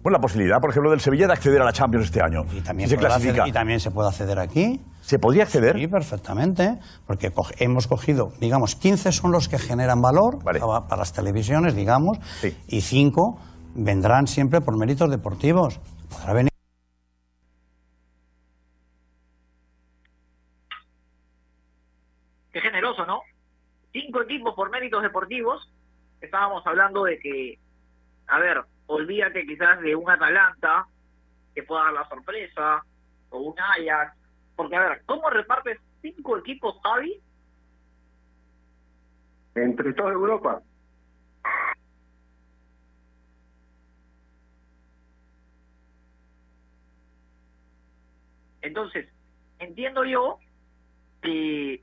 Bueno, 0.03 0.17
la 0.17 0.23
posibilidad, 0.23 0.61
por 0.61 0.71
ejemplo, 0.71 0.91
del 0.91 1.01
Sevilla 1.01 1.27
de 1.27 1.35
acceder 1.35 1.61
a 1.61 1.65
la 1.65 1.73
Champions 1.75 2.07
este 2.07 2.23
año. 2.23 2.45
Y 2.57 2.61
También 2.63 2.89
se 2.89 2.97
acceder- 2.97 3.47
y 3.47 3.53
también 3.53 3.81
se 3.81 3.91
puede 3.91 4.09
acceder 4.09 4.39
aquí. 4.39 4.81
¿Se 5.03 5.19
podría 5.19 5.43
acceder? 5.43 5.77
Sí, 5.77 5.89
perfectamente, 5.89 6.79
porque 7.07 7.31
co- 7.31 7.47
hemos 7.59 7.87
cogido, 7.87 8.33
digamos, 8.41 8.77
15 8.77 9.13
son 9.13 9.31
los 9.33 9.49
que 9.51 9.59
generan 9.59 10.01
valor 10.01 10.43
para, 10.43 10.61
para 10.61 10.97
las 11.01 11.13
televisiones, 11.13 11.75
digamos, 11.75 12.19
y 12.69 12.81
5 12.81 13.39
vendrán 13.75 14.27
siempre 14.27 14.61
por 14.63 14.79
méritos 14.79 15.11
deportivos. 15.11 15.81
Podrá 16.09 16.33
venir 16.33 16.51
Qué 22.53 22.61
generoso, 22.61 23.07
¿no? 23.07 23.21
Cinco 23.93 24.21
deportivos. 25.03 25.73
Estábamos 26.21 26.67
hablando 26.67 27.05
de 27.05 27.19
que, 27.19 27.59
a 28.27 28.39
ver, 28.39 28.63
olvídate 28.87 29.47
quizás 29.47 29.81
de 29.81 29.97
un 29.97 30.11
Atalanta 30.11 30.87
que 31.55 31.63
pueda 31.63 31.85
dar 31.85 31.93
la 31.93 32.09
sorpresa, 32.09 32.85
o 33.31 33.39
un 33.39 33.55
Ajax. 33.59 34.17
Porque, 34.57 34.77
a 34.77 34.81
ver, 34.81 35.03
¿cómo 35.07 35.31
repartes 35.31 35.79
cinco 36.03 36.39
equipos, 36.39 36.79
Javi? 36.83 37.21
Entre 39.55 39.93
toda 39.95 40.13
Europa. 40.13 40.63
Entonces, 48.63 49.09
entiendo 49.59 50.05
yo 50.05 50.39
que 51.23 51.83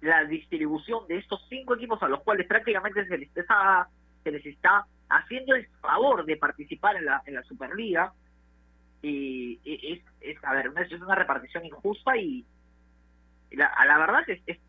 la 0.00 0.24
distribución 0.24 1.06
de 1.08 1.18
estos 1.18 1.44
cinco 1.48 1.74
equipos 1.74 2.02
a 2.02 2.08
los 2.08 2.20
cuales 2.22 2.46
prácticamente 2.46 3.06
se 3.06 3.18
les 3.18 3.36
está, 3.36 3.88
se 4.24 4.30
les 4.30 4.44
está 4.46 4.86
haciendo 5.08 5.54
el 5.54 5.66
favor 5.80 6.24
de 6.24 6.36
participar 6.36 6.96
en 6.96 7.04
la, 7.06 7.22
en 7.26 7.34
la 7.34 7.42
Superliga, 7.42 8.12
y, 9.02 9.58
es, 9.64 10.02
es, 10.20 10.44
a 10.44 10.54
ver, 10.54 10.68
una- 10.68 10.82
es 10.82 10.92
una 10.92 11.14
repartición 11.14 11.64
injusta 11.64 12.16
y 12.16 12.44
la, 13.52 13.66
a 13.66 13.86
la 13.86 13.98
verdad 13.98 14.22
es, 14.28 14.40
es- 14.46 14.60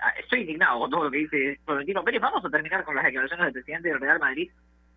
ah, 0.00 0.10
estoy 0.20 0.40
indignado 0.40 0.80
con 0.80 0.90
todo 0.90 1.04
lo 1.04 1.10
que 1.10 1.18
dice 1.18 1.60
Florentino 1.64 2.02
Pérez. 2.04 2.20
Vamos 2.20 2.44
a 2.44 2.50
terminar 2.50 2.84
con 2.84 2.94
las 2.96 3.04
declaraciones 3.04 3.44
del 3.46 3.52
presidente 3.52 3.88
del 3.88 4.00
Real 4.00 4.18
Madrid 4.18 4.50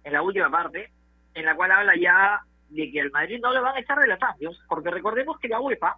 en 0.04 0.14
la 0.14 0.22
última 0.24 0.50
parte, 0.50 0.92
en 1.36 1.46
la 1.46 1.56
cual 1.56 1.72
habla 1.72 1.94
ya 1.96 2.42
de 2.70 2.92
que 2.92 3.02
al 3.02 3.12
Madrid 3.12 3.40
no 3.42 3.54
le 3.54 3.60
van 3.60 3.76
a 3.76 3.80
echar 3.80 4.00
de 4.00 4.08
la 4.08 4.18
Champions, 4.18 4.60
porque 4.68 4.90
recordemos 4.90 5.38
que 5.40 5.48
la 5.48 5.60
UEFA 5.60 5.98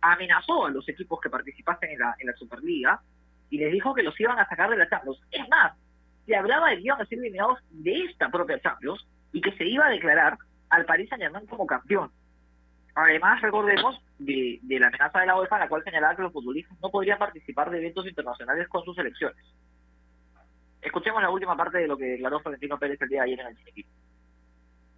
amenazó 0.00 0.66
a 0.66 0.70
los 0.70 0.88
equipos 0.88 1.20
que 1.20 1.30
participasen 1.30 1.90
en 1.90 1.98
la, 1.98 2.14
en 2.18 2.26
la 2.26 2.32
Superliga 2.34 3.00
y 3.50 3.58
les 3.58 3.72
dijo 3.72 3.94
que 3.94 4.02
los 4.02 4.18
iban 4.20 4.38
a 4.38 4.48
sacar 4.48 4.70
de 4.70 4.76
la 4.76 4.88
Champions. 4.88 5.20
Es 5.30 5.48
más, 5.48 5.76
se 6.26 6.36
hablaba 6.36 6.70
de 6.70 6.76
que 6.76 6.82
iban 6.82 7.00
a 7.00 7.06
ser 7.06 7.18
eliminados 7.18 7.58
de 7.70 8.04
esta 8.04 8.30
propia 8.30 8.60
Champions 8.60 9.06
y 9.32 9.40
que 9.40 9.52
se 9.52 9.64
iba 9.64 9.86
a 9.86 9.90
declarar 9.90 10.38
al 10.70 10.84
Paris 10.84 11.08
Saint-Germain 11.08 11.46
como 11.46 11.66
campeón. 11.66 12.10
Además, 12.94 13.40
recordemos 13.40 14.00
de, 14.18 14.58
de 14.62 14.80
la 14.80 14.88
amenaza 14.88 15.20
de 15.20 15.26
la 15.26 15.38
UEFA, 15.38 15.58
la 15.58 15.68
cual 15.68 15.84
señalaba 15.84 16.16
que 16.16 16.22
los 16.22 16.32
futbolistas 16.32 16.78
no 16.80 16.90
podrían 16.90 17.18
participar 17.18 17.70
de 17.70 17.78
eventos 17.78 18.06
internacionales 18.06 18.68
con 18.68 18.84
sus 18.84 18.96
selecciones. 18.96 19.44
Escuchemos 20.82 21.22
la 21.22 21.30
última 21.30 21.56
parte 21.56 21.78
de 21.78 21.86
lo 21.86 21.96
que 21.96 22.04
declaró 22.04 22.40
Florentino 22.40 22.78
Pérez 22.78 23.00
el 23.02 23.08
día 23.08 23.22
de 23.22 23.26
ayer 23.26 23.40
en 23.40 23.46
el 23.48 23.56
Chiquitín. 23.58 23.86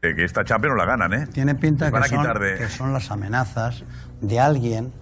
Eh, 0.04 0.16
que 0.16 0.24
esta 0.24 0.44
Champions 0.44 0.72
no 0.74 0.78
la 0.78 0.84
ganan, 0.84 1.12
¿eh? 1.12 1.26
Tiene 1.32 1.54
pinta 1.54 1.88
que 1.92 2.08
son, 2.08 2.24
de- 2.40 2.56
que 2.58 2.68
son 2.68 2.92
las 2.92 3.12
amenazas 3.12 3.84
de 4.20 4.40
alguien 4.40 4.92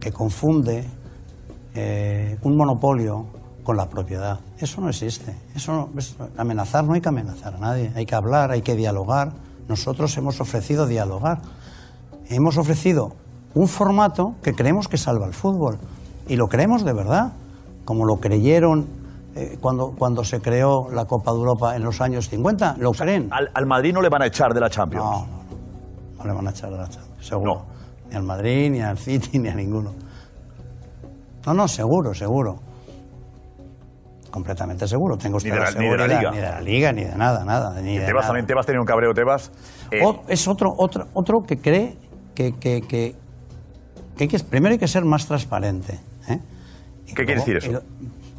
que 0.00 0.10
confunde 0.10 0.88
eh, 1.76 2.36
un 2.42 2.56
monopolio 2.56 3.26
con 3.62 3.76
la 3.76 3.88
propiedad. 3.88 4.40
Eso 4.58 4.80
no 4.80 4.88
existe. 4.88 5.36
Eso 5.54 5.72
no- 5.94 6.00
es- 6.00 6.16
amenazar 6.36 6.82
no 6.82 6.94
hay 6.94 7.00
que 7.00 7.10
amenazar 7.10 7.54
a 7.54 7.58
nadie. 7.58 7.92
Hay 7.94 8.04
que 8.04 8.16
hablar, 8.16 8.50
hay 8.50 8.62
que 8.62 8.74
dialogar. 8.74 9.34
Nosotros 9.68 10.16
hemos 10.16 10.40
ofrecido 10.40 10.88
dialogar. 10.88 11.38
Hemos 12.28 12.58
ofrecido 12.58 13.14
un 13.54 13.68
formato 13.68 14.34
que 14.42 14.52
creemos 14.52 14.88
que 14.88 14.98
salva 14.98 15.26
el 15.28 15.32
fútbol. 15.32 15.78
Y 16.26 16.34
lo 16.34 16.48
creemos 16.48 16.84
de 16.84 16.92
verdad, 16.92 17.34
como 17.84 18.04
lo 18.04 18.16
creyeron 18.16 18.84
eh, 19.34 19.56
cuando, 19.60 19.92
cuando 19.98 20.24
se 20.24 20.40
creó 20.40 20.88
la 20.90 21.04
Copa 21.06 21.30
de 21.32 21.38
Europa 21.38 21.76
en 21.76 21.82
los 21.82 22.00
años 22.00 22.28
50. 22.28 22.76
¿Lo 22.78 22.92
creen? 22.92 23.28
Al, 23.30 23.50
al 23.54 23.66
Madrid 23.66 23.92
no 23.94 24.02
le 24.02 24.08
van 24.08 24.22
a 24.22 24.26
echar 24.26 24.52
de 24.54 24.60
la 24.60 24.68
Champions. 24.70 25.04
No, 25.04 25.10
no, 25.12 25.26
no. 25.26 25.42
No 26.18 26.24
le 26.24 26.32
van 26.32 26.46
a 26.46 26.50
echar 26.50 26.70
de 26.70 26.76
la 26.78 26.88
Champions, 26.88 27.26
seguro. 27.26 27.64
Ni 28.10 28.16
al 28.16 28.22
Madrid, 28.24 28.70
ni 28.70 28.80
al 28.80 28.98
City, 28.98 29.38
ni 29.38 29.48
a 29.48 29.54
ninguno. 29.54 29.92
No, 31.46 31.54
no, 31.54 31.66
seguro, 31.66 32.14
seguro. 32.14 32.56
Completamente 34.30 34.88
seguro. 34.88 35.16
Tengo 35.18 35.34
Ni 35.38 35.50
usted 35.50 35.50
de 35.52 35.58
la 35.58 35.70
la- 35.70 35.78
ni 35.80 35.88
de 35.88 35.96
la. 35.98 36.06
Liga. 36.06 36.30
Ni 36.30 36.36
de 36.36 36.42
la 36.42 36.60
Liga, 36.60 36.92
ni 36.92 37.04
de 37.04 37.16
nada, 37.16 37.44
nada. 37.44 37.80
Ni 37.80 37.98
de 37.98 38.06
Tebas 38.06 38.22
nada. 38.22 38.26
también, 38.28 38.46
Tebas 38.46 38.64
tenía 38.66 38.80
un 38.80 38.86
cabreo, 38.86 39.12
Tebas. 39.12 39.50
Eh, 39.90 40.00
O- 40.04 40.22
es 40.28 40.48
otro, 40.48 40.70
otro, 40.78 41.06
otro 41.12 41.42
que 41.42 41.58
cree 41.58 41.96
que, 42.34 42.52
que, 42.52 42.80
que, 42.80 43.14
que 44.16 44.24
hay 44.24 44.28
que, 44.28 44.38
primero 44.38 44.72
hay 44.72 44.78
que 44.78 44.88
ser 44.88 45.04
más 45.04 45.26
transparente. 45.26 46.00
¿eh? 46.28 46.38
¿Qué 47.06 47.14
quiere 47.26 47.34
decir 47.36 47.56
eso? 47.58 47.80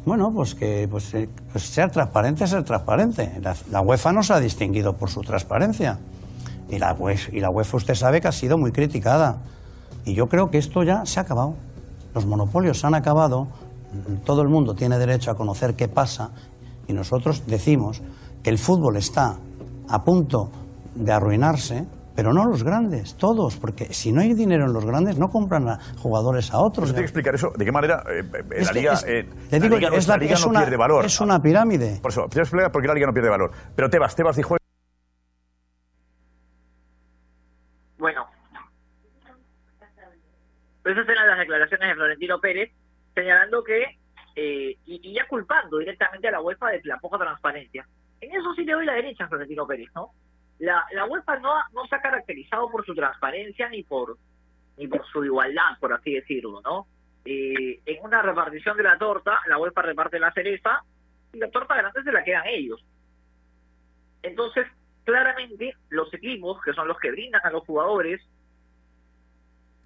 Bueno, 0.04 0.30
pues 0.34 0.54
que 0.54 0.86
pues, 0.90 1.14
eh, 1.14 1.28
pues 1.50 1.64
ser 1.64 1.90
transparente 1.90 2.44
es 2.44 2.50
ser 2.50 2.64
transparente. 2.64 3.40
La, 3.70 3.80
UEFA 3.80 4.12
no 4.12 4.22
se 4.22 4.34
ha 4.34 4.40
distinguido 4.40 4.94
por 4.96 5.10
su 5.10 5.20
transparencia. 5.22 5.98
Y 6.68 6.78
la, 6.78 6.96
y 7.32 7.40
la 7.40 7.50
UEFA 7.50 7.76
usted 7.76 7.94
sabe 7.94 8.20
que 8.20 8.28
ha 8.28 8.32
sido 8.32 8.58
muy 8.58 8.72
criticada. 8.72 9.38
Y 10.04 10.14
yo 10.14 10.26
creo 10.26 10.50
que 10.50 10.58
esto 10.58 10.82
ya 10.82 11.06
se 11.06 11.20
ha 11.20 11.22
acabado. 11.22 11.54
Los 12.14 12.26
monopolios 12.26 12.80
se 12.80 12.86
han 12.86 12.94
acabado. 12.94 13.48
Todo 14.24 14.42
el 14.42 14.48
mundo 14.48 14.74
tiene 14.74 14.98
derecho 14.98 15.30
a 15.30 15.36
conocer 15.36 15.74
qué 15.74 15.88
pasa. 15.88 16.30
Y 16.86 16.92
nosotros 16.92 17.44
decimos 17.46 18.02
que 18.42 18.50
el 18.50 18.58
fútbol 18.58 18.96
está 18.96 19.36
a 19.88 20.04
punto 20.04 20.50
de 20.94 21.12
arruinarse, 21.12 21.86
pero 22.16 22.32
no 22.32 22.44
los 22.46 22.62
grandes, 22.62 23.16
todos, 23.16 23.56
porque 23.56 23.86
si 23.92 24.12
no 24.12 24.20
hay 24.20 24.34
dinero 24.34 24.66
en 24.66 24.72
los 24.72 24.84
grandes 24.86 25.18
no 25.18 25.30
compran 25.30 25.68
a 25.68 25.78
jugadores 25.98 26.52
a 26.52 26.58
otros. 26.58 26.86
Tiene 26.86 27.00
que 27.00 27.04
explicar 27.06 27.34
eso. 27.34 27.52
¿De 27.56 27.64
qué 27.64 27.72
manera 27.72 28.04
eh, 28.08 28.20
eh, 28.32 28.44
Es 28.52 28.66
la 28.68 28.72
Liga, 28.72 28.92
es- 28.92 29.04
eh, 29.04 29.28
la 29.50 29.58
digo, 29.58 29.76
Liga, 29.76 29.88
es 29.96 30.06
la- 30.08 30.16
Liga 30.16 30.34
es 30.34 30.40
no 30.44 30.50
una- 30.50 30.60
pierde 30.60 30.76
valor? 30.76 31.04
es 31.04 31.20
una 31.20 31.42
pirámide. 31.42 31.98
Por 32.00 32.10
eso, 32.12 32.20
tiene 32.22 32.34
que 32.34 32.40
explicar 32.42 32.70
por 32.72 32.82
qué 32.82 32.88
la 32.88 32.94
Liga 32.94 33.06
no 33.08 33.12
pierde 33.14 33.28
valor. 33.30 33.50
Pero 33.74 33.90
Tebas, 33.90 34.14
Tebas 34.14 34.36
dijo 34.36 34.56
Bueno, 37.98 38.26
pues 40.82 40.96
esas 40.96 41.08
eran 41.08 41.26
las 41.28 41.38
declaraciones 41.38 41.88
de 41.88 41.94
Florentino 41.94 42.40
Pérez, 42.40 42.70
señalando 43.14 43.64
que, 43.64 43.82
eh, 44.36 44.76
y, 44.84 45.10
y 45.10 45.14
ya 45.14 45.26
culpando 45.28 45.78
directamente 45.78 46.28
a 46.28 46.32
la 46.32 46.40
UEFA 46.42 46.68
de 46.70 46.80
la 46.84 46.98
poca 46.98 47.18
transparencia. 47.18 47.86
En 48.20 48.30
eso 48.32 48.52
sí 48.54 48.64
le 48.64 48.72
doy 48.72 48.84
la 48.84 48.94
derecha 48.94 49.24
a 49.24 49.28
Florentino 49.28 49.66
Pérez, 49.66 49.88
¿no? 49.94 50.10
La, 50.58 50.84
la 50.92 51.04
UEFA 51.06 51.38
no, 51.40 51.52
no 51.72 51.86
se 51.86 51.96
ha 51.96 52.00
caracterizado 52.00 52.70
por 52.70 52.84
su 52.86 52.94
transparencia 52.94 53.68
ni 53.68 53.82
por 53.82 54.16
ni 54.76 54.88
por 54.88 55.06
su 55.06 55.24
igualdad, 55.24 55.78
por 55.80 55.92
así 55.92 56.14
decirlo, 56.14 56.60
¿no? 56.62 56.86
Eh, 57.24 57.80
en 57.86 58.04
una 58.04 58.22
repartición 58.22 58.76
de 58.76 58.82
la 58.82 58.98
torta, 58.98 59.40
la 59.46 59.58
UEFA 59.58 59.82
reparte 59.82 60.18
la 60.18 60.32
cereza 60.32 60.82
y 61.32 61.38
la 61.38 61.50
torta 61.50 61.76
grande 61.76 62.02
se 62.02 62.12
la 62.12 62.24
quedan 62.24 62.46
ellos. 62.46 62.84
Entonces, 64.22 64.66
claramente, 65.04 65.76
los 65.90 66.12
equipos, 66.12 66.60
que 66.62 66.72
son 66.72 66.88
los 66.88 66.98
que 66.98 67.10
brindan 67.10 67.40
a 67.44 67.50
los 67.50 67.64
jugadores, 67.64 68.20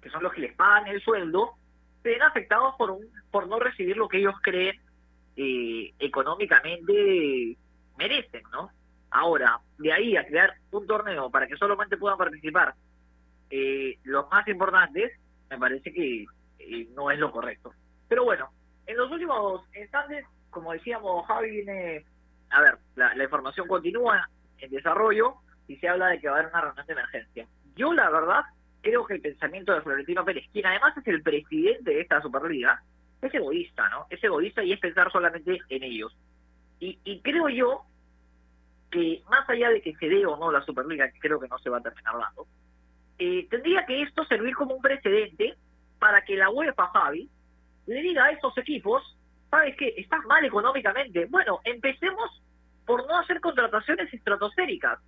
que 0.01 0.09
son 0.09 0.23
los 0.23 0.33
que 0.33 0.41
les 0.41 0.55
pagan 0.55 0.87
el 0.87 1.01
sueldo, 1.01 1.53
se 2.03 2.09
ven 2.09 2.21
afectados 2.23 2.75
por, 2.77 2.91
un, 2.91 3.05
por 3.31 3.47
no 3.47 3.59
recibir 3.59 3.97
lo 3.97 4.07
que 4.07 4.19
ellos 4.19 4.35
creen 4.41 4.79
eh, 5.35 5.93
económicamente 5.99 7.57
merecen, 7.97 8.43
¿no? 8.51 8.71
Ahora, 9.11 9.59
de 9.77 9.91
ahí 9.91 10.15
a 10.15 10.25
crear 10.25 10.53
un 10.71 10.87
torneo 10.87 11.29
para 11.29 11.47
que 11.47 11.57
solamente 11.57 11.97
puedan 11.97 12.17
participar 12.17 12.73
eh, 13.49 13.97
los 14.03 14.29
más 14.29 14.47
importantes, 14.47 15.11
me 15.49 15.57
parece 15.57 15.91
que 15.91 16.25
eh, 16.59 16.87
no 16.95 17.09
es 17.11 17.19
lo 17.19 17.31
correcto. 17.31 17.73
Pero 18.07 18.25
bueno, 18.25 18.49
en 18.85 18.97
los 18.97 19.11
últimos 19.11 19.63
instantes, 19.75 20.25
como 20.49 20.73
decíamos, 20.73 21.25
Javi 21.27 21.51
viene, 21.51 22.05
a 22.49 22.61
ver, 22.61 22.77
la, 22.95 23.15
la 23.15 23.23
información 23.23 23.67
continúa 23.67 24.27
en 24.59 24.71
desarrollo 24.71 25.35
y 25.67 25.77
se 25.77 25.87
habla 25.87 26.07
de 26.07 26.19
que 26.19 26.27
va 26.27 26.35
a 26.35 26.39
haber 26.39 26.51
una 26.51 26.61
reunión 26.61 26.85
de 26.85 26.93
emergencia. 26.93 27.47
Yo, 27.75 27.93
la 27.93 28.09
verdad, 28.09 28.41
creo 28.81 29.05
que 29.05 29.15
el 29.15 29.21
pensamiento 29.21 29.73
de 29.73 29.81
Florentino 29.81 30.25
Pérez, 30.25 30.45
quien 30.51 30.65
además 30.65 30.97
es 30.97 31.07
el 31.07 31.21
presidente 31.21 31.91
de 31.91 32.01
esta 32.01 32.21
Superliga, 32.21 32.81
es 33.21 33.33
egoísta, 33.33 33.89
¿no? 33.89 34.05
Es 34.09 34.23
egoísta 34.23 34.63
y 34.63 34.73
es 34.73 34.79
pensar 34.79 35.11
solamente 35.11 35.59
en 35.69 35.83
ellos. 35.83 36.15
Y, 36.79 36.97
y 37.03 37.21
creo 37.21 37.49
yo 37.49 37.83
que 38.91 39.21
más 39.29 39.47
allá 39.49 39.69
de 39.69 39.81
que 39.81 39.95
se 39.95 40.07
dé 40.07 40.25
o 40.25 40.37
no 40.37 40.51
la 40.51 40.63
Superliga, 40.65 41.09
que 41.11 41.19
creo 41.19 41.39
que 41.39 41.47
no 41.47 41.59
se 41.59 41.69
va 41.69 41.77
a 41.77 41.81
terminar 41.81 42.13
dando, 42.17 42.47
eh, 43.17 43.47
tendría 43.49 43.85
que 43.85 44.01
esto 44.01 44.25
servir 44.25 44.55
como 44.55 44.75
un 44.75 44.81
precedente 44.81 45.55
para 45.99 46.21
que 46.23 46.35
la 46.35 46.49
UEFA, 46.49 46.87
Javi, 46.87 47.29
le 47.85 48.01
diga 48.01 48.25
a 48.25 48.31
estos 48.31 48.57
equipos, 48.57 49.17
¿sabes 49.49 49.75
qué? 49.75 49.93
Estás 49.97 50.23
mal 50.25 50.43
económicamente. 50.45 51.25
Bueno, 51.25 51.59
empecemos 51.63 52.41
por 52.85 53.05
no 53.07 53.19
hacer 53.19 53.41
contrataciones 53.41 54.11
estratosféricas. 54.13 54.99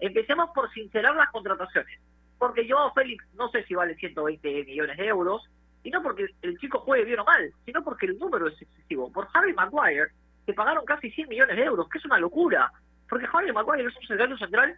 Empecemos 0.00 0.50
por 0.54 0.72
sincerar 0.72 1.14
las 1.14 1.30
contrataciones. 1.30 2.00
Porque 2.38 2.66
yo, 2.66 2.90
Félix, 2.94 3.24
no 3.34 3.48
sé 3.50 3.64
si 3.64 3.74
vale 3.74 3.96
120 3.96 4.64
millones 4.64 4.96
de 4.96 5.06
euros, 5.06 5.48
y 5.82 5.90
no 5.90 6.02
porque 6.02 6.26
el 6.42 6.58
chico 6.58 6.80
juegue 6.80 7.04
bien 7.04 7.20
o 7.20 7.24
mal, 7.24 7.52
sino 7.64 7.82
porque 7.82 8.06
el 8.06 8.18
número 8.18 8.48
es 8.48 8.60
excesivo. 8.60 9.12
Por 9.12 9.28
Harry 9.34 9.52
Maguire, 9.52 10.08
que 10.46 10.52
pagaron 10.52 10.84
casi 10.84 11.10
100 11.10 11.28
millones 11.28 11.56
de 11.56 11.64
euros, 11.64 11.88
que 11.88 11.98
es 11.98 12.04
una 12.04 12.18
locura. 12.18 12.72
Porque 13.08 13.26
Harry 13.32 13.52
Maguire 13.52 13.88
es 13.88 13.96
un 13.96 14.06
zaguero 14.06 14.36
central 14.36 14.76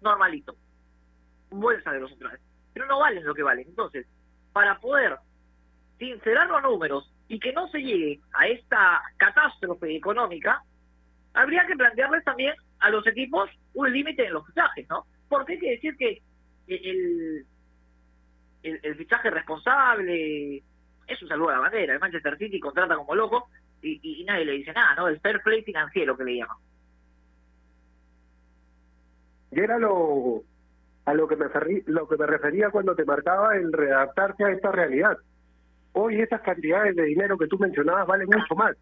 normalito. 0.00 0.54
Un 1.50 1.60
buen 1.60 1.82
zaguero 1.82 2.08
central. 2.08 2.38
Pero 2.72 2.86
no 2.86 3.00
valen 3.00 3.24
lo 3.24 3.34
que 3.34 3.42
valen. 3.42 3.66
Entonces, 3.68 4.06
para 4.52 4.78
poder 4.78 5.16
sincerar 5.98 6.48
los 6.48 6.62
números 6.62 7.12
y 7.28 7.38
que 7.40 7.52
no 7.52 7.68
se 7.68 7.80
llegue 7.80 8.20
a 8.32 8.46
esta 8.46 9.02
catástrofe 9.16 9.94
económica, 9.96 10.62
habría 11.34 11.66
que 11.66 11.76
plantearles 11.76 12.24
también 12.24 12.54
a 12.80 12.90
los 12.90 13.06
equipos 13.06 13.50
un 13.74 13.92
límite 13.92 14.26
en 14.26 14.34
los 14.34 14.46
fichajes, 14.46 14.88
¿no? 14.88 15.04
Porque 15.28 15.54
hay 15.54 15.58
que 15.58 15.70
decir 15.70 15.96
que 15.96 16.22
el, 16.68 17.46
el, 18.62 18.96
fichaje 18.96 19.30
responsable 19.30 20.62
es 21.06 21.22
un 21.22 21.28
saludo 21.28 21.50
a 21.50 21.52
la 21.52 21.60
bandera. 21.60 21.94
El 21.94 22.00
Manchester 22.00 22.38
City 22.38 22.60
contrata 22.60 22.96
como 22.96 23.14
loco 23.14 23.48
y, 23.82 24.00
y, 24.02 24.24
nadie 24.24 24.44
le 24.44 24.52
dice 24.52 24.72
nada, 24.72 24.94
¿no? 24.94 25.08
El 25.08 25.20
fair 25.20 25.40
play 25.42 25.62
financiero 25.62 26.16
que 26.16 26.24
le 26.24 26.36
llaman. 26.36 26.56
Y 29.50 29.60
era 29.60 29.78
lo, 29.78 30.42
a 31.04 31.14
lo 31.14 31.26
que, 31.26 31.36
me 31.36 31.46
lo 31.86 32.06
que 32.06 32.16
me 32.16 32.26
refería 32.26 32.70
cuando 32.70 32.94
te 32.94 33.04
marcaba 33.04 33.56
el 33.56 33.72
readaptarse 33.72 34.44
a 34.44 34.50
esta 34.50 34.70
realidad. 34.70 35.16
Hoy 35.92 36.20
esas 36.20 36.42
cantidades 36.42 36.94
de 36.96 37.04
dinero 37.04 37.38
que 37.38 37.46
tú 37.46 37.58
mencionabas 37.58 38.06
valen 38.06 38.28
mucho 38.28 38.54
más. 38.54 38.76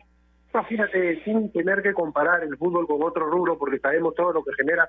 Imagínate, 0.52 1.22
sin 1.24 1.52
tener 1.52 1.82
que 1.82 1.92
comparar 1.92 2.42
el 2.42 2.56
fútbol 2.56 2.86
con 2.86 3.02
otro 3.02 3.30
rubro, 3.30 3.58
porque 3.58 3.78
sabemos 3.78 4.14
todo 4.14 4.32
lo 4.32 4.42
que 4.42 4.54
genera, 4.54 4.88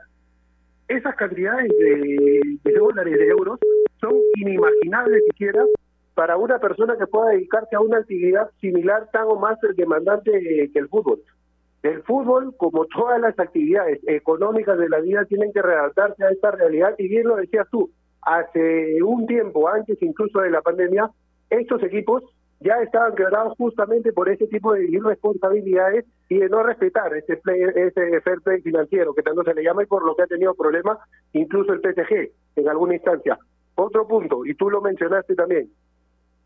esas 0.88 1.15
cantidades 1.15 1.69
de, 1.78 2.39
de 2.63 2.73
dólares, 2.73 3.17
de 3.17 3.28
euros, 3.28 3.59
son 3.99 4.13
inimaginables 4.36 5.23
siquiera 5.25 5.63
para 6.15 6.38
una 6.38 6.57
persona 6.57 6.97
que 6.97 7.05
pueda 7.05 7.32
dedicarse 7.32 7.75
a 7.75 7.82
una 7.82 7.99
actividad 7.99 8.49
similar 8.59 9.07
tan 9.11 9.25
o 9.28 9.36
más 9.36 9.59
demandante 9.75 10.32
que 10.73 10.80
el 10.80 10.88
fútbol. 10.88 11.21
El 11.84 12.03
fútbol, 12.03 12.55
como 12.57 12.86
todas 12.86 13.19
las 13.21 13.38
actividades 13.39 13.99
económicas 14.07 14.78
de 14.78 14.89
la 14.89 14.99
vida, 14.99 15.25
tienen 15.25 15.53
que 15.53 15.61
readaptarse 15.61 16.23
a 16.23 16.30
esta 16.30 16.51
realidad 16.51 16.95
y 16.97 17.07
bien 17.07 17.28
lo 17.28 17.36
decías 17.36 17.67
tú, 17.69 17.91
hace 18.21 19.01
un 19.03 19.25
tiempo, 19.28 19.69
antes 19.69 20.01
incluso 20.01 20.39
de 20.39 20.49
la 20.49 20.61
pandemia, 20.61 21.09
estos 21.49 21.82
equipos 21.84 22.23
ya 22.59 22.82
estaban 22.82 23.15
quebrados 23.15 23.53
justamente 23.57 24.11
por 24.11 24.30
ese 24.30 24.47
tipo 24.47 24.73
de 24.73 24.86
irresponsabilidades 24.89 26.05
y 26.28 26.39
de 26.39 26.49
no 26.49 26.63
respetar 26.63 27.15
ese, 27.15 27.39
ese 27.75 28.21
fair 28.21 28.41
play 28.41 28.61
financiero, 28.61 29.13
que 29.13 29.21
tanto 29.21 29.43
se 29.43 29.53
le 29.53 29.63
llama 29.63 29.84
y 29.84 29.86
por 29.86 30.03
lo 30.03 30.15
que 30.15 30.23
ha 30.23 30.28
tenido 30.28 30.55
problemas 30.55 30.97
incluso 31.34 31.71
el 31.73 31.82
PSG 31.82 32.32
en 32.55 32.67
alguna 32.67 32.95
instancia. 32.95 33.38
Otro 33.75 34.07
punto, 34.07 34.43
y 34.45 34.55
tú 34.55 34.71
lo 34.71 34.82
mencionaste 34.82 35.36
también, 35.36 35.69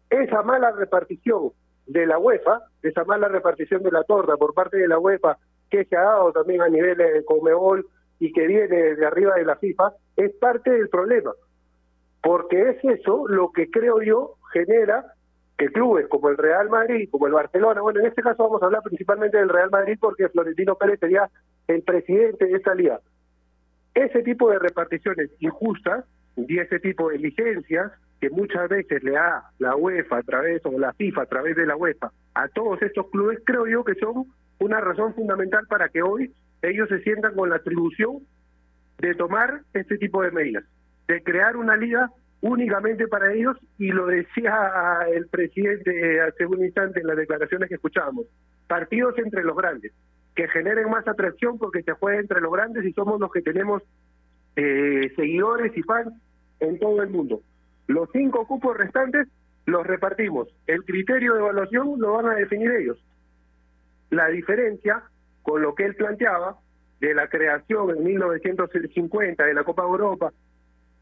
esa 0.09 0.43
mala 0.43 0.71
repartición 0.71 1.51
de 1.87 2.05
la 2.05 2.17
UEFA, 2.17 2.61
esa 2.83 3.03
mala 3.03 3.27
repartición 3.27 3.83
de 3.83 3.91
la 3.91 4.03
torta 4.03 4.37
por 4.37 4.53
parte 4.53 4.77
de 4.77 4.87
la 4.87 4.99
UEFA, 4.99 5.37
que 5.69 5.85
se 5.85 5.95
ha 5.95 6.01
dado 6.01 6.31
también 6.31 6.61
a 6.61 6.69
nivel 6.69 6.97
de 6.97 7.23
Comebol 7.25 7.87
y 8.19 8.31
que 8.31 8.47
viene 8.47 8.95
de 8.95 9.05
arriba 9.05 9.35
de 9.35 9.45
la 9.45 9.55
FIFA, 9.55 9.93
es 10.17 10.31
parte 10.35 10.71
del 10.71 10.89
problema. 10.89 11.31
Porque 12.21 12.69
es 12.69 12.83
eso 12.83 13.27
lo 13.27 13.51
que 13.51 13.69
creo 13.69 14.01
yo 14.01 14.35
genera 14.53 15.13
que 15.57 15.69
clubes 15.69 16.07
como 16.07 16.29
el 16.29 16.37
Real 16.37 16.69
Madrid, 16.69 17.07
como 17.11 17.27
el 17.27 17.33
Barcelona, 17.33 17.81
bueno, 17.81 17.99
en 17.99 18.07
este 18.07 18.21
caso 18.21 18.43
vamos 18.43 18.61
a 18.61 18.65
hablar 18.65 18.81
principalmente 18.83 19.37
del 19.37 19.49
Real 19.49 19.69
Madrid 19.69 19.97
porque 19.99 20.29
Florentino 20.29 20.75
Pérez 20.75 20.99
sería 20.99 21.29
el 21.67 21.83
presidente 21.83 22.45
de 22.45 22.57
esta 22.57 22.73
liga. 22.73 22.99
Ese 23.93 24.23
tipo 24.23 24.49
de 24.49 24.59
reparticiones 24.59 25.29
injustas 25.39 26.05
y 26.35 26.59
ese 26.59 26.79
tipo 26.79 27.09
de 27.09 27.19
licencias 27.19 27.91
que 28.21 28.29
muchas 28.29 28.69
veces 28.69 29.03
le 29.03 29.13
da 29.13 29.51
la 29.57 29.75
UEFA 29.75 30.19
a 30.19 30.23
través, 30.23 30.61
o 30.65 30.77
la 30.77 30.93
FIFA 30.93 31.23
a 31.23 31.25
través 31.25 31.55
de 31.55 31.65
la 31.65 31.75
UEFA, 31.75 32.11
a 32.35 32.47
todos 32.49 32.79
estos 32.83 33.09
clubes, 33.09 33.39
creo 33.43 33.65
yo 33.65 33.83
que 33.83 33.95
son 33.95 34.27
una 34.59 34.79
razón 34.79 35.15
fundamental 35.15 35.65
para 35.67 35.89
que 35.89 36.03
hoy 36.03 36.31
ellos 36.61 36.87
se 36.87 37.01
sientan 37.01 37.33
con 37.33 37.49
la 37.49 37.55
atribución 37.55 38.19
de 38.99 39.15
tomar 39.15 39.61
este 39.73 39.97
tipo 39.97 40.21
de 40.21 40.29
medidas, 40.29 40.63
de 41.07 41.23
crear 41.23 41.57
una 41.57 41.75
liga 41.75 42.11
únicamente 42.41 43.07
para 43.07 43.33
ellos, 43.33 43.57
y 43.79 43.91
lo 43.91 44.05
decía 44.05 44.99
el 45.11 45.27
presidente 45.27 46.21
hace 46.21 46.45
un 46.45 46.63
instante 46.63 46.99
en 46.99 47.07
las 47.07 47.17
declaraciones 47.17 47.69
que 47.69 47.75
escuchábamos, 47.75 48.27
partidos 48.67 49.17
entre 49.17 49.43
los 49.43 49.57
grandes, 49.57 49.93
que 50.35 50.47
generen 50.47 50.91
más 50.91 51.07
atracción 51.07 51.57
porque 51.57 51.81
se 51.81 51.93
juega 51.93 52.19
entre 52.19 52.39
los 52.39 52.51
grandes 52.51 52.85
y 52.85 52.93
somos 52.93 53.19
los 53.19 53.31
que 53.31 53.41
tenemos 53.41 53.81
eh, 54.55 55.11
seguidores 55.15 55.75
y 55.75 55.81
fans 55.81 56.13
en 56.59 56.77
todo 56.77 57.01
el 57.01 57.09
mundo. 57.09 57.41
Los 57.91 58.09
cinco 58.13 58.47
cupos 58.47 58.77
restantes 58.77 59.27
los 59.65 59.85
repartimos. 59.85 60.47
El 60.65 60.85
criterio 60.85 61.33
de 61.33 61.41
evaluación 61.41 61.99
lo 61.99 62.13
van 62.13 62.27
a 62.27 62.35
definir 62.35 62.71
ellos. 62.71 62.97
La 64.09 64.27
diferencia 64.27 65.03
con 65.41 65.61
lo 65.61 65.75
que 65.75 65.85
él 65.85 65.95
planteaba 65.95 66.57
de 67.01 67.13
la 67.13 67.27
creación 67.27 67.89
en 67.89 68.03
1950 68.03 69.43
de 69.43 69.53
la 69.53 69.65
Copa 69.65 69.83
Europa, 69.83 70.31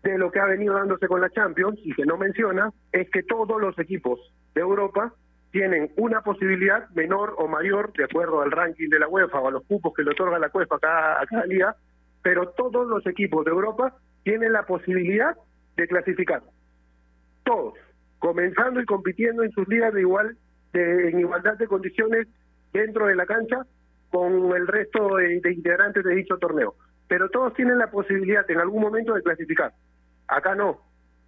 de 0.02 0.18
lo 0.18 0.32
que 0.32 0.40
ha 0.40 0.46
venido 0.46 0.74
dándose 0.74 1.08
con 1.08 1.22
la 1.22 1.30
Champions 1.30 1.80
y 1.84 1.94
que 1.94 2.06
no 2.06 2.18
menciona, 2.18 2.72
es 2.92 3.08
que 3.12 3.22
todos 3.22 3.62
los 3.62 3.78
equipos 3.78 4.20
de 4.56 4.62
Europa 4.62 5.14
tienen 5.52 5.92
una 5.96 6.22
posibilidad 6.22 6.90
menor 6.96 7.36
o 7.38 7.48
mayor, 7.48 7.94
de 7.94 8.06
acuerdo 8.06 8.42
al 8.42 8.52
ranking 8.52 8.90
de 8.90 9.00
la 9.00 9.08
UEFA 9.08 9.40
o 9.40 9.48
a 9.48 9.52
los 9.52 9.64
cupos 9.66 9.94
que 9.94 10.02
le 10.02 10.12
otorga 10.12 10.40
la 10.40 10.50
UEFA 10.52 10.80
cada, 10.80 11.22
a 11.22 11.26
cada 11.28 11.46
liga, 11.46 11.76
pero 12.24 12.50
todos 12.50 12.88
los 12.88 13.06
equipos 13.06 13.46
de 13.46 13.52
Europa 13.52 13.96
tienen 14.24 14.54
la 14.54 14.64
posibilidad 14.64 15.36
de 15.78 15.88
clasificar. 15.88 16.42
Todos, 17.50 17.74
comenzando 18.20 18.80
y 18.80 18.86
compitiendo 18.86 19.42
en 19.42 19.50
sus 19.50 19.68
ligas 19.68 19.92
de 19.92 20.02
igual 20.02 20.38
de, 20.72 21.10
en 21.10 21.20
igualdad 21.20 21.58
de 21.58 21.66
condiciones 21.66 22.28
dentro 22.72 23.08
de 23.08 23.16
la 23.16 23.26
cancha 23.26 23.66
con 24.12 24.56
el 24.56 24.68
resto 24.68 25.16
de, 25.16 25.34
integrantes 25.52 26.04
de 26.04 26.14
dicho 26.14 26.38
torneo. 26.38 26.76
Pero 27.08 27.28
todos 27.30 27.56
tienen 27.56 27.80
la 27.80 27.90
posibilidad 27.90 28.46
en 28.52 28.60
algún 28.60 28.84
momento 28.84 29.16
de 29.16 29.24
clasificar. 29.24 29.74
Acá 30.28 30.54
no, 30.54 30.80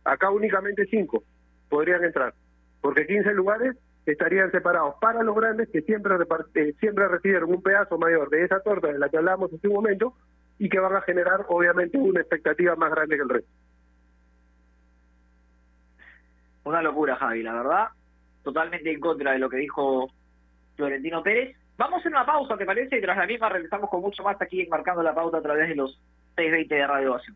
acá 0.03 0.29
únicamente 0.29 0.85
cinco 0.91 1.23
podrían 1.69 2.03
entrar, 2.03 2.35
porque 2.81 3.07
15 3.07 3.33
lugares 3.33 3.75
estarían 4.05 4.51
separados 4.51 4.97
para 5.01 5.23
los 5.23 5.35
grandes 5.35 5.69
que 5.69 5.81
siempre, 5.81 6.13
eh, 6.53 6.73
siempre 6.79 7.07
recibieron 7.07 7.49
un 7.49 7.63
pedazo 7.63 7.97
mayor 7.97 8.29
de 8.29 8.43
esa 8.43 8.59
torta 8.59 8.89
de 8.89 8.99
la 8.99 9.09
que 9.09 9.17
hablamos 9.17 9.51
hace 9.51 9.67
un 9.67 9.73
momento 9.73 10.13
y 10.59 10.69
que 10.69 10.79
van 10.79 10.95
a 10.95 11.01
generar 11.01 11.47
obviamente 11.49 11.97
una 11.97 12.21
expectativa 12.21 12.75
más 12.75 12.91
grande 12.91 13.15
que 13.15 13.23
el 13.23 13.29
resto. 13.29 13.49
Una 16.63 16.81
locura, 16.81 17.15
Javi, 17.15 17.43
la 17.43 17.53
verdad. 17.53 17.87
Totalmente 18.43 18.91
en 18.91 18.99
contra 18.99 19.33
de 19.33 19.39
lo 19.39 19.49
que 19.49 19.57
dijo 19.57 20.11
Florentino 20.75 21.23
Pérez. 21.23 21.55
Vamos 21.77 22.05
a 22.05 22.09
una 22.09 22.25
pausa, 22.25 22.57
¿te 22.57 22.65
parece? 22.65 22.97
Y 22.97 23.01
tras 23.01 23.17
la 23.17 23.25
misma 23.25 23.49
regresamos 23.49 23.89
con 23.89 24.01
mucho 24.01 24.23
más 24.23 24.39
aquí 24.41 24.65
marcando 24.67 25.01
la 25.01 25.15
pauta 25.15 25.37
a 25.37 25.41
través 25.41 25.69
de 25.69 25.75
los 25.75 25.91
620 26.35 26.75
de 26.75 26.87
Radio 26.87 27.11
Ovación. 27.11 27.35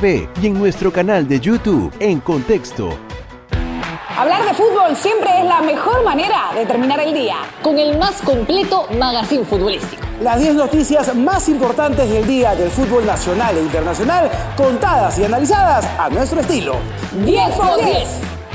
y 0.03 0.47
en 0.47 0.57
nuestro 0.57 0.91
canal 0.91 1.27
de 1.27 1.39
YouTube 1.39 1.93
en 1.99 2.21
Contexto. 2.21 2.89
Hablar 4.17 4.43
de 4.45 4.53
fútbol 4.55 4.95
siempre 4.95 5.29
es 5.39 5.45
la 5.45 5.61
mejor 5.61 6.03
manera 6.03 6.49
de 6.55 6.65
terminar 6.65 6.99
el 7.01 7.13
día. 7.13 7.35
Con 7.61 7.77
el 7.77 7.99
más 7.99 8.19
completo 8.23 8.87
magazine 8.97 9.45
futbolístico. 9.45 10.01
Las 10.23 10.39
10 10.39 10.55
noticias 10.55 11.15
más 11.15 11.47
importantes 11.49 12.09
del 12.09 12.25
día 12.25 12.55
del 12.55 12.71
fútbol 12.71 13.05
nacional 13.05 13.55
e 13.55 13.61
internacional, 13.61 14.31
contadas 14.57 15.19
y 15.19 15.25
analizadas 15.25 15.85
a 15.99 16.09
nuestro 16.09 16.41
estilo. 16.41 16.77
10 17.23 17.49
por 17.51 17.85
10. 17.85 18.07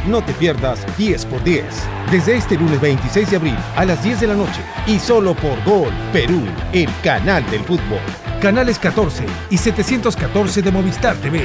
No 0.08 0.24
te 0.24 0.32
pierdas 0.32 0.84
10 0.98 1.26
por 1.26 1.44
10. 1.44 1.64
Desde 2.10 2.38
este 2.38 2.56
lunes 2.56 2.80
26 2.80 3.30
de 3.30 3.36
abril 3.36 3.58
a 3.76 3.84
las 3.84 4.02
10 4.02 4.20
de 4.20 4.26
la 4.26 4.34
noche 4.34 4.62
y 4.88 4.98
solo 4.98 5.32
por 5.34 5.62
Gol 5.64 5.92
Perú, 6.12 6.42
el 6.72 6.88
canal 7.02 7.48
del 7.52 7.60
fútbol. 7.60 8.25
Canales 8.40 8.78
14 8.78 9.24
y 9.50 9.56
714 9.56 10.60
de 10.60 10.70
Movistar 10.70 11.16
TV. 11.16 11.42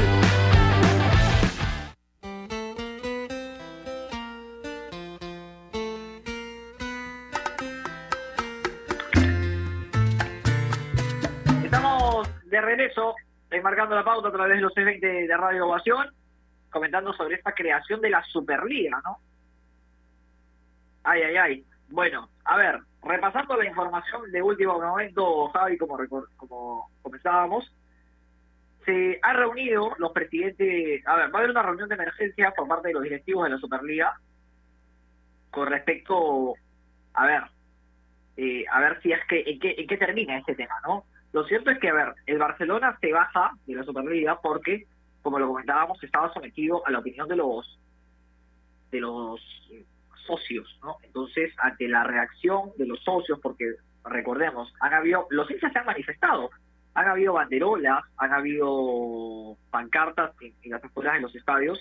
Estamos 11.63 12.29
de 12.49 12.61
regreso, 12.61 13.15
marcando 13.63 13.95
la 13.95 14.03
pauta 14.03 14.27
a 14.27 14.31
través 14.31 14.57
de 14.57 14.61
los 14.61 14.73
C20 14.73 15.27
de 15.27 15.37
Radio 15.37 15.67
Ovación, 15.67 16.07
comentando 16.69 17.13
sobre 17.13 17.35
esta 17.35 17.53
creación 17.53 18.01
de 18.01 18.09
la 18.09 18.21
Superliga, 18.25 19.01
¿no? 19.05 19.17
Ay, 21.03 21.21
ay, 21.21 21.37
ay. 21.37 21.65
Bueno, 21.87 22.29
a 22.43 22.57
ver, 22.57 22.79
repasando 23.03 23.55
la 23.55 23.65
información 23.65 24.31
de 24.31 24.41
último 24.41 24.79
momento, 24.79 25.49
Javi, 25.49 25.77
como, 25.77 25.97
como 26.37 26.89
comenzábamos, 27.01 27.71
se 28.85 29.19
ha 29.21 29.33
reunido 29.33 29.93
los 29.97 30.11
presidentes, 30.11 31.05
a 31.07 31.15
ver, 31.15 31.33
va 31.33 31.35
a 31.35 31.37
haber 31.39 31.51
una 31.51 31.63
reunión 31.63 31.89
de 31.89 31.95
emergencia 31.95 32.51
por 32.51 32.67
parte 32.67 32.89
de 32.89 32.93
los 32.93 33.03
directivos 33.03 33.43
de 33.45 33.51
la 33.51 33.57
Superliga 33.57 34.19
con 35.49 35.67
respecto, 35.67 36.53
a 37.13 37.25
ver, 37.25 37.43
eh, 38.37 38.65
a 38.71 38.79
ver 38.79 39.01
si 39.01 39.11
es 39.11 39.19
que 39.27 39.43
en 39.45 39.59
qué, 39.59 39.75
en 39.77 39.87
qué 39.87 39.97
termina 39.97 40.37
este 40.37 40.55
tema, 40.55 40.75
¿no? 40.85 41.05
Lo 41.33 41.45
cierto 41.45 41.69
es 41.71 41.79
que, 41.79 41.89
a 41.89 41.93
ver, 41.93 42.13
el 42.25 42.37
Barcelona 42.37 42.97
se 42.99 43.11
baja 43.11 43.51
de 43.65 43.75
la 43.75 43.83
Superliga 43.83 44.39
porque, 44.41 44.85
como 45.21 45.39
lo 45.39 45.47
comentábamos, 45.47 46.01
estaba 46.03 46.33
sometido 46.33 46.85
a 46.85 46.91
la 46.91 46.99
opinión 46.99 47.27
de 47.27 47.35
los 47.35 47.79
de 48.91 48.99
los 48.99 49.39
socios, 50.31 50.79
¿no? 50.81 50.97
Entonces, 51.03 51.53
ante 51.57 51.87
la 51.87 52.03
reacción 52.03 52.71
de 52.77 52.85
los 52.85 53.03
socios, 53.03 53.39
porque 53.41 53.65
recordemos, 54.05 54.73
han 54.79 54.93
habido, 54.93 55.27
los 55.29 55.49
hinchas 55.49 55.73
se 55.73 55.79
han 55.79 55.85
manifestado, 55.85 56.49
han 56.93 57.07
habido 57.07 57.33
banderolas, 57.33 58.03
han 58.17 58.33
habido 58.33 59.57
pancartas 59.69 60.31
en, 60.41 60.53
las 60.71 60.83
afueras 60.83 61.15
de 61.15 61.21
los 61.21 61.35
estadios 61.35 61.79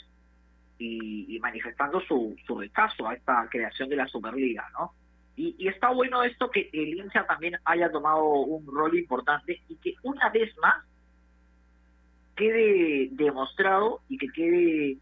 y, 0.78 1.36
y 1.36 1.38
manifestando 1.40 2.00
su, 2.00 2.36
su 2.46 2.58
rechazo 2.58 3.08
a 3.08 3.14
esta 3.14 3.46
creación 3.50 3.88
de 3.88 3.96
la 3.96 4.06
Superliga, 4.08 4.68
¿no? 4.78 4.92
Y, 5.36 5.54
y 5.58 5.68
está 5.68 5.90
bueno 5.90 6.22
esto 6.22 6.50
que 6.50 6.68
el 6.72 6.98
hincha 6.98 7.26
también 7.26 7.56
haya 7.64 7.90
tomado 7.90 8.24
un 8.24 8.66
rol 8.66 8.98
importante 8.98 9.62
y 9.68 9.76
que 9.76 9.94
una 10.02 10.28
vez 10.30 10.56
más 10.58 10.84
quede 12.36 13.08
demostrado 13.12 14.00
y 14.08 14.18
que 14.18 14.28
quede 14.28 14.98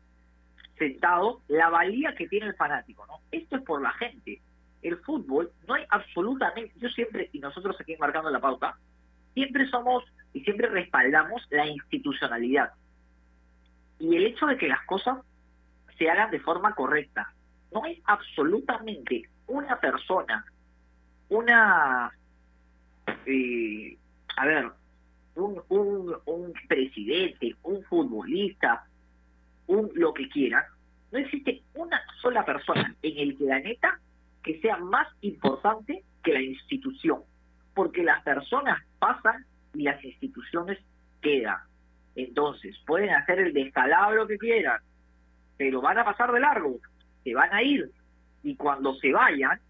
sentado 0.79 1.41
la 1.49 1.68
valía 1.68 2.14
que 2.14 2.29
tiene 2.29 2.47
el 2.47 2.55
fanático, 2.55 3.07
¿no? 3.07 3.20
Esto 3.31 3.57
es 3.57 3.62
por 3.62 3.83
la 3.83 3.93
gente. 3.93 4.41
El 4.83 4.97
fútbol 4.99 5.51
no 5.66 5.74
hay 5.74 5.85
absolutamente, 5.91 6.72
yo 6.76 6.89
siempre, 6.91 7.29
y 7.33 7.41
nosotros 7.41 7.76
aquí 7.81 7.97
marcando 7.97 8.31
la 8.31 8.41
pauta, 8.41 8.76
siempre 9.35 9.68
somos 9.68 10.05
y 10.33 10.41
siempre 10.41 10.68
respaldamos 10.68 11.47
la 11.51 11.66
institucionalidad. 11.66 12.72
Y 13.99 14.16
el 14.16 14.26
hecho 14.26 14.47
de 14.47 14.57
que 14.57 14.68
las 14.68 14.85
cosas 14.87 15.18
se 15.99 16.09
hagan 16.09 16.31
de 16.31 16.41
forma 16.41 16.74
correcta. 16.74 17.33
No 17.72 17.85
hay 17.85 18.01
absolutamente 18.07 19.29
una 19.47 19.79
persona, 19.79 20.45
una, 21.29 22.11
eh, 23.26 23.97
a 24.37 24.47
ver, 24.47 24.70
un, 25.35 25.61
un, 25.68 26.16
un 26.24 26.53
presidente, 26.66 27.55
un 27.62 27.83
futbolista, 27.85 28.88
un 29.68 29.90
lo 29.94 30.12
que 30.12 30.28
quieran, 30.28 30.64
no 31.12 31.18
existe 31.18 31.62
una 31.74 32.00
sola 32.20 32.44
persona 32.44 32.94
en 33.02 33.18
el 33.18 33.34
planeta 33.34 33.98
que 34.42 34.60
sea 34.60 34.76
más 34.78 35.06
importante 35.20 36.02
que 36.22 36.32
la 36.32 36.42
institución, 36.42 37.22
porque 37.74 38.02
las 38.02 38.22
personas 38.22 38.82
pasan 38.98 39.44
y 39.74 39.82
las 39.82 40.02
instituciones 40.04 40.78
quedan. 41.20 41.58
Entonces, 42.16 42.76
pueden 42.86 43.10
hacer 43.10 43.38
el 43.38 43.52
descalabro 43.52 44.26
que 44.26 44.38
quieran, 44.38 44.80
pero 45.56 45.80
van 45.80 45.98
a 45.98 46.04
pasar 46.04 46.32
de 46.32 46.40
largo, 46.40 46.78
se 47.22 47.34
van 47.34 47.52
a 47.52 47.62
ir, 47.62 47.90
y 48.42 48.56
cuando 48.56 48.94
se 48.96 49.12
vayan, 49.12 49.60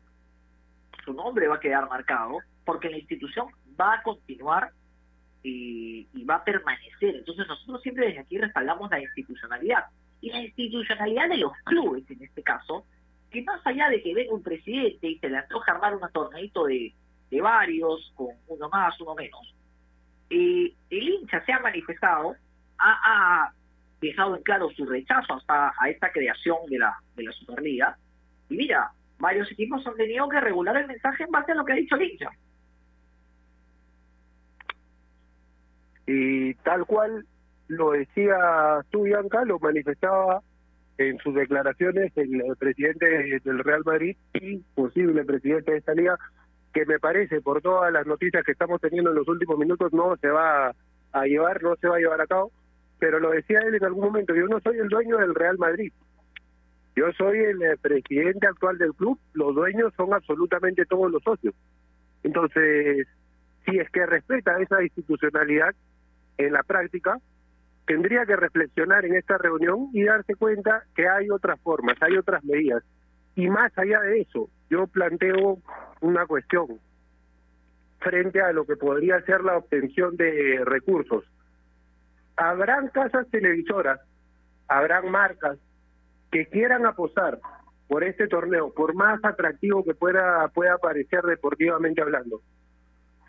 su 1.05 1.13
nombre 1.13 1.49
va 1.49 1.57
a 1.57 1.61
quedar 1.61 1.89
marcado, 1.89 2.39
porque 2.65 2.91
la 2.91 2.99
institución 2.99 3.49
va 3.79 3.95
a 3.95 4.03
continuar 4.03 4.73
y, 5.49 6.09
y 6.15 6.25
va 6.25 6.37
a 6.37 6.45
permanecer. 6.45 7.17
Entonces 7.17 7.47
nosotros 7.47 7.83
siempre 7.83 8.07
desde 8.07 8.21
aquí 8.21 8.39
respaldamos 8.39 8.91
la 8.91 9.01
institucionalidad. 9.01 9.85
Y 10.21 10.31
la 10.31 10.41
institucionalidad 10.43 11.29
de 11.29 11.37
los 11.39 11.53
clubes, 11.65 12.11
en 12.11 12.23
este 12.23 12.43
caso, 12.43 12.85
que 13.31 13.43
más 13.43 13.61
allá 13.65 13.89
de 13.89 14.03
que 14.03 14.15
venga 14.15 14.35
un 14.35 14.43
presidente 14.43 15.07
y 15.07 15.19
se 15.19 15.29
le 15.29 15.39
antoja 15.39 15.73
armar 15.73 15.95
un 15.95 16.13
torneito 16.13 16.65
de, 16.65 16.93
de 17.31 17.41
varios, 17.41 18.13
con 18.17 18.29
uno 18.49 18.69
más, 18.69 19.01
uno 19.01 19.15
menos, 19.15 19.55
eh, 20.31 20.73
el 20.91 21.09
hincha 21.09 21.45
se 21.45 21.53
ha 21.53 21.61
manifestado, 21.61 22.35
ha, 22.79 22.93
ha 23.05 23.53
dejado 24.01 24.37
en 24.37 24.43
claro 24.43 24.71
su 24.71 24.85
rechazo 24.87 25.35
hasta 25.35 25.73
a 25.79 25.89
esta 25.89 26.11
creación 26.11 26.59
de 26.69 26.79
la, 26.79 26.97
de 27.17 27.23
la 27.25 27.33
Superliga, 27.33 27.97
y 28.49 28.57
mira, 28.57 28.91
varios 29.19 29.51
equipos 29.53 29.87
han 29.87 29.95
tenido 29.97 30.29
que 30.29 30.41
regular 30.41 30.77
el 30.77 30.87
mensaje 30.87 31.25
en 31.25 31.31
base 31.31 31.53
a 31.53 31.55
lo 31.55 31.65
que 31.65 31.73
ha 31.73 31.77
dicho 31.77 31.97
el 31.97 32.11
hincha. 32.11 32.31
Y 36.11 36.55
tal 36.55 36.87
cual 36.87 37.27
lo 37.69 37.91
decía 37.91 38.81
tú, 38.91 39.03
Bianca, 39.03 39.45
lo 39.45 39.59
manifestaba 39.59 40.41
en 40.97 41.19
sus 41.19 41.35
declaraciones 41.35 42.11
el, 42.17 42.43
presidente 42.59 43.41
del 43.45 43.59
Real 43.59 43.83
Madrid 43.85 44.17
y 44.33 44.57
posible 44.75 45.23
presidente 45.27 45.73
de 45.73 45.79
esta 45.79 45.93
liga, 45.93 46.19
que 46.73 46.87
me 46.87 46.99
parece, 46.99 47.43
por 47.43 47.61
todas 47.61 47.93
las 47.93 48.07
noticias 48.07 48.43
que 48.43 48.53
estamos 48.53 48.81
teniendo 48.81 49.11
en 49.11 49.17
los 49.17 49.29
últimos 49.29 49.59
minutos, 49.59 49.93
no 49.93 50.17
se 50.17 50.29
va 50.29 50.75
a 51.13 51.25
llevar, 51.27 51.63
no 51.63 51.77
se 51.77 51.89
va 51.89 51.97
a 51.97 52.01
llevar 52.01 52.23
a 52.23 52.27
cabo, 52.27 52.53
pero 52.99 53.21
lo 53.21 53.31
decía 53.31 53.61
él 53.61 53.75
en 53.75 53.85
algún 53.85 54.07
momento, 54.07 54.35
yo 54.35 54.47
no 54.47 54.61
soy 54.61 54.79
el 54.79 54.89
dueño 54.89 55.19
del 55.19 55.35
Real 55.35 55.59
Madrid, 55.59 55.93
yo 56.97 57.13
soy 57.19 57.39
el 57.39 57.63
eh, 57.63 57.77
presidente 57.83 58.47
actual 58.47 58.79
del 58.79 58.95
club, 58.95 59.19
los 59.35 59.55
dueños 59.55 59.93
son 59.95 60.15
absolutamente 60.15 60.87
todos 60.87 61.13
los 61.13 61.23
socios. 61.23 61.55
Entonces, 62.23 63.07
si 63.67 63.79
es 63.79 63.91
que 63.91 64.07
respeta 64.07 64.59
esa 64.59 64.83
institucionalidad 64.83 65.75
en 66.39 66.53
la 66.53 66.63
práctica, 66.63 67.19
tendría 67.87 68.25
que 68.27 68.37
reflexionar 68.37 69.05
en 69.05 69.17
esta 69.17 69.39
reunión 69.39 69.89
y 69.93 70.05
darse 70.05 70.35
cuenta 70.35 70.85
que 70.95 71.09
hay 71.09 71.31
otras 71.31 71.61
formas, 71.61 71.97
hay 72.01 72.17
otras 72.17 72.45
medidas. 72.45 72.83
Y 73.35 73.49
más 73.49 73.77
allá 73.77 74.01
de 74.01 74.21
eso, 74.21 74.49
yo 74.71 74.87
planteo 74.87 75.59
una 76.01 76.27
cuestión 76.27 76.81
frente 77.99 78.41
a 78.41 78.53
lo 78.53 78.65
que 78.65 78.77
podría 78.77 79.21
ser 79.23 79.43
la 79.43 79.57
obtención 79.57 80.17
de 80.17 80.63
recursos. 80.65 81.25
Habrán 82.37 82.89
casas 82.89 83.27
televisoras, 83.31 84.01
habrán 84.69 85.11
marcas 85.11 85.59
que 86.31 86.47
quieran 86.47 86.87
apostar 86.87 87.41
por 87.89 88.05
este 88.05 88.29
torneo, 88.29 88.73
por 88.73 88.95
más 88.95 89.19
atractivo 89.25 89.83
que 89.83 89.95
pueda, 89.95 90.47
pueda 90.49 90.77
parecer 90.79 91.23
deportivamente 91.23 92.03
hablando, 92.03 92.43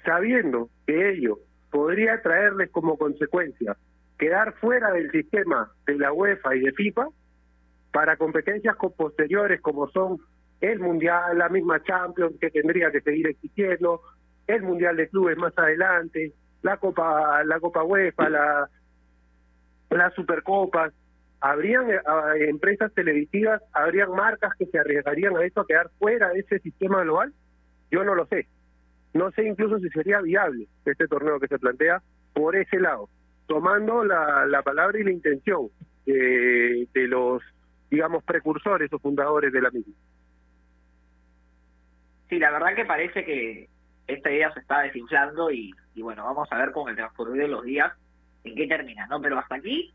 sabiendo 0.03 0.69
que 0.85 1.11
ello 1.11 1.39
podría 1.71 2.21
traerles 2.21 2.69
como 2.71 2.97
consecuencia 2.97 3.77
quedar 4.17 4.53
fuera 4.55 4.91
del 4.91 5.11
sistema 5.11 5.71
de 5.85 5.97
la 5.97 6.11
UEFA 6.11 6.55
y 6.55 6.61
de 6.61 6.71
FIFA 6.73 7.07
para 7.91 8.17
competencias 8.17 8.75
co- 8.75 8.91
posteriores 8.91 9.61
como 9.61 9.89
son 9.91 10.17
el 10.61 10.79
Mundial, 10.79 11.37
la 11.37 11.47
misma 11.49 11.81
Champions 11.83 12.35
que 12.39 12.49
tendría 12.51 12.91
que 12.91 13.01
seguir 13.01 13.27
existiendo, 13.27 14.01
el 14.47 14.61
Mundial 14.61 14.97
de 14.97 15.07
Clubes 15.07 15.37
más 15.37 15.57
adelante, 15.57 16.33
la 16.63 16.77
Copa, 16.77 17.43
la 17.45 17.59
Copa 17.61 17.83
UEFA, 17.83 18.29
la, 18.29 18.69
las 19.89 20.13
Supercopas, 20.15 20.93
habrían 21.39 21.89
eh, 21.89 21.99
empresas 22.49 22.93
televisivas, 22.93 23.61
habrían 23.71 24.11
marcas 24.11 24.53
que 24.57 24.65
se 24.65 24.79
arriesgarían 24.79 25.37
a 25.37 25.45
eso, 25.45 25.61
a 25.61 25.65
quedar 25.67 25.89
fuera 25.97 26.29
de 26.29 26.39
ese 26.39 26.59
sistema 26.59 27.03
global, 27.03 27.33
yo 27.89 28.03
no 28.03 28.15
lo 28.15 28.25
sé. 28.25 28.47
No 29.13 29.31
sé 29.31 29.47
incluso 29.47 29.79
si 29.79 29.89
sería 29.89 30.21
viable 30.21 30.67
este 30.85 31.07
torneo 31.07 31.39
que 31.39 31.47
se 31.47 31.59
plantea 31.59 32.01
por 32.33 32.55
ese 32.55 32.79
lado, 32.79 33.09
tomando 33.47 34.03
la, 34.03 34.45
la 34.45 34.61
palabra 34.61 34.99
y 34.99 35.03
la 35.03 35.11
intención 35.11 35.69
de, 36.05 36.87
de 36.93 37.07
los, 37.07 37.41
digamos, 37.89 38.23
precursores 38.23 38.91
o 38.93 38.99
fundadores 38.99 39.51
de 39.51 39.61
la 39.61 39.71
misma. 39.71 39.93
Sí, 42.29 42.37
la 42.37 42.51
verdad 42.51 42.75
que 42.75 42.85
parece 42.85 43.25
que 43.25 43.67
esta 44.07 44.31
idea 44.31 44.53
se 44.53 44.59
está 44.59 44.81
desinflando 44.81 45.49
y, 45.51 45.71
y 45.95 46.01
bueno, 46.01 46.23
vamos 46.23 46.47
a 46.51 46.57
ver 46.57 46.71
con 46.71 46.89
el 46.89 46.95
transcurrir 46.95 47.41
de 47.41 47.47
los 47.47 47.63
días 47.63 47.91
en 48.43 48.55
qué 48.55 48.67
termina, 48.67 49.07
¿no? 49.07 49.19
Pero 49.21 49.39
hasta 49.39 49.55
aquí 49.55 49.91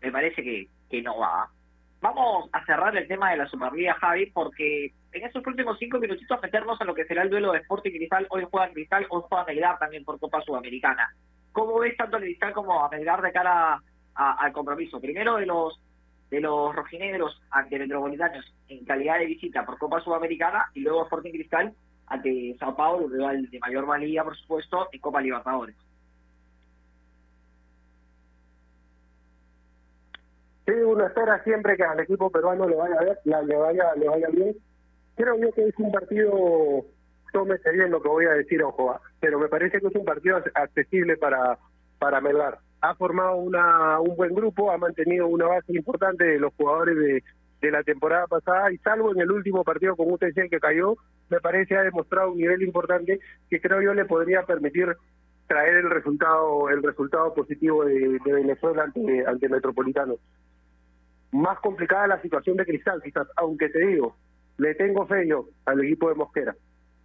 me 0.00 0.10
parece 0.10 0.42
que, 0.42 0.68
que 0.88 1.02
no 1.02 1.18
va. 1.18 1.50
Vamos 2.00 2.48
a 2.52 2.64
cerrar 2.64 2.96
el 2.96 3.06
tema 3.06 3.30
de 3.30 3.36
la 3.38 3.48
Superliga, 3.48 3.94
Javi, 3.94 4.26
porque 4.26 4.92
en 5.12 5.24
esos 5.24 5.46
últimos 5.46 5.78
cinco 5.78 5.98
minutitos 5.98 6.40
meternos 6.42 6.80
a 6.80 6.84
lo 6.84 6.94
que 6.94 7.04
será 7.04 7.22
el 7.22 7.30
duelo 7.30 7.52
de 7.52 7.58
Sporting 7.58 7.90
Cristal. 7.90 8.26
Hoy 8.30 8.46
juega 8.50 8.72
Cristal, 8.72 9.06
hoy 9.10 9.22
juega 9.28 9.44
Melgar 9.44 9.78
también 9.78 10.04
por 10.04 10.18
Copa 10.18 10.40
Sudamericana. 10.42 11.14
¿Cómo 11.52 11.78
ves 11.80 11.96
tanto 11.96 12.16
a 12.16 12.20
Cristal 12.20 12.52
como 12.52 12.84
a 12.84 12.88
Melgar 12.88 13.20
de 13.22 13.32
cara 13.32 13.82
al 14.14 14.52
compromiso? 14.52 15.00
Primero 15.00 15.36
de 15.36 15.46
los 15.46 15.78
de 16.30 16.40
los 16.40 16.74
rojinegros 16.74 17.42
ante 17.50 17.76
Metropolitanos 17.76 18.54
en 18.68 18.84
calidad 18.84 19.18
de 19.18 19.26
visita 19.26 19.66
por 19.66 19.78
Copa 19.78 20.00
Sudamericana 20.00 20.66
y 20.74 20.80
luego 20.80 21.02
Sporting 21.02 21.32
Cristal 21.32 21.74
ante 22.06 22.56
Sao 22.58 22.76
Paulo, 22.76 23.08
rival 23.08 23.50
de 23.50 23.58
mayor 23.58 23.84
valía, 23.84 24.22
por 24.22 24.36
supuesto, 24.36 24.88
en 24.92 25.00
Copa 25.00 25.20
Libertadores. 25.20 25.74
Sí, 30.70 30.76
uno 30.82 31.04
espera 31.04 31.42
siempre 31.42 31.76
que 31.76 31.82
al 31.82 31.98
equipo 31.98 32.30
peruano 32.30 32.68
le 32.68 32.76
vaya, 32.76 32.96
le 33.24 33.56
vaya, 33.56 33.94
le 33.96 34.08
vaya 34.08 34.28
bien. 34.28 34.56
Creo 35.16 35.36
yo 35.36 35.50
que 35.52 35.66
es 35.66 35.74
un 35.78 35.90
partido, 35.90 36.84
tómese 37.32 37.72
bien 37.72 37.90
lo 37.90 38.00
que 38.00 38.08
voy 38.08 38.26
a 38.26 38.34
decir, 38.34 38.62
ojo, 38.62 38.92
¿ah? 38.92 39.00
pero 39.18 39.40
me 39.40 39.48
parece 39.48 39.80
que 39.80 39.88
es 39.88 39.94
un 39.94 40.04
partido 40.04 40.40
accesible 40.54 41.16
para, 41.16 41.58
para 41.98 42.20
Melgar 42.20 42.58
ha 42.80 42.94
formado 42.94 43.36
una, 43.36 44.00
un 44.00 44.16
buen 44.16 44.34
grupo, 44.34 44.70
ha 44.70 44.78
mantenido 44.78 45.26
una 45.26 45.46
base 45.46 45.72
importante 45.74 46.24
de 46.24 46.38
los 46.38 46.52
jugadores 46.54 46.96
de, 46.96 47.22
de 47.60 47.70
la 47.70 47.82
temporada 47.82 48.26
pasada 48.26 48.72
y 48.72 48.78
salvo 48.78 49.12
en 49.12 49.20
el 49.20 49.30
último 49.30 49.64
partido 49.64 49.96
con 49.96 50.10
UTC 50.10 50.48
que 50.48 50.60
cayó, 50.60 50.96
me 51.28 51.40
parece 51.40 51.76
ha 51.76 51.82
demostrado 51.82 52.32
un 52.32 52.38
nivel 52.38 52.62
importante 52.62 53.20
que 53.50 53.60
creo 53.60 53.82
yo 53.82 53.92
le 53.92 54.06
podría 54.06 54.44
permitir 54.44 54.96
traer 55.46 55.76
el 55.76 55.90
resultado 55.90 56.70
el 56.70 56.82
resultado 56.82 57.34
positivo 57.34 57.84
de, 57.84 58.18
Venezuela 58.24 58.84
ante, 58.84 59.26
ante 59.26 59.48
Metropolitano. 59.48 60.16
Más 61.32 61.58
complicada 61.60 62.06
la 62.06 62.22
situación 62.22 62.56
de 62.56 62.66
Cristal, 62.66 63.00
quizás, 63.02 63.28
aunque 63.36 63.68
te 63.68 63.86
digo, 63.86 64.16
le 64.58 64.74
tengo 64.74 65.06
fe 65.06 65.28
al 65.66 65.84
equipo 65.84 66.08
de 66.08 66.14
Mosquera 66.16 66.54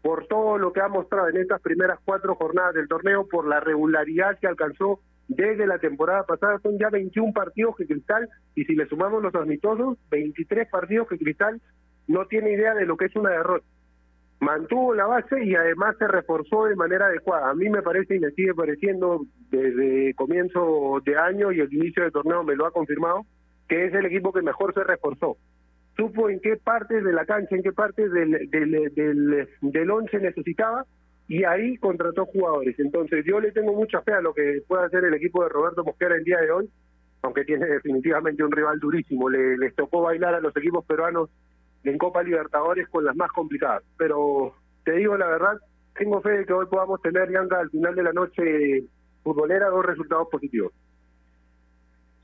por 0.06 0.28
todo 0.28 0.60
lo 0.60 0.72
que 0.72 0.82
ha 0.82 0.88
mostrado 0.88 1.30
en 1.30 1.38
estas 1.38 1.60
primeras 1.64 2.00
cuatro 2.06 2.36
jornadas 2.36 2.76
del 2.76 2.88
torneo, 2.88 3.28
por 3.28 3.48
la 3.48 3.60
regularidad 3.60 4.38
que 4.40 4.46
alcanzó 4.46 5.00
desde 5.28 5.66
la 5.66 5.80
temporada 5.80 6.22
pasada 6.28 6.60
son 6.60 6.78
ya 6.78 6.92
21 6.92 7.34
partidos 7.34 7.76
que 7.76 7.88
Cristal, 7.88 8.30
y 8.54 8.66
si 8.66 8.76
le 8.76 8.86
sumamos 8.86 9.24
los 9.24 9.34
amistosos, 9.34 9.98
23 10.12 10.70
partidos 10.70 11.08
que 11.08 11.18
Cristal 11.18 11.60
no 12.08 12.28
tiene 12.28 12.52
idea 12.52 12.76
de 12.76 12.86
lo 12.86 12.98
que 12.98 13.06
es 13.06 13.16
una 13.16 13.32
derrota. 13.32 13.66
Mantuvo 14.40 14.94
la 14.94 15.08
base 15.08 15.44
y 15.44 15.56
además 15.56 15.96
se 15.98 16.08
reforzó 16.08 16.66
de 16.66 16.76
manera 16.76 17.08
adecuada. 17.08 17.50
A 17.50 17.56
mí 17.56 17.68
me 17.68 17.82
parece 17.82 18.18
y 18.18 18.20
me 18.20 18.30
sigue 18.30 18.54
pareciendo 18.54 19.26
desde 19.50 20.14
comienzo 20.14 21.02
de 21.04 21.18
año 21.18 21.52
y 21.52 21.62
el 21.62 21.74
inicio 21.74 22.04
del 22.04 22.12
torneo 22.12 22.44
me 22.44 22.56
lo 22.56 22.68
ha 22.68 22.72
confirmado, 22.72 23.26
que 23.68 23.86
es 23.86 23.94
el 23.94 24.06
equipo 24.06 24.32
que 24.32 24.42
mejor 24.42 24.74
se 24.74 24.84
reforzó. 24.84 25.38
Supo 25.96 26.30
en 26.30 26.40
qué 26.42 26.58
parte 26.58 27.02
de 27.02 27.14
la 27.14 27.26
cancha, 27.26 27.56
en 27.56 27.64
qué 27.64 27.72
parte 27.72 28.10
del, 28.10 28.50
del, 28.50 28.94
del, 28.94 29.48
del 29.62 29.92
once 29.92 30.20
necesitaba 30.20 30.86
y 31.28 31.44
ahí 31.44 31.78
contrató 31.78 32.26
jugadores. 32.26 32.78
Entonces 32.80 33.26
yo 33.26 33.40
le 33.40 33.52
tengo 33.52 33.74
mucha 33.74 34.02
fe 34.02 34.14
a 34.14 34.22
lo 34.22 34.34
que 34.34 34.62
pueda 34.68 34.86
hacer 34.86 35.06
el 35.06 35.14
equipo 35.14 35.44
de 35.44 35.50
Roberto 35.50 35.84
Mosquera 35.84 36.16
el 36.16 36.24
día 36.24 36.40
de 36.40 36.52
hoy, 36.52 36.70
aunque 37.22 37.46
tiene 37.46 37.66
definitivamente 37.66 38.44
un 38.44 38.52
rival 38.52 38.80
durísimo. 38.80 39.30
Le, 39.30 39.58
les 39.58 39.74
tocó 39.76 40.02
bailar 40.02 40.36
a 40.36 40.42
los 40.42 40.56
equipos 40.58 40.86
peruanos 40.86 41.30
en 41.84 41.98
Copa 41.98 42.24
Libertadores 42.24 42.88
con 42.90 43.06
las 43.06 43.16
más 43.16 43.32
complicadas. 43.32 43.84
Pero 43.98 44.54
te 44.84 44.94
digo 44.94 45.18
la 45.18 45.28
verdad, 45.28 45.58
tengo 45.98 46.22
fe 46.22 46.32
de 46.32 46.46
que 46.46 46.54
hoy 46.54 46.66
podamos 46.68 47.02
tener, 47.02 47.30
Bianca, 47.30 47.60
al 47.60 47.70
final 47.70 47.96
de 47.96 48.04
la 48.04 48.14
noche 48.14 48.84
futbolera, 49.24 49.70
dos 49.70 49.86
resultados 49.86 50.28
positivos. 50.30 50.74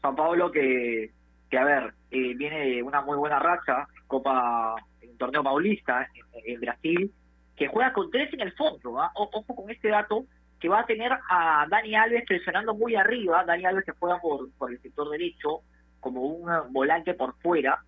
San 0.01 0.15
Pablo 0.15 0.51
que, 0.51 1.11
que 1.51 1.57
a 1.57 1.65
ver, 1.65 1.93
eh, 2.09 2.33
viene 2.33 2.81
una 2.81 3.01
muy 3.01 3.17
buena 3.17 3.37
racha, 3.37 3.85
Copa, 4.07 4.75
en 5.01 5.17
torneo 5.17 5.43
paulista 5.43 6.07
en 6.45 6.61
Brasil, 6.61 7.11
que 7.57 7.67
juega 7.67 7.91
con 7.91 8.09
tres 8.09 8.33
en 8.33 8.39
el 8.39 8.53
fondo. 8.53 8.99
¿ah? 8.99 9.11
ojo 9.13 9.43
con 9.53 9.69
este 9.69 9.89
dato, 9.89 10.23
que 10.61 10.69
va 10.69 10.79
a 10.79 10.85
tener 10.85 11.11
a 11.11 11.67
Dani 11.69 11.93
Alves 11.93 12.23
presionando 12.25 12.73
muy 12.73 12.95
arriba. 12.95 13.43
Dani 13.43 13.65
Alves 13.65 13.83
que 13.83 13.91
juega 13.91 14.19
por, 14.21 14.49
por 14.53 14.71
el 14.71 14.81
sector 14.81 15.09
derecho, 15.09 15.59
como 15.99 16.21
un 16.21 16.71
volante 16.71 17.13
por 17.15 17.35
fuera. 17.41 17.83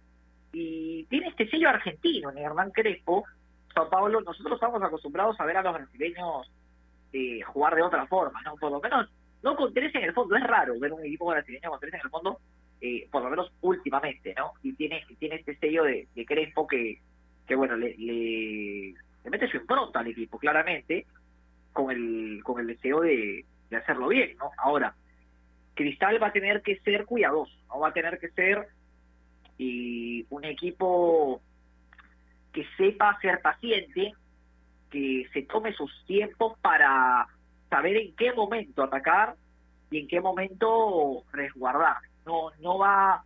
Y 0.51 1.05
tiene 1.05 1.29
este 1.29 1.49
sello 1.49 1.69
argentino 1.69 2.31
en 2.31 2.39
Hernán 2.39 2.71
Crespo. 2.71 3.23
Sao 3.73 3.89
Paulo, 3.89 4.19
nosotros 4.19 4.55
estamos 4.55 4.83
acostumbrados 4.83 5.39
a 5.39 5.45
ver 5.45 5.55
a 5.55 5.63
los 5.63 5.73
brasileños 5.73 6.51
eh, 7.13 7.41
jugar 7.43 7.75
de 7.75 7.81
otra 7.81 8.05
forma, 8.07 8.41
¿no? 8.43 8.55
Por 8.57 8.71
lo 8.71 8.81
menos, 8.81 9.09
no 9.41 9.55
con 9.55 9.73
tres 9.73 9.95
en 9.95 10.03
el 10.03 10.13
fondo. 10.13 10.35
Es 10.35 10.43
raro 10.43 10.77
ver 10.79 10.91
un 10.91 11.05
equipo 11.05 11.27
brasileño 11.27 11.69
con 11.69 11.79
tres 11.79 11.93
en 11.93 12.01
el 12.03 12.09
fondo, 12.09 12.39
eh, 12.83 13.07
por 13.09 13.23
lo 13.23 13.29
menos 13.29 13.51
últimamente, 13.61 14.35
¿no? 14.37 14.51
Y 14.61 14.73
tiene, 14.73 15.03
tiene 15.17 15.35
este 15.37 15.55
sello 15.57 15.83
de, 15.83 16.07
Crespo 16.27 16.67
que, 16.67 16.99
que 17.47 17.55
bueno, 17.55 17.75
le 17.75 17.95
le 19.23 19.29
mete 19.29 19.47
su 19.47 19.57
impronta 19.57 19.99
al 19.99 20.07
equipo, 20.07 20.37
claramente, 20.37 21.05
con 21.71 21.91
el, 21.91 22.41
con 22.43 22.59
el 22.59 22.67
deseo 22.67 23.01
de, 23.01 23.45
hacerlo 23.75 24.07
bien, 24.07 24.37
¿no? 24.37 24.51
Ahora, 24.57 24.93
Cristal 25.73 26.21
va 26.21 26.27
a 26.27 26.31
tener 26.33 26.61
que 26.61 26.77
ser 26.81 27.05
cuidadoso, 27.05 27.55
¿no? 27.69 27.79
Va 27.79 27.89
a 27.89 27.93
tener 27.93 28.19
que 28.19 28.29
ser 28.29 28.67
y 29.57 30.25
un 30.29 30.45
equipo 30.45 31.41
que 32.51 32.65
sepa 32.77 33.17
ser 33.19 33.41
paciente, 33.41 34.13
que 34.91 35.27
se 35.33 35.41
tome 35.43 35.73
sus 35.73 35.91
tiempos 36.05 36.57
para 36.59 37.25
saber 37.69 37.97
en 37.97 38.15
qué 38.15 38.31
momento 38.33 38.83
atacar 38.83 39.35
y 39.89 39.99
en 39.99 40.07
qué 40.07 40.21
momento 40.21 41.23
resguardar. 41.31 41.97
No, 42.25 42.51
no 42.59 42.77
va, 42.77 43.23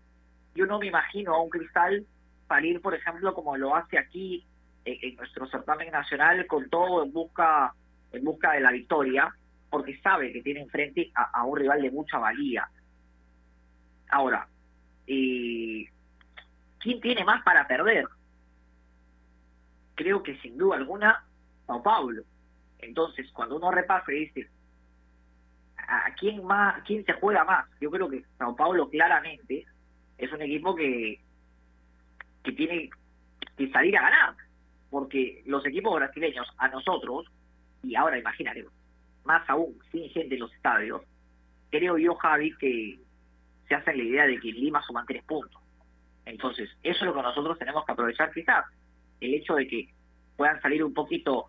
yo 0.55 0.65
no 0.65 0.79
me 0.79 0.87
imagino 0.87 1.33
a 1.33 1.41
un 1.41 1.49
cristal 1.49 2.05
salir, 2.47 2.81
por 2.81 2.95
ejemplo, 2.95 3.33
como 3.33 3.57
lo 3.57 3.75
hace 3.75 3.97
aquí 3.97 4.45
en, 4.85 5.15
nuestro 5.15 5.47
certamen 5.47 5.91
nacional 5.91 6.47
con 6.47 6.69
todo 6.69 7.03
en 7.03 7.11
busca 7.11 7.73
en 8.11 8.23
busca 8.23 8.53
de 8.53 8.61
la 8.61 8.71
victoria, 8.71 9.33
porque 9.69 9.99
sabe 9.99 10.31
que 10.31 10.41
tiene 10.41 10.61
enfrente 10.61 11.11
a, 11.13 11.43
un 11.43 11.57
rival 11.57 11.81
de 11.81 11.91
mucha 11.91 12.17
valía. 12.17 12.69
Ahora, 14.09 14.47
¿quién 15.05 15.91
tiene 17.01 17.25
más 17.25 17.43
para 17.43 17.67
perder? 17.67 18.07
Creo 19.95 20.23
que 20.23 20.37
sin 20.37 20.57
duda 20.57 20.77
alguna, 20.77 21.25
Sao 21.65 21.83
Paulo. 21.83 22.23
Entonces, 22.79 23.29
cuando 23.33 23.57
uno 23.57 23.71
repasa 23.71 24.11
y 24.13 24.25
dice, 24.25 24.49
¿a 25.87 26.13
quién 26.15 26.43
más, 26.45 26.83
quién 26.83 27.05
se 27.05 27.13
juega 27.13 27.43
más? 27.43 27.65
Yo 27.79 27.89
creo 27.89 28.09
que 28.09 28.23
Sao 28.37 28.55
Paulo 28.55 28.89
claramente 28.89 29.65
es 30.17 30.31
un 30.31 30.41
equipo 30.41 30.75
que, 30.75 31.19
que 32.43 32.51
tiene 32.51 32.89
que 33.55 33.71
salir 33.71 33.97
a 33.97 34.01
ganar 34.01 34.35
porque 34.89 35.43
los 35.45 35.65
equipos 35.65 35.95
brasileños 35.95 36.47
a 36.57 36.69
nosotros, 36.69 37.25
y 37.83 37.95
ahora 37.95 38.17
imagínate, 38.17 38.65
más 39.25 39.47
aún 39.49 39.77
sin 39.91 40.09
gente 40.09 40.35
en 40.35 40.41
los 40.41 40.53
estadios, 40.53 41.01
creo 41.69 41.97
yo, 41.97 42.15
Javi, 42.15 42.55
que 42.57 42.99
se 43.67 43.75
hace 43.75 43.95
la 43.95 44.03
idea 44.03 44.25
de 44.25 44.39
que 44.39 44.51
Lima 44.51 44.81
suman 44.83 45.05
tres 45.05 45.23
puntos. 45.23 45.61
Entonces, 46.25 46.69
eso 46.83 46.99
es 46.99 47.05
lo 47.05 47.13
que 47.13 47.21
nosotros 47.21 47.59
tenemos 47.59 47.85
que 47.85 47.91
aprovechar 47.91 48.31
quizás, 48.31 48.65
el 49.19 49.33
hecho 49.33 49.55
de 49.55 49.67
que 49.67 49.89
puedan 50.35 50.61
salir 50.61 50.83
un 50.83 50.93
poquito 50.93 51.47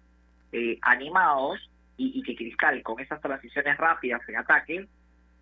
eh, 0.53 0.79
animados 0.83 1.71
y, 1.99 2.23
que 2.23 2.37
Cristal 2.37 2.83
con 2.83 3.01
esas 3.01 3.21
transiciones 3.21 3.77
rápidas 3.77 4.27
en 4.29 4.37
ataque 4.37 4.89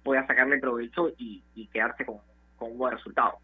pueda 0.02 0.26
sacarle 0.26 0.58
provecho 0.58 1.10
y, 1.18 1.68
quedarse 1.72 2.04
con 2.04 2.20
un 2.58 2.78
buen 2.78 2.94
resultado. 2.94 3.38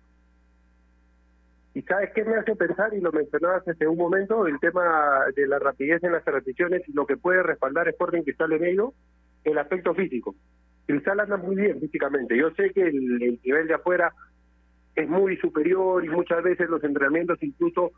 Y 1.74 1.82
sabes 1.82 2.10
qué 2.14 2.24
me 2.24 2.36
hace 2.36 2.54
pensar, 2.54 2.92
y 2.92 3.00
lo 3.00 3.12
mencionabas 3.12 3.66
hace 3.66 3.86
un 3.86 3.96
momento, 3.96 4.46
el 4.46 4.58
tema 4.60 5.24
de 5.34 5.46
la 5.46 5.58
rapidez 5.58 6.02
en 6.04 6.12
las 6.12 6.24
transiciones 6.24 6.82
lo 6.92 7.06
que 7.06 7.16
puede 7.16 7.42
respaldar 7.42 7.88
Sporting 7.88 8.22
Cristal 8.22 8.52
en 8.52 8.64
ello, 8.64 8.92
el 9.44 9.56
aspecto 9.56 9.94
físico. 9.94 10.34
Cristal 10.86 11.20
anda 11.20 11.38
muy 11.38 11.56
bien 11.56 11.80
físicamente. 11.80 12.36
Yo 12.36 12.50
sé 12.50 12.70
que 12.70 12.82
el, 12.82 13.38
nivel 13.42 13.68
de 13.68 13.74
afuera 13.74 14.12
es 14.94 15.08
muy 15.08 15.38
superior 15.38 16.04
y 16.04 16.10
muchas 16.10 16.42
veces 16.42 16.68
los 16.68 16.84
entrenamientos 16.84 17.42
incluso 17.42 17.92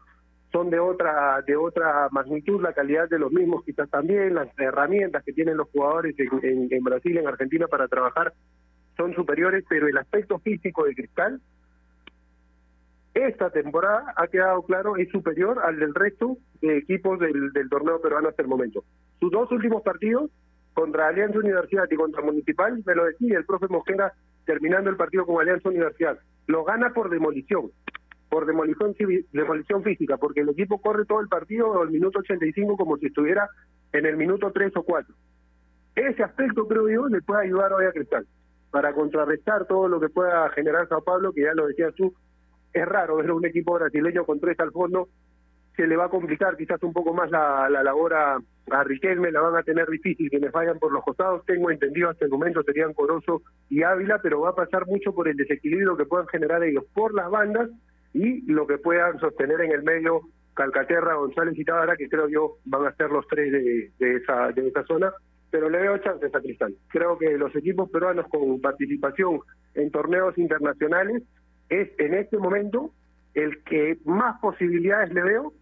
son 0.55 0.71
de 0.71 0.79
otra 0.79 1.43
de 1.45 1.57
otra 1.57 2.09
magnitud, 2.13 2.63
la 2.63 2.73
calidad 2.73 3.09
de 3.09 3.19
los 3.19 3.33
mismos 3.33 3.65
quizás 3.65 3.91
también, 3.91 4.37
las 4.37 4.49
herramientas 4.57 5.25
que 5.25 5.33
tienen 5.33 5.57
los 5.57 5.69
jugadores 5.71 6.15
en, 6.17 6.29
en, 6.45 6.69
en 6.71 6.85
Brasil, 6.85 7.19
en 7.19 7.27
Argentina 7.27 7.67
para 7.67 7.89
trabajar 7.89 8.33
son 8.97 9.13
superiores, 9.15 9.65
pero 9.69 9.89
el 9.89 9.99
aspecto 9.99 10.39
físico 10.39 10.85
de 10.85 10.95
Cristal 10.95 11.41
esta 13.15 13.51
temporada 13.51 14.13
ha 14.17 14.27
quedado 14.27 14.63
claro 14.63 14.97
es 14.97 15.09
superior 15.11 15.61
al 15.65 15.79
del 15.79 15.95
resto 15.95 16.37
de 16.61 16.79
equipos 16.79 17.19
del, 17.21 17.53
torneo 17.71 18.01
peruano 18.01 18.29
hasta 18.29 18.43
el 18.43 18.49
momento. 18.49 18.85
Sus 19.21 19.31
dos 19.31 19.51
últimos 19.53 19.83
partidos 19.83 20.31
contra 20.73 21.09
Alianza 21.09 21.39
Universidad 21.39 21.85
y 21.89 21.95
contra 21.95 22.23
Municipal, 22.23 22.83
me 22.85 22.95
lo 22.95 23.05
decía 23.05 23.39
el 23.39 23.45
profe 23.45 23.69
Mosquera 23.69 24.13
terminando 24.45 24.91
el 24.91 24.97
partido 24.97 25.25
con 25.27 25.41
Alianza 25.41 25.69
Universidad, 25.69 26.19
lo 26.49 26.65
gana 26.65 26.93
por 26.93 27.09
demolición, 27.09 27.71
por 28.35 28.47
demolición, 28.47 28.97
demolición 29.31 29.85
física, 29.85 30.17
porque 30.17 30.41
el 30.41 30.49
equipo 30.49 30.81
corre 30.81 31.05
todo 31.05 31.21
el 31.21 31.29
partido 31.29 31.81
al 31.81 31.91
minuto 31.91 32.19
85 32.19 32.77
como 32.77 32.97
si 32.97 33.07
estuviera 33.07 33.49
en 33.93 34.07
el 34.07 34.17
minuto 34.17 34.51
3 34.51 34.73
o 34.75 34.83
4. 34.83 35.15
Ese 35.95 36.25
aspecto, 36.25 36.67
creo 36.67 36.89
yo, 36.89 37.07
le 37.07 37.23
puede 37.23 37.45
ayudar 37.45 37.73
hoy 37.73 37.85
a 37.87 37.93
Cristal, 37.93 38.27
para 38.73 38.93
contrarrestar 38.93 39.67
todo 39.67 39.87
lo 39.87 40.01
que 40.01 40.09
pueda 40.09 40.51
generar 40.51 40.89
Sao 40.89 41.05
Pablo, 41.05 41.33
que 41.33 41.43
ya 41.43 41.55
lo 41.55 41.69
decías 41.69 41.95
tú, 41.95 42.13
es 42.73 42.85
raro 42.85 43.19
ver 43.19 43.31
un 43.31 43.47
equipo 43.47 43.75
brasileño 43.75 44.25
con 44.25 44.41
tres 44.41 44.59
al 44.59 44.73
fondo, 44.73 45.11
se 45.77 45.87
le 45.87 45.97
va 45.97 46.07
a 46.07 46.11
complicar 46.11 46.57
quizás 46.57 46.83
un 46.83 46.93
poco 46.93 47.15
más 47.15 47.31
la, 47.31 47.71
la 47.71 47.85
labor 47.85 48.15
a, 48.15 48.39
a 48.73 48.83
Riquelme, 48.83 49.31
la 49.31 49.43
van 49.43 49.55
a 49.55 49.63
tener 49.63 49.89
difícil 49.89 50.29
quienes 50.29 50.51
vayan 50.51 50.81
por 50.81 50.91
los 50.91 51.05
costados, 51.05 51.47
tengo 51.47 51.71
entendido 51.71 52.11
hasta 52.11 52.25
el 52.25 52.33
momento 52.33 52.65
serían 52.65 52.95
Corozo 52.95 53.43
y 53.71 53.85
Ávila, 53.85 54.19
pero 54.21 54.41
va 54.41 54.51
a 54.51 54.57
pasar 54.57 54.89
mucho 54.89 55.15
por 55.15 55.29
el 55.29 55.37
desequilibrio 55.37 55.97
que 55.97 56.07
puedan 56.07 56.27
generar 56.27 56.65
ellos 56.65 56.85
por 56.93 57.15
las 57.15 57.31
bandas 57.31 57.71
y 58.15 58.51
lo 58.51 58.67
que 58.67 58.79
puedan 58.79 59.19
sostener 59.19 59.61
en 59.61 59.73
el 59.73 59.83
medio 59.83 60.23
Calcaterra, 60.55 61.17
González 61.17 61.59
y 61.59 61.65
Tábara, 61.65 61.97
que 61.97 62.09
creo 62.09 62.29
yo 62.29 62.59
van 62.65 62.87
a 62.87 62.95
ser 62.95 63.11
los 63.11 63.27
tres 63.27 63.51
de, 63.51 63.91
de 63.99 64.17
esa, 64.17 64.53
de 64.53 64.69
esa 64.69 64.85
zona, 64.85 65.13
pero 65.51 65.69
le 65.69 65.79
veo 65.79 65.99
chances 65.99 66.33
a 66.35 66.41
Cristal. 66.41 66.75
Creo 66.89 67.19
que 67.19 67.37
los 67.37 67.55
equipos 67.57 67.91
peruanos 67.91 68.27
con 68.29 68.61
participación 68.61 69.41
en 69.75 69.91
torneos 69.91 70.39
internacionales 70.39 71.23
es 71.69 71.91
en 71.99 72.15
este 72.15 72.39
momento 72.39 72.93
el 73.35 73.63
que 73.65 73.99
más 74.05 74.41
posibilidades 74.41 75.13
le 75.13 75.23
veo 75.23 75.53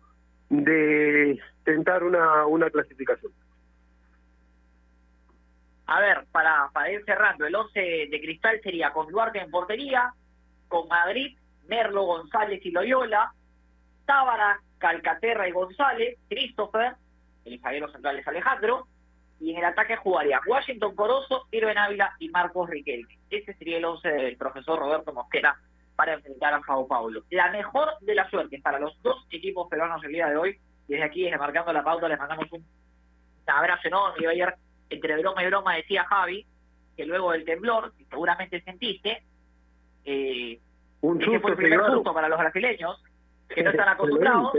de 0.50 1.40
tentar 1.64 2.04
una, 2.04 2.46
una 2.46 2.68
clasificación. 2.68 3.32
A 5.86 6.00
ver, 6.00 6.26
para, 6.30 6.68
para 6.72 6.92
ir 6.92 7.02
cerrando, 7.04 7.46
el 7.46 7.54
11 7.54 7.80
de 8.10 8.20
Cristal 8.20 8.60
sería 8.62 8.92
con 8.92 9.10
Duarte 9.10 9.40
en 9.40 9.50
portería, 9.50 10.12
con 10.68 10.86
Madrid, 10.88 11.36
Merlo, 11.68 12.04
González 12.04 12.60
y 12.64 12.70
Loyola, 12.70 13.32
Tábara, 14.04 14.60
Calcaterra 14.78 15.48
y 15.48 15.52
González, 15.52 16.18
Christopher, 16.28 16.94
el 17.44 17.60
zaguero 17.60 17.90
central 17.90 18.18
es 18.18 18.26
Alejandro, 18.26 18.86
y 19.40 19.50
en 19.50 19.58
el 19.58 19.64
ataque 19.64 19.96
jugaría 19.96 20.40
Washington 20.46 20.94
Corozo, 20.94 21.46
Irvin 21.50 21.76
Ávila 21.76 22.14
y 22.20 22.28
Marcos 22.28 22.70
Riquelme. 22.70 23.18
Ese 23.28 23.54
sería 23.54 23.78
el 23.78 23.84
11 23.84 24.08
del 24.08 24.36
profesor 24.36 24.78
Roberto 24.78 25.12
Mosquera 25.12 25.56
para 25.96 26.14
enfrentar 26.14 26.54
a 26.54 26.62
Sao 26.64 26.86
Paulo. 26.86 27.22
La 27.30 27.50
mejor 27.50 27.88
de 28.00 28.14
la 28.14 28.28
suerte 28.30 28.60
para 28.60 28.78
los 28.78 29.00
dos 29.02 29.26
equipos 29.30 29.68
peruanos 29.68 30.02
el 30.04 30.12
día 30.12 30.28
de 30.28 30.36
hoy. 30.36 30.58
Desde 30.86 31.04
aquí, 31.04 31.24
desde 31.24 31.38
Marcando 31.38 31.72
la 31.72 31.82
Pauta, 31.82 32.08
les 32.08 32.18
mandamos 32.18 32.50
un 32.52 32.64
abrazo 33.46 33.88
enorme. 33.88 34.28
ayer, 34.28 34.54
entre 34.90 35.18
broma 35.18 35.42
y 35.42 35.46
broma, 35.46 35.74
decía 35.74 36.04
Javi 36.04 36.46
que 36.96 37.06
luego 37.06 37.32
del 37.32 37.44
temblor, 37.44 37.92
que 37.96 38.04
seguramente 38.04 38.62
sentiste, 38.62 39.24
eh, 40.04 40.60
un 41.02 41.22
ese 41.22 41.40
fue 41.40 41.50
el 41.50 41.56
primer 41.56 41.72
llevaron. 41.78 41.96
susto 41.96 42.14
para 42.14 42.28
los 42.28 42.38
brasileños, 42.38 43.02
que 43.48 43.62
no 43.62 43.70
están 43.72 43.88
acostumbrados, 43.90 44.52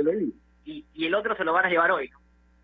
y, 0.65 0.85
y 0.93 1.05
el 1.05 1.15
otro 1.15 1.35
se 1.35 1.43
lo 1.43 1.53
van 1.53 1.65
a 1.65 1.69
llevar 1.69 1.91
hoy. 1.91 2.09
¿no? 2.09 2.19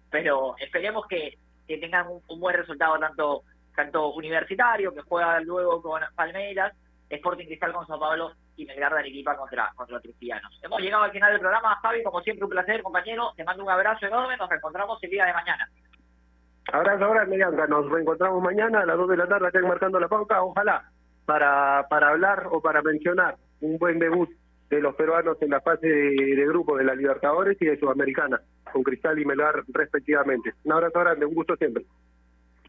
Pero 0.09 0.55
esperemos 0.57 1.05
que, 1.07 1.37
que 1.67 1.77
tengan 1.77 2.07
un, 2.07 2.21
un 2.27 2.39
buen 2.39 2.55
resultado 2.55 2.97
tanto 2.99 3.43
tanto 3.75 4.11
universitario, 4.13 4.93
que 4.93 5.01
juega 5.01 5.39
luego 5.39 5.81
con 5.81 6.01
Palmeiras, 6.13 6.73
Sporting 7.09 7.45
Cristal 7.45 7.71
con 7.71 7.87
Sao 7.87 7.99
Paulo 7.99 8.33
y 8.57 8.65
Melgar 8.65 8.93
de 8.93 8.99
Arequipa 8.99 9.37
contra, 9.37 9.71
contra 9.73 9.95
los 9.95 10.03
cristianos. 10.03 10.59
Hemos 10.61 10.81
llegado 10.81 11.03
al 11.03 11.11
final 11.11 11.31
del 11.31 11.39
programa, 11.39 11.79
Javi, 11.81 12.03
como 12.03 12.21
siempre 12.21 12.43
un 12.43 12.49
placer, 12.49 12.83
compañero, 12.83 13.31
te 13.37 13.43
mando 13.45 13.63
un 13.63 13.69
abrazo 13.69 14.05
enorme, 14.05 14.35
nos 14.35 14.49
reencontramos 14.49 15.01
el 15.01 15.09
día 15.09 15.25
de 15.25 15.33
mañana. 15.33 15.69
Abrazo, 16.73 17.05
abrazo, 17.05 17.31
Bianca. 17.31 17.67
Nos 17.67 17.89
reencontramos 17.89 18.43
mañana 18.43 18.81
a 18.81 18.85
las 18.85 18.97
2 18.97 19.09
de 19.09 19.17
la 19.17 19.27
tarde 19.27 19.47
acá 19.47 19.59
en 19.59 19.67
Marcando 19.67 19.99
la 19.99 20.07
Pauta. 20.07 20.43
Ojalá 20.43 20.83
para, 21.25 21.87
para 21.89 22.09
hablar 22.09 22.47
o 22.51 22.61
para 22.61 22.81
mencionar 22.81 23.37
un 23.61 23.77
buen 23.77 23.99
debut 23.99 24.29
de 24.69 24.81
los 24.81 24.95
peruanos 24.95 25.41
en 25.41 25.49
la 25.49 25.61
fase 25.61 25.87
de, 25.87 26.35
de 26.35 26.45
grupo 26.47 26.77
de 26.77 26.83
la 26.83 26.93
Libertadores 26.95 27.57
y 27.59 27.65
de 27.65 27.79
Sudamericana, 27.79 28.39
con 28.71 28.83
Cristal 28.83 29.17
y 29.19 29.25
Melgar 29.25 29.63
respectivamente. 29.69 30.53
Un 30.63 30.73
abrazo 30.73 30.99
grande, 30.99 31.25
un 31.25 31.33
gusto 31.33 31.55
siempre. 31.55 31.85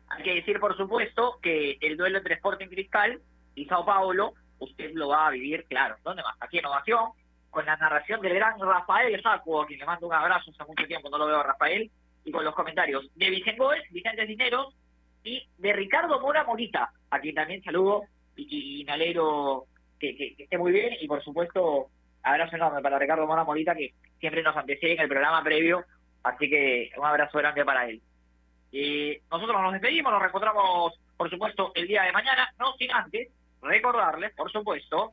Hay 0.08 0.22
que 0.22 0.34
decir, 0.34 0.58
por 0.58 0.76
supuesto, 0.76 1.38
que 1.42 1.76
el 1.80 1.96
duelo 1.96 2.18
entre 2.18 2.34
Sporting 2.34 2.68
Cristal 2.68 3.20
y 3.54 3.66
Sao 3.66 3.84
Paulo, 3.84 4.32
usted 4.58 4.92
lo 4.94 5.08
va 5.08 5.26
a 5.26 5.30
vivir, 5.30 5.66
claro, 5.68 5.96
¿dónde 6.02 6.22
más? 6.22 6.36
Aquí 6.40 6.58
en 6.58 6.66
Ovación, 6.66 7.10
con 7.50 7.66
la 7.66 7.76
narración 7.76 8.20
del 8.20 8.34
gran 8.34 8.58
Rafael 8.58 9.20
Saco, 9.22 9.62
a 9.62 9.66
quien 9.66 9.80
le 9.80 9.86
mando 9.86 10.06
un 10.06 10.12
abrazo, 10.14 10.50
hace 10.50 10.64
mucho 10.64 10.86
tiempo 10.86 11.10
no 11.10 11.18
lo 11.18 11.26
veo 11.26 11.40
a 11.40 11.42
Rafael, 11.44 11.90
y 12.24 12.32
con 12.32 12.44
los 12.44 12.54
comentarios 12.54 13.10
de 13.14 13.30
Vicente 13.30 13.58
Gómez, 13.58 13.82
Vicente 13.90 14.26
Dineros, 14.26 14.74
y 15.22 15.46
de 15.58 15.72
Ricardo 15.74 16.18
Mora 16.20 16.44
Morita, 16.44 16.90
a 17.10 17.20
quien 17.20 17.34
también 17.34 17.62
saludo 17.62 18.04
y, 18.36 18.42
y- 18.42 18.80
y 18.80 18.84
me 18.84 18.92
alegro 18.92 19.66
que, 20.00 20.16
que- 20.16 20.42
esté 20.42 20.58
muy 20.58 20.72
bien, 20.72 20.94
y 21.00 21.06
por 21.06 21.22
supuesto, 21.22 21.88
abrazo 22.22 22.56
enorme 22.56 22.82
para 22.82 22.98
Ricardo 22.98 23.26
Mora 23.26 23.44
Morita, 23.44 23.74
que 23.74 23.94
siempre 24.18 24.42
nos 24.42 24.56
antecede 24.56 24.94
en 24.94 25.00
el 25.02 25.08
programa 25.08 25.44
previo, 25.44 25.84
así 26.24 26.50
que 26.50 26.90
un 26.96 27.04
abrazo 27.06 27.38
grande 27.38 27.64
para 27.64 27.86
él. 27.88 28.00
Eh, 28.72 29.20
nosotros 29.30 29.60
nos 29.62 29.72
despedimos, 29.72 30.12
nos 30.12 30.20
reencontramos, 30.22 30.98
por 31.16 31.30
supuesto, 31.30 31.72
el 31.74 31.86
día 31.88 32.02
de 32.02 32.12
mañana, 32.12 32.48
no 32.58 32.72
sin 32.74 32.90
antes 32.92 33.28
recordarles, 33.62 34.32
por 34.34 34.50
supuesto, 34.50 35.12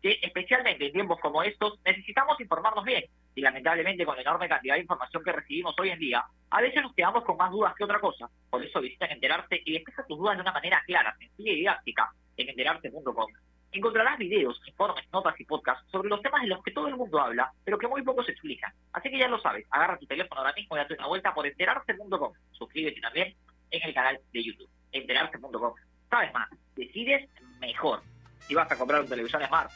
que 0.00 0.18
especialmente 0.22 0.86
en 0.86 0.92
tiempos 0.92 1.20
como 1.20 1.42
estos 1.42 1.78
necesitamos 1.84 2.40
informarnos 2.40 2.84
bien. 2.84 3.04
Y 3.34 3.40
lamentablemente 3.40 4.04
con 4.04 4.14
la 4.16 4.22
enorme 4.22 4.48
cantidad 4.48 4.74
de 4.74 4.82
información 4.82 5.22
que 5.24 5.32
recibimos 5.32 5.74
hoy 5.78 5.88
en 5.90 5.98
día, 5.98 6.22
a 6.50 6.60
veces 6.60 6.82
nos 6.82 6.94
quedamos 6.94 7.24
con 7.24 7.36
más 7.36 7.50
dudas 7.50 7.74
que 7.76 7.84
otra 7.84 7.98
cosa. 7.98 8.28
Por 8.50 8.62
eso 8.64 8.80
visita 8.80 9.06
Enterarse 9.06 9.60
y 9.64 9.72
despeja 9.72 10.04
tus 10.06 10.18
dudas 10.18 10.36
de 10.36 10.42
una 10.42 10.52
manera 10.52 10.82
clara, 10.86 11.16
sencilla 11.18 11.52
y 11.52 11.56
didáctica 11.56 12.10
en 12.36 12.48
enterarse.com. 12.50 13.32
Encontrarás 13.72 14.18
videos, 14.18 14.60
informes, 14.66 15.04
notas 15.12 15.38
y 15.40 15.44
podcasts 15.44 15.90
sobre 15.90 16.10
los 16.10 16.20
temas 16.20 16.42
de 16.42 16.48
los 16.48 16.62
que 16.62 16.72
todo 16.72 16.88
el 16.88 16.96
mundo 16.96 17.18
habla, 17.18 17.50
pero 17.64 17.78
que 17.78 17.88
muy 17.88 18.02
pocos 18.02 18.28
explican. 18.28 18.70
Así 18.92 19.10
que 19.10 19.18
ya 19.18 19.28
lo 19.28 19.40
sabes, 19.40 19.66
agarra 19.70 19.98
tu 19.98 20.06
teléfono 20.06 20.40
ahora 20.42 20.52
mismo 20.52 20.76
y 20.76 20.80
date 20.80 20.94
una 20.94 21.06
vuelta 21.06 21.32
por 21.32 21.46
enterarse.com. 21.46 22.32
Suscríbete 22.52 23.00
también 23.00 23.34
en 23.70 23.88
el 23.88 23.94
canal 23.94 24.20
de 24.32 24.44
YouTube, 24.44 24.68
enterarse.com. 24.92 25.74
Sabes 26.10 26.34
más, 26.34 26.50
decides 26.76 27.28
mejor. 27.60 28.02
Si 28.40 28.54
vas 28.54 28.70
a 28.70 28.76
comprar 28.76 29.00
un 29.00 29.08
televisor 29.08 29.42
Smart, 29.46 29.70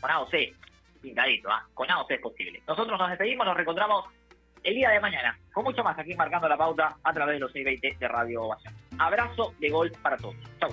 con 0.00 0.10
AOC, 0.10 0.34
pintadito, 1.00 1.50
¿ah? 1.50 1.66
Con 1.72 1.90
AOC 1.90 2.10
es 2.10 2.20
posible. 2.20 2.62
Nosotros 2.66 2.98
nos 2.98 3.08
despedimos, 3.08 3.46
nos 3.46 3.56
reencontramos 3.56 4.04
el 4.62 4.74
día 4.74 4.90
de 4.90 5.00
mañana, 5.00 5.38
con 5.52 5.64
mucho 5.64 5.82
más 5.82 5.98
aquí 5.98 6.14
marcando 6.14 6.48
la 6.48 6.56
pauta 6.56 6.96
a 7.02 7.12
través 7.12 7.36
de 7.36 7.40
los 7.40 7.52
620 7.52 7.98
de 7.98 8.08
Radio 8.08 8.42
Ovación. 8.42 8.74
Abrazo 8.98 9.54
de 9.58 9.70
gol 9.70 9.92
para 10.02 10.16
todos. 10.16 10.36
Chau. 10.60 10.70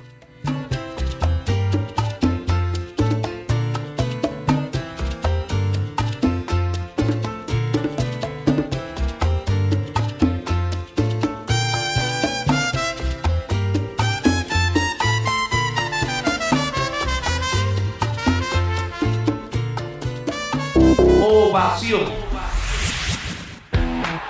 Ovación. 21.73 22.01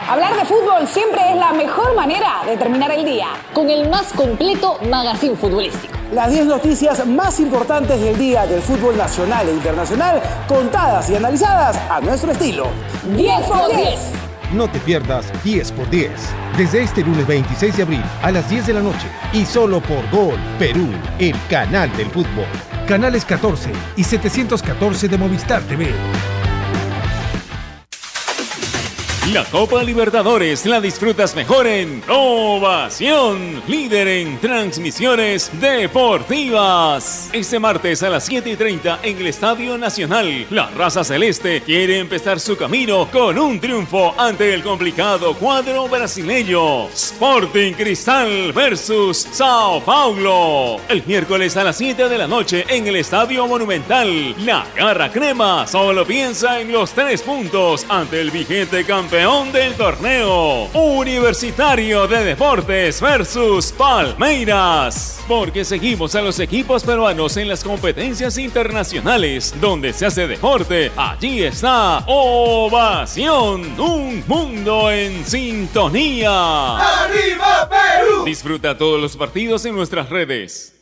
Hablar 0.08 0.36
de 0.38 0.46
fútbol 0.46 0.88
siempre 0.88 1.20
es 1.32 1.36
la 1.36 1.52
mejor 1.52 1.94
manera 1.94 2.42
de 2.46 2.56
terminar 2.56 2.90
el 2.92 3.04
día. 3.04 3.28
Con 3.54 3.70
el 3.70 3.90
más 3.90 4.14
completo 4.14 4.78
magazine 4.90 5.36
futbolístico. 5.36 5.94
Las 6.14 6.32
10 6.32 6.46
noticias 6.46 7.06
más 7.06 7.42
importantes 7.42 8.00
del 8.00 8.18
día 8.18 8.46
del 8.46 8.62
fútbol 8.62 8.96
nacional 8.96 9.50
e 9.50 9.52
internacional, 9.52 10.22
contadas 10.48 11.10
y 11.10 11.16
analizadas 11.16 11.78
a 11.90 12.00
nuestro 12.00 12.32
estilo. 12.32 12.68
10 13.14 13.42
por 13.42 13.76
10. 13.76 14.00
No 14.54 14.70
te 14.70 14.80
pierdas 14.80 15.26
10 15.44 15.72
por 15.74 15.90
10. 15.90 16.12
Desde 16.56 16.84
este 16.84 17.02
lunes 17.02 17.28
26 17.28 17.76
de 17.76 17.84
abril 17.84 18.04
a 18.22 18.32
las 18.32 18.50
10 18.50 18.68
de 18.68 18.74
la 18.74 18.82
noche 18.82 19.08
y 19.34 19.46
solo 19.46 19.82
por 19.82 20.10
Gol 20.12 20.40
Perú, 20.58 20.88
el 21.20 21.36
canal 21.50 21.92
del 21.98 22.10
fútbol. 22.10 22.48
Canales 22.88 23.26
14 23.26 23.70
y 23.98 24.04
714 24.06 25.10
de 25.10 25.18
Movistar 25.18 25.62
TV. 25.64 25.92
La 29.32 29.46
Copa 29.46 29.82
Libertadores 29.82 30.66
la 30.66 30.82
disfrutas 30.82 31.34
mejor 31.34 31.66
en 31.66 32.04
Ovación, 32.10 33.64
líder 33.70 34.06
en 34.10 34.38
transmisiones 34.38 35.50
deportivas. 35.62 37.30
Este 37.32 37.58
martes 37.58 38.04
a 38.04 38.10
las 38.10 38.26
7 38.26 38.50
y 38.50 38.56
30 38.58 39.00
en 39.02 39.18
el 39.18 39.28
Estadio 39.28 39.78
Nacional, 39.78 40.46
la 40.50 40.70
raza 40.72 41.06
celeste 41.06 41.62
quiere 41.62 42.00
empezar 42.00 42.38
su 42.42 42.58
camino 42.58 43.08
con 43.10 43.40
un 43.40 43.62
triunfo 43.62 44.14
ante 44.18 44.54
el 44.54 44.62
complicado 44.62 45.34
cuadro 45.36 45.88
brasileño. 45.88 46.90
Sporting 46.90 47.72
Cristal 47.74 48.52
versus 48.52 49.26
Sao 49.32 49.80
Paulo. 49.86 50.82
El 50.90 51.02
miércoles 51.06 51.56
a 51.56 51.64
las 51.64 51.78
7 51.78 52.10
de 52.10 52.18
la 52.18 52.28
noche 52.28 52.66
en 52.68 52.88
el 52.88 52.98
Estadio 52.98 53.48
Monumental, 53.48 54.36
la 54.46 54.66
Garra 54.76 55.10
Crema 55.10 55.66
solo 55.66 56.06
piensa 56.06 56.60
en 56.60 56.74
los 56.74 56.92
tres 56.92 57.22
puntos 57.22 57.86
ante 57.88 58.20
el 58.20 58.30
vigente 58.30 58.84
campeón 59.14 59.52
del 59.52 59.76
torneo. 59.76 60.70
Universitario 60.74 62.08
de 62.08 62.24
Deportes 62.24 63.00
versus 63.00 63.72
Palmeiras. 63.72 65.20
Porque 65.28 65.64
seguimos 65.64 66.16
a 66.16 66.22
los 66.24 66.40
equipos 66.40 66.84
peruanos 66.84 67.38
en 67.38 67.48
las 67.48 67.64
competencias 67.64 68.40
internacionales 68.40 69.54
donde 69.62 69.94
se 69.94 70.08
hace 70.08 70.26
deporte. 70.28 70.92
Allí 70.98 71.44
está 71.44 72.04
Ovación, 72.08 73.80
un 73.80 74.24
mundo 74.26 74.90
en 74.90 75.24
sintonía. 75.24 76.78
¡Arriba 76.78 77.70
Perú! 77.70 78.24
Disfruta 78.26 78.76
todos 78.76 79.00
los 79.00 79.16
partidos 79.16 79.64
en 79.66 79.76
nuestras 79.76 80.10
redes. 80.10 80.73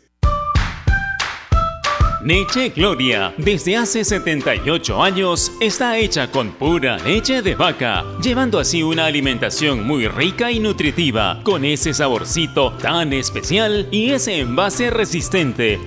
Leche 2.23 2.69
Gloria, 2.69 3.33
desde 3.37 3.75
hace 3.77 4.03
78 4.03 5.01
años, 5.01 5.51
está 5.59 5.97
hecha 5.97 6.29
con 6.29 6.51
pura 6.51 6.97
leche 6.99 7.41
de 7.41 7.55
vaca, 7.55 8.05
llevando 8.21 8.59
así 8.59 8.83
una 8.83 9.05
alimentación 9.05 9.85
muy 9.87 10.07
rica 10.07 10.51
y 10.51 10.59
nutritiva, 10.59 11.39
con 11.43 11.65
ese 11.65 11.93
saborcito 11.95 12.73
tan 12.73 13.11
especial 13.13 13.87
y 13.91 14.11
ese 14.11 14.39
envase 14.39 14.91
resistente 14.91 15.79